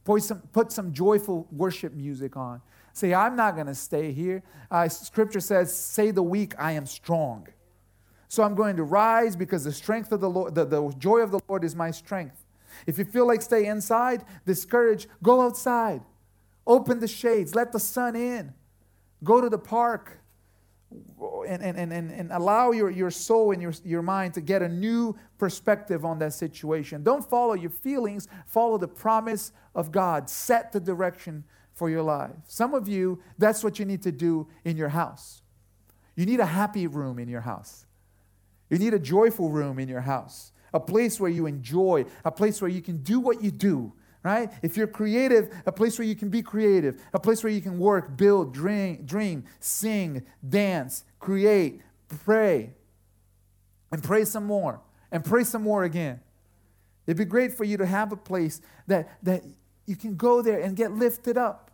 Put 0.05 0.23
some, 0.23 0.41
put 0.53 0.73
some 0.73 0.93
joyful 0.93 1.47
worship 1.51 1.95
music 1.95 2.37
on. 2.37 2.61
Say, 2.93 3.15
I'm 3.15 3.37
not 3.37 3.55
going 3.55 3.67
to 3.67 3.75
stay 3.75 4.13
here. 4.13 4.43
Uh, 4.71 4.89
scripture 4.89 5.41
says, 5.41 5.75
say 5.75 6.11
the 6.11 6.23
weak, 6.23 6.55
I 6.59 6.73
am 6.73 6.87
strong. 6.87 7.49
So 8.29 8.43
I'm 8.43 8.55
going 8.55 8.77
to 8.77 8.85
rise 8.85 9.35
because 9.37 9.65
the 9.65 9.73
strength 9.73 10.13
of 10.13 10.21
the 10.21 10.31
Lord, 10.31 10.55
the, 10.55 10.65
the 10.65 10.93
joy 10.99 11.19
of 11.19 11.31
the 11.31 11.41
Lord 11.49 11.65
is 11.65 11.75
my 11.75 11.91
strength. 11.91 12.45
If 12.87 12.99
you 12.99 13.05
feel 13.05 13.27
like 13.27 13.43
stay 13.43 13.67
inside, 13.67 14.25
discouraged, 14.47 15.09
go 15.23 15.41
outside. 15.41 16.03
Open 16.67 17.01
the 17.01 17.09
shades, 17.09 17.55
let 17.55 17.73
the 17.73 17.81
sun 17.81 18.15
in. 18.15 18.55
Go 19.25 19.41
to 19.41 19.49
the 19.49 19.59
park 19.59 20.21
and, 21.49 21.63
and, 21.63 21.93
and, 21.93 21.93
and 21.93 22.33
allow 22.33 22.71
your, 22.71 22.91
your 22.91 23.11
soul 23.11 23.53
and 23.53 23.63
your, 23.63 23.73
your 23.85 24.03
mind 24.03 24.35
to 24.35 24.41
get 24.41 24.63
a 24.63 24.69
new 24.69 25.17
perspective 25.39 26.05
on 26.05 26.19
that 26.21 26.33
situation. 26.33 27.03
Don't 27.03 27.29
follow 27.29 27.55
your 27.55 27.71
feelings, 27.71 28.29
follow 28.47 28.79
the 28.79 28.89
promise 28.89 29.53
of 29.75 29.93
God. 29.93 30.29
Set 30.29 30.73
the 30.73 30.81
direction 30.81 31.45
for 31.81 31.89
your 31.89 32.03
life. 32.03 32.37
Some 32.47 32.75
of 32.75 32.89
you, 32.89 33.23
that's 33.39 33.65
what 33.65 33.79
you 33.79 33.87
need 33.87 34.03
to 34.03 34.13
do 34.13 34.47
in 34.67 34.77
your 34.77 34.91
house. 34.91 35.41
You 36.15 36.27
need 36.27 36.39
a 36.39 36.45
happy 36.45 36.87
room 36.87 37.19
in 37.19 37.27
your 37.27 37.41
house. 37.41 37.87
You 38.69 38.77
need 38.77 38.93
a 38.93 38.99
joyful 38.99 39.49
room 39.49 39.79
in 39.79 39.89
your 39.89 40.03
house, 40.03 40.53
a 40.75 40.79
place 40.79 41.19
where 41.19 41.31
you 41.31 41.47
enjoy, 41.47 42.05
a 42.23 42.31
place 42.31 42.61
where 42.61 42.69
you 42.69 42.83
can 42.83 42.99
do 42.99 43.19
what 43.19 43.43
you 43.43 43.51
do, 43.51 43.95
right? 44.23 44.53
If 44.61 44.77
you're 44.77 44.89
creative, 44.89 45.49
a 45.65 45.73
place 45.73 45.99
where 45.99 46.07
you 46.07 46.15
can 46.15 46.29
be 46.29 46.43
creative, 46.43 47.03
a 47.15 47.19
place 47.19 47.43
where 47.43 47.51
you 47.51 47.63
can 47.63 47.79
work, 47.79 48.15
build, 48.15 48.53
dream, 48.53 49.07
dream 49.07 49.45
sing, 49.59 50.23
dance, 50.47 51.05
create, 51.19 51.81
pray, 52.27 52.75
and 53.91 54.03
pray 54.03 54.27
some 54.27 54.45
more, 54.45 54.83
and 55.11 55.25
pray 55.25 55.45
some 55.45 55.63
more 55.63 55.85
again. 55.85 56.21
It'd 57.07 57.17
be 57.17 57.25
great 57.25 57.55
for 57.55 57.65
you 57.65 57.79
to 57.79 57.87
have 57.87 58.13
a 58.13 58.19
place 58.19 58.61
that, 58.87 59.09
that 59.23 59.45
you 59.87 59.97
can 59.97 60.17
go 60.17 60.43
there 60.43 60.61
and 60.61 60.77
get 60.77 60.93
lifted 60.93 61.39
up. 61.39 61.70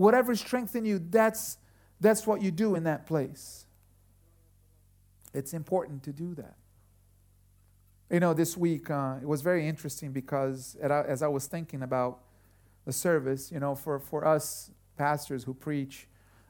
Whatever 0.00 0.34
strength 0.34 0.74
in 0.74 0.86
you, 0.86 0.98
that's, 0.98 1.58
that's 2.00 2.26
what 2.26 2.40
you 2.40 2.50
do 2.50 2.74
in 2.74 2.84
that 2.84 3.06
place. 3.06 3.66
It's 5.34 5.52
important 5.52 6.02
to 6.04 6.10
do 6.10 6.34
that. 6.36 6.54
You 8.10 8.18
know, 8.18 8.32
this 8.32 8.56
week 8.56 8.88
uh, 8.88 9.16
it 9.20 9.28
was 9.28 9.42
very 9.42 9.68
interesting 9.68 10.10
because 10.10 10.74
as 10.80 11.22
I 11.22 11.28
was 11.28 11.46
thinking 11.48 11.82
about 11.82 12.20
the 12.86 12.94
service, 12.94 13.52
you 13.52 13.60
know, 13.60 13.74
for, 13.74 13.98
for 13.98 14.26
us 14.26 14.70
pastors 14.96 15.44
who 15.44 15.52
preach, 15.52 16.08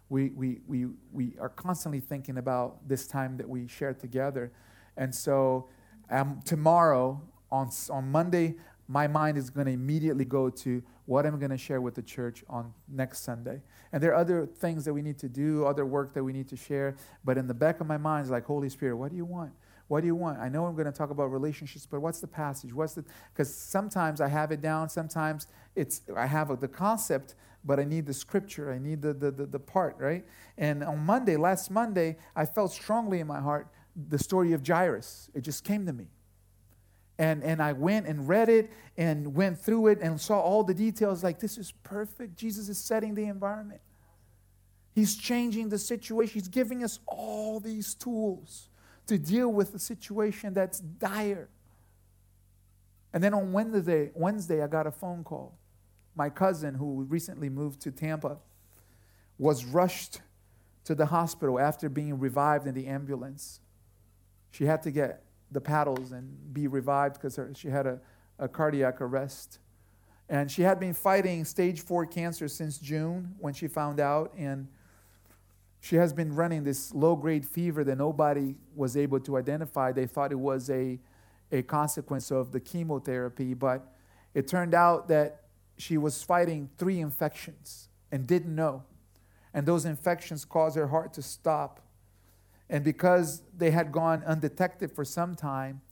we, 0.09 0.29
we, 0.29 0.61
we, 0.69 0.87
we 1.13 1.33
are 1.41 1.49
constantly 1.49 1.99
thinking 1.99 2.39
about 2.39 2.87
this 2.89 3.09
time 3.09 3.37
that 3.39 3.49
we 3.49 3.67
share 3.67 3.95
together. 3.95 4.53
And 4.97 5.13
so 5.13 5.69
um, 6.09 6.39
tomorrow, 6.45 7.21
on, 7.51 7.71
on 7.91 8.13
Monday, 8.13 8.55
my 8.87 9.09
mind 9.09 9.37
is 9.37 9.51
going 9.51 9.67
to 9.67 9.73
immediately 9.73 10.25
go 10.25 10.51
to 10.51 10.85
what 11.11 11.27
I'm 11.27 11.41
going 11.41 11.51
to 11.51 11.59
share 11.59 11.81
with 11.81 11.97
the 11.97 12.03
church 12.03 12.45
on 12.49 12.73
next 12.89 13.25
Sunday. 13.25 13.61
And 13.93 14.01
there 14.01 14.13
are 14.13 14.15
other 14.15 14.47
things 14.47 14.85
that 14.85 14.95
we 14.95 15.03
need 15.03 15.19
to 15.19 15.29
do, 15.29 15.67
other 15.67 15.85
work 15.85 16.15
that 16.15 16.23
we 16.23 16.33
need 16.33 16.49
to 16.51 16.57
share. 16.57 16.95
But 17.25 17.37
in 17.37 17.49
the 17.49 17.55
back 17.55 17.81
of 17.81 17.89
my 17.89 17.97
mind 17.97 18.27
is 18.27 18.31
like, 18.31 18.45
Holy 18.45 18.69
Spirit, 18.69 18.95
what 18.95 19.11
do 19.11 19.17
you 19.17 19.25
want? 19.25 19.51
What 19.89 20.03
do 20.03 20.07
you 20.07 20.15
want? 20.15 20.39
I 20.39 20.49
know 20.49 20.67
I'm 20.67 20.77
going 20.77 20.87
to 20.87 20.93
talk 20.93 21.11
about 21.11 21.33
relationships, 21.33 21.85
but 21.85 21.99
what's 21.99 22.21
the 22.21 22.29
passage? 22.29 22.73
What's 22.73 22.95
the 22.95 23.05
because 23.33 23.53
sometimes 23.53 24.21
I 24.21 24.29
have 24.29 24.53
it 24.53 24.61
down, 24.61 24.89
sometimes 24.89 25.49
it's 25.75 26.03
I 26.17 26.27
have 26.27 26.51
a, 26.51 26.55
the 26.55 26.69
concept, 26.69 27.35
but 27.65 27.81
I 27.81 27.85
need 27.85 28.07
the 28.07 28.15
scripture, 28.15 28.73
I 28.73 28.79
need 28.79 29.03
the, 29.03 29.13
the, 29.13 29.33
the, 29.33 29.47
the 29.47 29.59
part, 29.59 29.97
right? 29.99 30.25
And 30.59 30.85
on 30.85 31.05
Monday, 31.05 31.37
last 31.37 31.73
Monday, 31.73 32.19
I 32.37 32.47
felt 32.47 32.71
strongly 32.71 33.19
in 33.19 33.27
my 33.27 33.41
heart 33.41 33.67
the 33.97 34.19
story 34.19 34.53
of 34.53 34.65
Jairus. 34.65 35.29
It 35.35 35.41
just 35.41 35.65
came 35.65 35.87
to 35.87 35.93
me. 35.93 36.07
And, 37.21 37.45
and 37.45 37.61
I 37.61 37.75
went 37.75 38.07
and 38.07 38.27
read 38.27 38.49
it 38.49 38.71
and 38.97 39.35
went 39.35 39.59
through 39.59 39.89
it 39.89 40.01
and 40.01 40.19
saw 40.19 40.41
all 40.41 40.65
the 40.65 40.73
details 40.73 41.23
like, 41.23 41.39
this 41.39 41.59
is 41.59 41.71
perfect. 41.83 42.35
Jesus 42.35 42.71
is 42.71 42.79
setting 42.79 43.15
the 43.15 43.27
environment. 43.27 43.83
He's 44.95 45.17
changing 45.17 45.69
the 45.69 45.77
situation. 45.77 46.33
He's 46.33 46.49
giving 46.49 46.83
us 46.83 46.99
all 47.07 47.61
these 47.61 47.93
tools 47.93 48.71
to 49.07 49.19
deal 49.19 49.53
with 49.53 49.75
a 49.75 49.79
situation 49.79 50.55
that's 50.55 50.81
dire. 50.81 51.51
And 53.13 53.23
then 53.23 53.35
on 53.35 53.53
Wednesday, 53.53 54.13
Wednesday, 54.15 54.63
I 54.63 54.67
got 54.67 54.87
a 54.87 54.91
phone 54.91 55.23
call. 55.23 55.59
My 56.15 56.31
cousin, 56.31 56.75
who 56.75 57.03
recently 57.03 57.51
moved 57.51 57.83
to 57.83 57.91
Tampa, 57.91 58.39
was 59.37 59.67
rushed 59.67 60.23
to 60.85 60.95
the 60.95 61.05
hospital 61.05 61.61
after 61.61 61.91
being 61.91 62.19
revived 62.19 62.67
in 62.67 62.75
the 62.75 62.87
ambulance. 62.87 63.61
She 64.53 64.65
had 64.65 64.83
to 64.85 64.91
get 64.91 65.23
the 65.51 65.61
paddles 65.61 66.13
and 66.13 66.53
be 66.53 66.67
revived 66.67 67.21
because 67.21 67.39
she 67.57 67.69
had 67.69 67.87
a, 67.87 68.01
a 68.39 68.49
cardiac 68.49 69.01
arrest. 69.01 69.59
And 70.29 70.51
she 70.51 70.63
had 70.63 70.79
been 70.79 70.95
fighting 70.95 71.45
stage 71.45 71.81
four 71.81 72.07
cancer 72.07 72.47
since 72.47 72.79
June 72.79 73.35
when 73.39 73.53
she 73.53 73.67
found 73.67 73.99
out. 73.99 74.33
And 74.37 74.69
she 75.81 75.97
has 75.97 76.13
been 76.13 76.35
running 76.35 76.63
this 76.63 76.95
low 76.95 77.17
grade 77.17 77.45
fever 77.45 77.83
that 77.85 77.97
nobody 77.97 78.55
was 78.75 78.97
able 78.97 79.19
to 79.21 79.37
identify. 79.39 79.93
They 79.93 80.07
thought 80.07 80.31
it 80.31 80.39
was 80.39 80.71
a, 80.71 81.01
a 81.51 81.63
consequence 81.63 82.31
of 82.31 82.53
the 82.53 82.61
chemotherapy, 82.61 83.55
but 83.55 83.93
it 84.35 84.47
turned 84.47 84.75
out 84.75 85.09
that 85.09 85.43
she 85.79 85.97
was 85.97 86.23
fighting 86.23 86.69
three 86.79 87.01
infections 87.01 87.89
and 88.13 88.27
didn't 88.27 88.55
know. 88.55 88.85
And 89.53 89.67
those 89.67 89.85
infections 89.85 90.45
caused 90.45 90.77
her 90.77 90.89
heart 90.89 91.13
to 91.15 91.23
stop. 91.23 91.81
And 92.71 92.85
because 92.85 93.43
they 93.59 93.73
had 93.73 93.91
gone 93.91 94.23
undetected 94.25 94.93
for 94.93 95.05
some 95.05 95.35
time, 95.35 95.83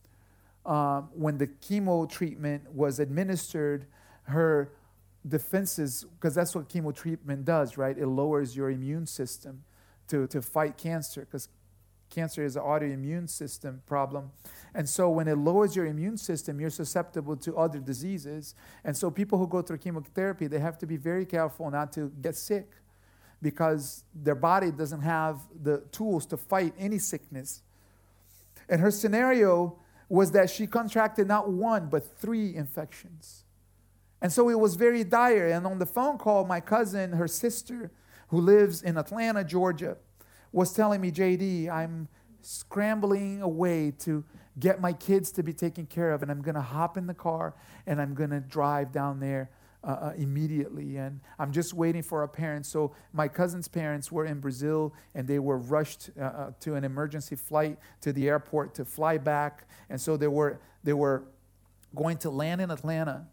um, 0.65 1.09
when 1.13 1.37
the 1.37 1.47
chemo 1.47 2.09
treatment 2.09 2.73
was 2.73 2.99
administered, 2.99 3.85
her 4.23 4.71
defenses, 5.27 6.05
because 6.15 6.33
that's 6.33 6.55
what 6.55 6.69
chemo 6.69 6.95
treatment 6.95 7.43
does, 7.43 7.77
right? 7.77 7.97
It 7.97 8.07
lowers 8.07 8.55
your 8.55 8.71
immune 8.71 9.05
system 9.05 9.63
to, 10.07 10.25
to 10.27 10.41
fight 10.41 10.77
cancer 10.77 11.21
because 11.21 11.49
cancer 12.09 12.45
is 12.45 12.55
an 12.55 12.63
autoimmune 12.63 13.29
system 13.29 13.81
problem. 13.85 14.31
And 14.73 14.87
so 14.87 15.09
when 15.09 15.27
it 15.27 15.37
lowers 15.37 15.75
your 15.75 15.85
immune 15.85 16.17
system, 16.17 16.61
you're 16.61 16.69
susceptible 16.69 17.35
to 17.37 17.57
other 17.57 17.79
diseases. 17.79 18.55
And 18.85 18.95
so 18.95 19.11
people 19.11 19.37
who 19.37 19.47
go 19.47 19.61
through 19.61 19.79
chemotherapy, 19.79 20.47
they 20.47 20.59
have 20.59 20.77
to 20.79 20.87
be 20.87 20.95
very 20.95 21.25
careful 21.25 21.69
not 21.69 21.91
to 21.93 22.11
get 22.21 22.37
sick 22.37 22.69
because 23.41 24.03
their 24.13 24.35
body 24.35 24.71
doesn't 24.71 25.01
have 25.01 25.39
the 25.63 25.79
tools 25.91 26.25
to 26.27 26.37
fight 26.37 26.73
any 26.77 26.99
sickness. 26.99 27.61
And 28.67 28.81
her 28.81 28.91
scenario 28.91 29.79
was 30.09 30.31
that 30.31 30.49
she 30.49 30.67
contracted 30.67 31.27
not 31.27 31.49
one, 31.49 31.87
but 31.87 32.17
three 32.17 32.55
infections. 32.55 33.45
And 34.21 34.33
so 34.33 34.49
it 34.49 34.59
was 34.59 34.75
very 34.75 35.03
dire. 35.03 35.47
And 35.47 35.65
on 35.65 35.79
the 35.79 35.85
phone 35.85 36.17
call, 36.17 36.45
my 36.45 36.59
cousin, 36.59 37.13
her 37.13 37.27
sister, 37.27 37.91
who 38.29 38.41
lives 38.41 38.81
in 38.81 38.97
Atlanta, 38.97 39.43
Georgia, 39.43 39.97
was 40.51 40.73
telling 40.73 40.99
me, 40.99 41.11
JD, 41.11 41.69
I'm 41.69 42.07
scrambling 42.41 43.41
away 43.41 43.91
to 43.99 44.23
get 44.59 44.81
my 44.81 44.93
kids 44.93 45.31
to 45.31 45.43
be 45.43 45.53
taken 45.53 45.85
care 45.85 46.11
of, 46.11 46.21
and 46.21 46.29
I'm 46.29 46.41
to 46.55 46.61
hop 46.61 46.97
in 46.97 47.07
the 47.07 47.13
car 47.13 47.53
and 47.87 48.01
I'm 48.01 48.13
to 48.31 48.39
drive 48.39 48.91
down 48.91 49.19
there 49.19 49.49
uh, 49.83 49.87
uh, 49.87 50.13
immediately. 50.17 50.97
And 50.97 51.21
I'm 51.37 51.51
just 51.51 51.73
waiting 51.73 52.01
for 52.01 52.21
our 52.21 52.27
parents. 52.27 52.69
So 52.69 52.93
my 53.13 53.27
cousin's 53.27 53.67
parents 53.67 54.11
were 54.11 54.25
in 54.25 54.39
Brazil, 54.39 54.93
and 55.15 55.27
they 55.27 55.39
were 55.39 55.57
rushed 55.57 56.09
uh, 56.19 56.23
uh 56.23 56.51
to 56.61 56.75
an 56.75 56.83
emergency 56.83 57.35
flight 57.35 57.77
to 58.01 58.11
the 58.11 58.27
airport 58.27 58.75
to 58.75 58.85
fly 58.85 59.17
back. 59.17 59.67
And 59.89 59.99
so 59.99 60.17
they 60.17 60.27
were 60.27 60.59
they 60.83 60.93
were 60.93 61.23
going 61.95 62.17
to 62.17 62.29
land 62.29 62.61
in 62.61 62.71
Atlanta 62.71 63.27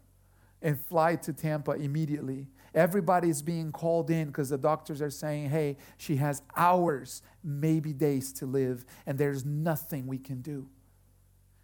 and 0.61 0.79
fly 0.79 1.15
to 1.17 1.33
Tampa 1.33 1.71
immediately. 1.71 2.47
Everybody's 2.73 3.41
being 3.41 3.71
called 3.71 4.09
in 4.09 4.27
because 4.27 4.49
the 4.49 4.57
doctors 4.57 5.01
are 5.01 5.09
saying, 5.09 5.49
hey, 5.49 5.77
she 5.97 6.17
has 6.17 6.41
hours, 6.55 7.21
maybe 7.43 7.93
days 7.93 8.31
to 8.33 8.45
live, 8.45 8.85
and 9.05 9.17
there's 9.17 9.45
nothing 9.45 10.07
we 10.07 10.17
can 10.17 10.41
do. 10.41 10.67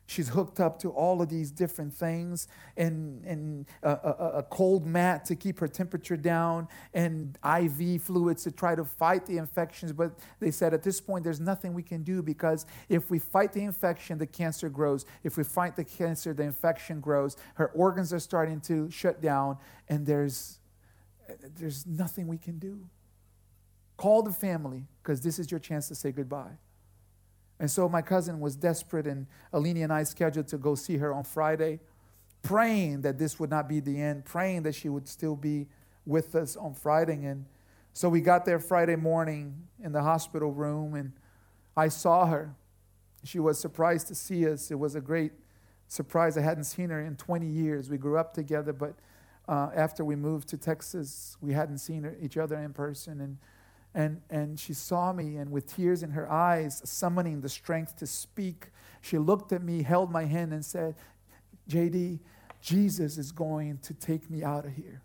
She's 0.06 0.30
hooked 0.30 0.60
up 0.60 0.80
to 0.80 0.89
all 0.89 1.22
of 1.22 1.30
these 1.30 1.49
different 1.49 1.93
things 1.93 2.47
and, 2.76 3.24
and 3.24 3.66
a, 3.82 3.89
a, 3.89 4.32
a, 4.39 4.43
cold 4.43 4.86
mat 4.86 5.24
to 5.26 5.36
keep 5.36 5.60
her 5.60 5.68
temperature 5.68 6.18
down 6.18 6.68
and 6.93 7.38
IV 7.43 8.01
fluids 8.01 8.43
to 8.43 8.51
try 8.51 8.76
to 8.76 8.84
fight 8.84 9.26
the 9.26 9.38
infections. 9.38 9.93
But 9.93 10.20
they 10.39 10.51
said 10.51 10.74
at 10.74 10.84
this 10.84 10.99
point, 10.99 11.24
there's 11.24 11.39
nothing 11.39 11.74
we 11.74 11.84
can 11.84 12.04
do 12.04 12.22
because 12.22 12.66
if 12.89 13.10
we 13.10 13.18
fight 13.18 13.54
the 13.54 13.64
infection, 13.64 14.18
the 14.18 14.28
cancer 14.28 14.68
grows. 14.68 15.06
If 15.24 15.38
we 15.38 15.45
fight 15.45 15.78
the 15.78 15.86
cancer, 15.86 16.34
the 16.34 16.43
infection 16.43 16.99
grows. 16.99 17.38
Her 17.56 17.68
organs 17.68 18.12
are 18.12 18.20
starting 18.20 18.60
to 18.62 18.91
shut 18.91 19.22
down, 19.22 19.58
and 19.88 20.06
there's 20.06 20.60
there's 21.58 21.86
nothing 21.88 22.28
we 22.28 22.38
can 22.38 22.60
do. 22.60 22.89
Call 23.95 24.22
the 24.24 24.34
family 24.34 24.88
because 25.01 25.22
this 25.22 25.39
is 25.39 25.49
your 25.49 25.60
chance 25.60 25.88
to 25.88 25.95
say 25.95 26.12
goodbye. 26.12 26.58
And 27.64 27.72
so 27.72 27.88
my 27.88 28.01
cousin 28.01 28.41
was 28.41 28.57
desperate, 28.57 29.07
and 29.07 29.26
Alini 29.53 29.86
and 29.86 29.93
I 29.93 30.03
scheduled 30.03 30.49
to 30.49 30.57
go 30.57 30.76
see 30.76 30.97
her 30.97 31.14
on 31.14 31.24
Friday, 31.24 31.80
praying 32.41 33.03
that 33.03 33.18
this 33.18 33.39
would 33.39 33.49
not 33.49 33.70
be 33.70 33.80
the 33.80 34.01
end, 34.01 34.26
praying 34.26 34.64
that 34.64 34.76
she 34.76 34.89
would 34.89 35.07
still 35.07 35.38
be 35.38 35.68
with 36.05 36.36
us 36.36 36.57
on 36.57 36.74
Friday. 36.74 37.24
And 37.24 37.45
so 37.93 38.09
we 38.09 38.20
got 38.20 38.43
there 38.43 38.59
Friday 38.59 38.97
morning 38.97 39.55
in 39.82 39.93
the 39.93 40.01
hospital 40.01 40.51
room, 40.51 40.93
and 40.93 41.14
I 41.78 41.88
saw 41.88 42.26
her. 42.26 42.53
She 43.24 43.39
was 43.39 43.61
surprised 43.61 44.09
to 44.09 44.16
see 44.16 44.45
us. 44.45 44.70
It 44.70 44.78
was 44.78 44.95
a 44.95 45.01
great 45.01 45.32
surprise. 45.88 46.38
I 46.38 46.41
hadn't 46.41 46.66
seen 46.66 46.89
her 46.89 46.99
in 46.99 47.16
20 47.16 47.47
years. 47.47 47.89
We 47.89 47.97
grew 47.97 48.18
up 48.18 48.34
together, 48.34 48.74
but 48.74 48.93
uh, 49.47 49.70
after 49.74 50.03
we 50.03 50.18
moved 50.18 50.49
to 50.49 50.57
Texas, 50.57 51.38
we 51.39 51.53
hadn't 51.53 51.78
seen 51.78 52.14
each 52.22 52.36
other 52.36 52.57
in 52.57 52.74
person. 52.74 53.22
And, 53.22 53.38
and, 53.96 54.22
and 54.30 54.60
she 54.60 54.74
saw 54.74 55.14
me, 55.14 55.38
and 55.38 55.52
with 55.52 55.68
tears 55.76 56.02
in 56.02 56.12
her 56.12 56.32
eyes, 56.32 56.82
summoning 56.84 57.41
the 57.41 57.50
strength 57.50 57.98
to 57.98 58.08
speak, 58.08 58.68
she 59.02 59.18
looked 59.18 59.52
at 59.52 59.62
me, 59.62 59.84
held 59.84 60.12
my 60.12 60.26
hand, 60.26 60.54
and 60.54 60.66
said, 60.66 60.96
JD, 61.70 62.20
Jesus 62.62 63.18
is 63.18 63.32
going 63.32 63.78
to 63.80 63.94
take 63.94 64.30
me 64.30 64.44
out 64.44 64.66
of 64.66 64.74
here. 64.74 65.02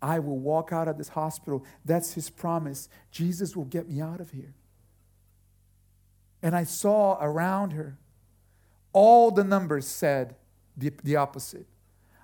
I 0.00 0.18
will 0.20 0.38
walk 0.38 0.72
out 0.72 0.88
of 0.88 0.98
this 0.98 1.08
hospital. 1.08 1.64
That's 1.84 2.14
his 2.14 2.30
promise. 2.30 2.88
Jesus 3.10 3.56
will 3.56 3.64
get 3.64 3.88
me 3.88 4.00
out 4.00 4.20
of 4.20 4.30
here. 4.30 4.54
And 6.42 6.54
I 6.54 6.64
saw 6.64 7.18
around 7.20 7.72
her, 7.72 7.98
all 8.92 9.30
the 9.30 9.44
numbers 9.44 9.86
said 9.86 10.36
the, 10.76 10.92
the 11.02 11.16
opposite. 11.16 11.66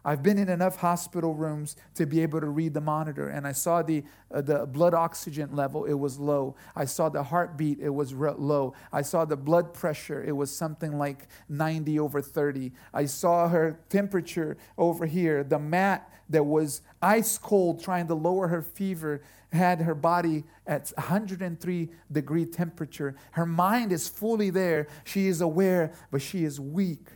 I've 0.04 0.22
been 0.22 0.38
in 0.38 0.48
enough 0.48 0.76
hospital 0.76 1.34
rooms 1.34 1.76
to 1.94 2.06
be 2.06 2.22
able 2.22 2.40
to 2.40 2.48
read 2.48 2.74
the 2.74 2.80
monitor, 2.80 3.28
and 3.28 3.46
I 3.46 3.52
saw 3.52 3.82
the, 3.82 4.02
uh, 4.32 4.40
the 4.40 4.66
blood 4.66 4.94
oxygen 4.94 5.54
level, 5.54 5.84
it 5.84 5.94
was 5.94 6.18
low. 6.18 6.56
I 6.74 6.86
saw 6.86 7.08
the 7.08 7.22
heartbeat, 7.22 7.78
it 7.80 7.90
was 7.90 8.12
re- 8.14 8.34
low. 8.36 8.74
I 8.92 9.02
saw 9.02 9.24
the 9.24 9.36
blood 9.36 9.72
pressure, 9.74 10.22
it 10.22 10.32
was 10.32 10.54
something 10.54 10.98
like 10.98 11.28
90 11.48 12.00
over 12.00 12.20
30. 12.20 12.72
I 12.92 13.04
saw 13.04 13.48
her 13.48 13.78
temperature 13.88 14.56
over 14.76 15.06
here. 15.06 15.44
The 15.44 15.58
mat 15.58 16.10
that 16.30 16.44
was 16.44 16.82
ice 17.00 17.38
cold 17.38 17.82
trying 17.82 18.08
to 18.08 18.14
lower 18.14 18.48
her 18.48 18.62
fever 18.62 19.22
had 19.52 19.82
her 19.82 19.94
body 19.94 20.44
at 20.66 20.90
103 20.96 21.90
degree 22.10 22.46
temperature. 22.46 23.14
Her 23.32 23.46
mind 23.46 23.92
is 23.92 24.08
fully 24.08 24.50
there. 24.50 24.88
She 25.04 25.28
is 25.28 25.40
aware, 25.40 25.92
but 26.10 26.22
she 26.22 26.44
is 26.44 26.58
weak. 26.58 27.08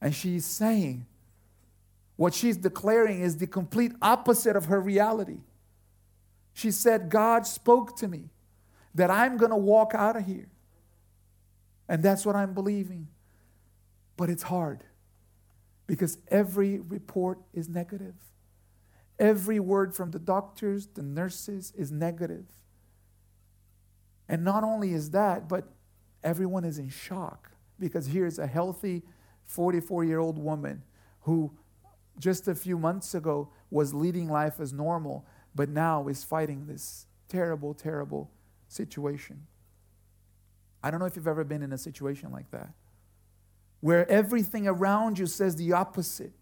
And 0.00 0.14
she's 0.14 0.44
saying, 0.44 1.06
what 2.16 2.34
she's 2.34 2.56
declaring 2.56 3.20
is 3.20 3.36
the 3.36 3.46
complete 3.46 3.92
opposite 4.00 4.56
of 4.56 4.66
her 4.66 4.80
reality. 4.80 5.40
She 6.54 6.70
said, 6.70 7.10
God 7.10 7.46
spoke 7.46 7.96
to 7.98 8.08
me 8.08 8.30
that 8.94 9.10
I'm 9.10 9.36
going 9.36 9.50
to 9.50 9.56
walk 9.56 9.92
out 9.94 10.16
of 10.16 10.26
here. 10.26 10.48
And 11.88 12.02
that's 12.02 12.24
what 12.24 12.34
I'm 12.34 12.54
believing. 12.54 13.08
But 14.16 14.30
it's 14.30 14.44
hard 14.44 14.82
because 15.86 16.18
every 16.28 16.78
report 16.78 17.38
is 17.52 17.68
negative. 17.68 18.14
Every 19.18 19.60
word 19.60 19.94
from 19.94 20.10
the 20.10 20.18
doctors, 20.18 20.86
the 20.86 21.02
nurses 21.02 21.72
is 21.76 21.92
negative. 21.92 22.46
And 24.28 24.42
not 24.42 24.64
only 24.64 24.92
is 24.92 25.10
that, 25.10 25.48
but 25.48 25.68
everyone 26.24 26.64
is 26.64 26.78
in 26.78 26.88
shock 26.88 27.50
because 27.78 28.06
here's 28.06 28.38
a 28.38 28.46
healthy 28.46 29.02
44 29.44 30.04
year 30.04 30.18
old 30.18 30.38
woman 30.38 30.82
who 31.20 31.52
just 32.18 32.48
a 32.48 32.54
few 32.54 32.78
months 32.78 33.14
ago 33.14 33.48
was 33.70 33.92
leading 33.92 34.28
life 34.28 34.60
as 34.60 34.72
normal, 34.72 35.26
but 35.54 35.68
now 35.68 36.08
is 36.08 36.24
fighting 36.24 36.66
this 36.66 37.06
terrible, 37.28 37.74
terrible 37.74 38.30
situation. 38.68 39.46
I 40.82 40.90
don't 40.90 41.00
know 41.00 41.06
if 41.06 41.16
you've 41.16 41.28
ever 41.28 41.44
been 41.44 41.62
in 41.62 41.72
a 41.72 41.78
situation 41.78 42.30
like 42.30 42.50
that, 42.50 42.70
where 43.80 44.08
everything 44.10 44.66
around 44.66 45.18
you 45.18 45.26
says 45.26 45.56
the 45.56 45.72
opposite. 45.72 46.32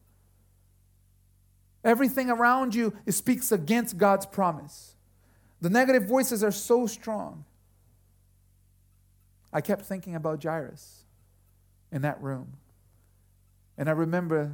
Everything 1.82 2.30
around 2.30 2.74
you 2.74 2.94
speaks 3.08 3.52
against 3.52 3.98
God's 3.98 4.26
promise. 4.26 4.94
The 5.60 5.70
negative 5.70 6.04
voices 6.04 6.42
are 6.42 6.52
so 6.52 6.86
strong. 6.86 7.44
I 9.52 9.60
kept 9.60 9.82
thinking 9.82 10.14
about 10.14 10.42
Jairus 10.42 11.04
in 11.92 12.02
that 12.02 12.20
room. 12.22 12.54
And 13.78 13.88
I 13.88 13.92
remember 13.92 14.52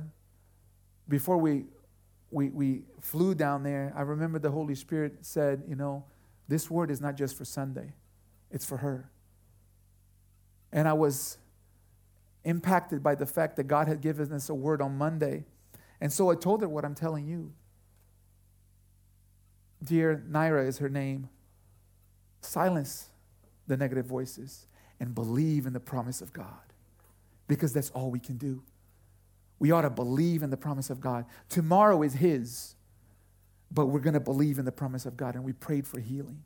before 1.10 1.36
we, 1.36 1.64
we, 2.30 2.48
we 2.48 2.82
flew 3.00 3.34
down 3.34 3.62
there, 3.62 3.92
I 3.94 4.00
remember 4.00 4.38
the 4.38 4.50
Holy 4.50 4.74
Spirit 4.74 5.18
said, 5.20 5.64
You 5.68 5.76
know, 5.76 6.04
this 6.48 6.70
word 6.70 6.90
is 6.90 7.02
not 7.02 7.16
just 7.16 7.36
for 7.36 7.44
Sunday, 7.44 7.92
it's 8.50 8.64
for 8.64 8.78
her. 8.78 9.10
And 10.72 10.88
I 10.88 10.94
was 10.94 11.36
impacted 12.44 13.02
by 13.02 13.14
the 13.14 13.26
fact 13.26 13.56
that 13.56 13.64
God 13.64 13.88
had 13.88 14.00
given 14.00 14.32
us 14.32 14.48
a 14.48 14.54
word 14.54 14.80
on 14.80 14.96
Monday 14.96 15.44
and 16.00 16.12
so 16.12 16.30
I 16.30 16.34
told 16.34 16.62
her 16.62 16.68
what 16.68 16.84
I'm 16.84 16.94
telling 16.94 17.26
you. 17.26 17.52
Dear 19.82 20.24
Naira 20.28 20.66
is 20.66 20.78
her 20.78 20.88
name. 20.88 21.28
Silence 22.40 23.10
the 23.66 23.76
negative 23.76 24.06
voices 24.06 24.66
and 24.98 25.14
believe 25.14 25.66
in 25.66 25.72
the 25.72 25.80
promise 25.80 26.20
of 26.20 26.32
God 26.32 26.72
because 27.48 27.72
that's 27.72 27.90
all 27.90 28.10
we 28.10 28.18
can 28.18 28.36
do. 28.36 28.62
We 29.60 29.70
ought 29.70 29.82
to 29.82 29.90
believe 29.90 30.42
in 30.42 30.50
the 30.50 30.56
promise 30.56 30.90
of 30.90 31.00
God. 31.00 31.26
Tomorrow 31.48 32.02
is 32.02 32.14
His, 32.14 32.74
but 33.70 33.86
we're 33.86 34.00
going 34.00 34.14
to 34.14 34.20
believe 34.20 34.58
in 34.58 34.64
the 34.64 34.72
promise 34.72 35.06
of 35.06 35.16
God. 35.16 35.36
And 35.36 35.44
we 35.44 35.52
prayed 35.52 35.86
for 35.86 36.00
healing. 36.00 36.42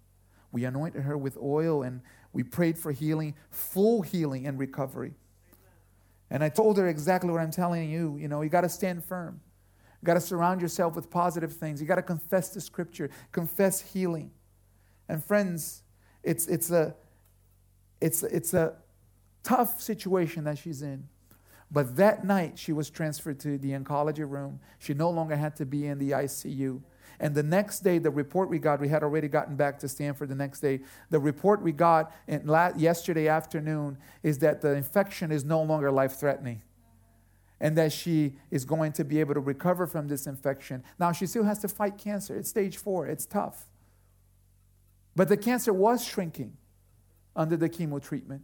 We 0.52 0.64
anointed 0.64 1.02
her 1.02 1.16
with 1.16 1.38
oil 1.38 1.82
and 1.82 2.02
we 2.32 2.42
prayed 2.42 2.76
for 2.76 2.92
healing, 2.92 3.34
full 3.50 4.02
healing 4.02 4.46
and 4.46 4.58
recovery. 4.58 5.14
And 6.30 6.42
I 6.42 6.48
told 6.48 6.76
her 6.78 6.88
exactly 6.88 7.30
what 7.30 7.40
I'm 7.40 7.50
telling 7.50 7.88
you. 7.90 8.16
You 8.18 8.28
know, 8.28 8.42
you 8.42 8.50
got 8.50 8.62
to 8.62 8.68
stand 8.68 9.04
firm. 9.04 9.40
You 10.02 10.06
got 10.06 10.14
to 10.14 10.20
surround 10.20 10.60
yourself 10.60 10.96
with 10.96 11.10
positive 11.10 11.52
things. 11.52 11.80
You 11.80 11.86
got 11.86 11.94
to 11.94 12.02
confess 12.02 12.50
the 12.50 12.60
scripture, 12.60 13.10
confess 13.32 13.80
healing. 13.80 14.32
And 15.08 15.22
friends, 15.24 15.82
it's, 16.22 16.46
it's, 16.46 16.70
a, 16.70 16.94
it's, 18.00 18.22
it's 18.24 18.54
a 18.54 18.74
tough 19.44 19.80
situation 19.80 20.44
that 20.44 20.58
she's 20.58 20.82
in. 20.82 21.08
But 21.74 21.96
that 21.96 22.24
night, 22.24 22.56
she 22.56 22.72
was 22.72 22.88
transferred 22.88 23.40
to 23.40 23.58
the 23.58 23.72
oncology 23.72 24.30
room. 24.30 24.60
She 24.78 24.94
no 24.94 25.10
longer 25.10 25.34
had 25.34 25.56
to 25.56 25.66
be 25.66 25.88
in 25.88 25.98
the 25.98 26.12
ICU. 26.12 26.80
And 27.18 27.34
the 27.34 27.42
next 27.42 27.80
day, 27.80 27.98
the 27.98 28.12
report 28.12 28.48
we 28.48 28.60
got, 28.60 28.80
we 28.80 28.88
had 28.88 29.02
already 29.02 29.26
gotten 29.26 29.56
back 29.56 29.80
to 29.80 29.88
Stanford 29.88 30.28
the 30.28 30.36
next 30.36 30.60
day. 30.60 30.82
The 31.10 31.18
report 31.18 31.62
we 31.62 31.72
got 31.72 32.12
yesterday 32.28 33.26
afternoon 33.26 33.98
is 34.22 34.38
that 34.38 34.60
the 34.60 34.76
infection 34.76 35.32
is 35.32 35.44
no 35.44 35.60
longer 35.62 35.90
life 35.90 36.14
threatening 36.14 36.62
and 37.58 37.76
that 37.76 37.92
she 37.92 38.34
is 38.52 38.64
going 38.64 38.92
to 38.92 39.04
be 39.04 39.18
able 39.18 39.34
to 39.34 39.40
recover 39.40 39.88
from 39.88 40.06
this 40.06 40.28
infection. 40.28 40.84
Now, 41.00 41.10
she 41.10 41.26
still 41.26 41.44
has 41.44 41.58
to 41.60 41.68
fight 41.68 41.98
cancer. 41.98 42.36
It's 42.36 42.50
stage 42.50 42.76
four, 42.76 43.08
it's 43.08 43.26
tough. 43.26 43.66
But 45.16 45.28
the 45.28 45.36
cancer 45.36 45.72
was 45.72 46.04
shrinking 46.04 46.56
under 47.34 47.56
the 47.56 47.68
chemo 47.68 48.00
treatment. 48.00 48.42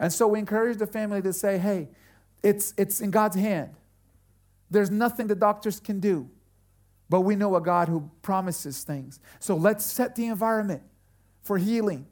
And 0.00 0.12
so 0.12 0.26
we 0.26 0.40
encourage 0.40 0.78
the 0.78 0.86
family 0.88 1.22
to 1.22 1.32
say, 1.32 1.58
hey, 1.58 1.88
it's, 2.42 2.74
it's 2.76 3.00
in 3.00 3.10
God's 3.10 3.36
hand. 3.36 3.74
There's 4.70 4.90
nothing 4.90 5.26
the 5.26 5.34
doctors 5.34 5.78
can 5.80 6.00
do. 6.00 6.28
But 7.08 7.20
we 7.20 7.36
know 7.36 7.56
a 7.56 7.60
God 7.60 7.88
who 7.88 8.10
promises 8.22 8.84
things. 8.84 9.20
So 9.38 9.54
let's 9.54 9.84
set 9.84 10.16
the 10.16 10.26
environment 10.26 10.82
for 11.42 11.58
healing. 11.58 12.06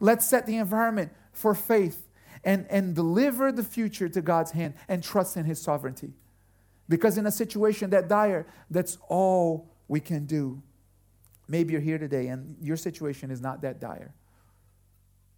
Let's 0.00 0.26
set 0.26 0.46
the 0.46 0.56
environment 0.56 1.12
for 1.32 1.54
faith 1.54 2.08
and, 2.42 2.66
and 2.70 2.94
deliver 2.94 3.52
the 3.52 3.62
future 3.62 4.08
to 4.08 4.22
God's 4.22 4.52
hand 4.52 4.74
and 4.88 5.02
trust 5.02 5.36
in 5.36 5.44
His 5.44 5.60
sovereignty. 5.60 6.14
Because 6.88 7.18
in 7.18 7.26
a 7.26 7.30
situation 7.30 7.90
that 7.90 8.08
dire, 8.08 8.46
that's 8.70 8.96
all 9.08 9.68
we 9.88 10.00
can 10.00 10.24
do. 10.24 10.62
Maybe 11.48 11.72
you're 11.72 11.82
here 11.82 11.98
today 11.98 12.28
and 12.28 12.56
your 12.62 12.76
situation 12.76 13.30
is 13.30 13.40
not 13.40 13.62
that 13.62 13.80
dire. 13.80 14.14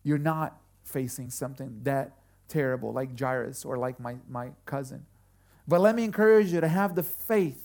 You're 0.04 0.18
not 0.18 0.60
facing 0.84 1.30
something 1.30 1.80
that 1.82 2.17
terrible 2.48 2.92
like 2.92 3.18
Jairus 3.18 3.64
or 3.64 3.76
like 3.76 4.00
my, 4.00 4.16
my 4.28 4.50
cousin. 4.66 5.06
But 5.66 5.80
let 5.80 5.94
me 5.94 6.04
encourage 6.04 6.52
you 6.52 6.60
to 6.60 6.68
have 6.68 6.94
the 6.94 7.02
faith 7.02 7.62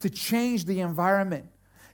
to 0.00 0.08
change 0.08 0.64
the 0.64 0.80
environment. 0.80 1.46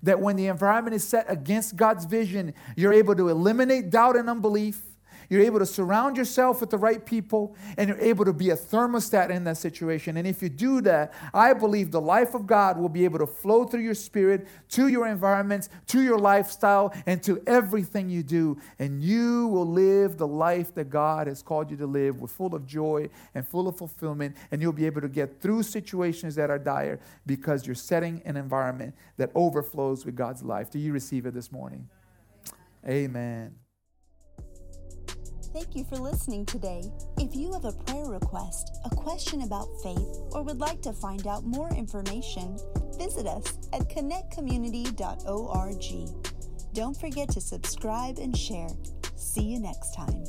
That 0.03 0.21
when 0.21 0.37
the 0.37 0.47
environment 0.47 0.95
is 0.95 1.03
set 1.03 1.27
against 1.29 1.77
God's 1.77 2.05
vision, 2.05 2.55
you're 2.77 2.93
able 2.93 3.17
to 3.17 3.29
eliminate 3.31 3.91
doubt 3.91 4.17
and 4.17 4.29
unbelief. 4.29 4.81
You're 5.29 5.43
able 5.43 5.59
to 5.59 5.67
surround 5.67 6.17
yourself 6.17 6.61
with 6.61 6.71
the 6.71 6.79
right 6.79 7.05
people, 7.05 7.57
and 7.77 7.89
you're 7.89 7.99
able 7.99 8.25
to 8.25 8.33
be 8.33 8.51
a 8.51 8.57
thermostat 8.57 9.31
in 9.31 9.45
that 9.45 9.57
situation. 9.57 10.17
And 10.17 10.27
if 10.27 10.43
you 10.43 10.49
do 10.49 10.81
that, 10.83 11.13
I 11.33 11.53
believe 11.53 11.91
the 11.91 12.01
life 12.01 12.35
of 12.35 12.47
God 12.47 12.79
will 12.79 12.89
be 12.89 13.05
able 13.05 13.19
to 13.19 13.27
flow 13.27 13.65
through 13.65 13.83
your 13.83 13.95
spirit, 13.95 14.47
to 14.71 14.89
your 14.89 15.07
environments, 15.07 15.69
to 15.89 16.03
your 16.03 16.19
lifestyle, 16.19 16.95
and 17.07 17.23
to 17.23 17.43
everything 17.47 18.09
you 18.09 18.23
do. 18.23 18.59
And 18.79 19.03
you 19.03 19.49
will 19.49 19.67
live 19.67 20.17
the 20.17 20.27
life 20.27 20.75
that 20.75 20.91
God 20.91 21.27
has 21.27 21.43
called 21.43 21.71
you 21.71 21.77
to 21.79 21.87
live 21.87 22.21
with 22.21 22.31
full 22.31 22.55
of 22.55 22.67
joy 22.67 23.09
and 23.35 23.47
full 23.47 23.69
of 23.69 23.77
fulfillment. 23.77 24.37
And 24.51 24.61
you'll 24.61 24.73
be 24.73 24.87
able 24.87 25.01
to 25.01 25.09
get 25.09 25.41
through 25.41 25.63
situations 25.63 26.35
that 26.37 26.51
are 26.51 26.59
dire 26.59 27.01
because 27.27 27.67
you're 27.67 27.75
setting 27.75 28.23
an 28.25 28.37
environment 28.37 28.95
that 29.17 29.31
overflows 29.35 30.05
with 30.05 30.17
God's 30.17 30.43
life. 30.43 30.71
Do 30.71 30.79
you 30.79 30.93
receive 30.93 31.27
it 31.27 31.35
this 31.35 31.51
morning? 31.53 31.89
Amen. 32.87 33.64
Thank 35.55 35.75
you 35.77 35.85
for 35.85 35.99
listening 35.99 36.47
today. 36.47 36.83
If 37.17 37.37
you 37.37 37.53
have 37.53 37.65
a 37.65 37.71
prayer 37.71 38.07
request, 38.07 38.77
a 38.85 38.91
question 38.91 39.43
about 39.43 39.69
faith, 39.85 40.19
or 40.33 40.43
would 40.43 40.59
like 40.59 40.83
to 40.83 40.93
find 40.93 41.29
out 41.29 41.45
more 41.45 41.71
information, 41.71 42.59
visit 42.99 43.29
us 43.29 43.57
at 43.73 43.89
connectcommunity.org. 43.89 46.75
Don't 46.75 47.01
forget 47.01 47.29
to 47.29 47.41
subscribe 47.41 48.19
and 48.19 48.37
share. 48.37 48.71
See 49.15 49.45
you 49.45 49.61
next 49.61 49.95
time. 49.95 50.25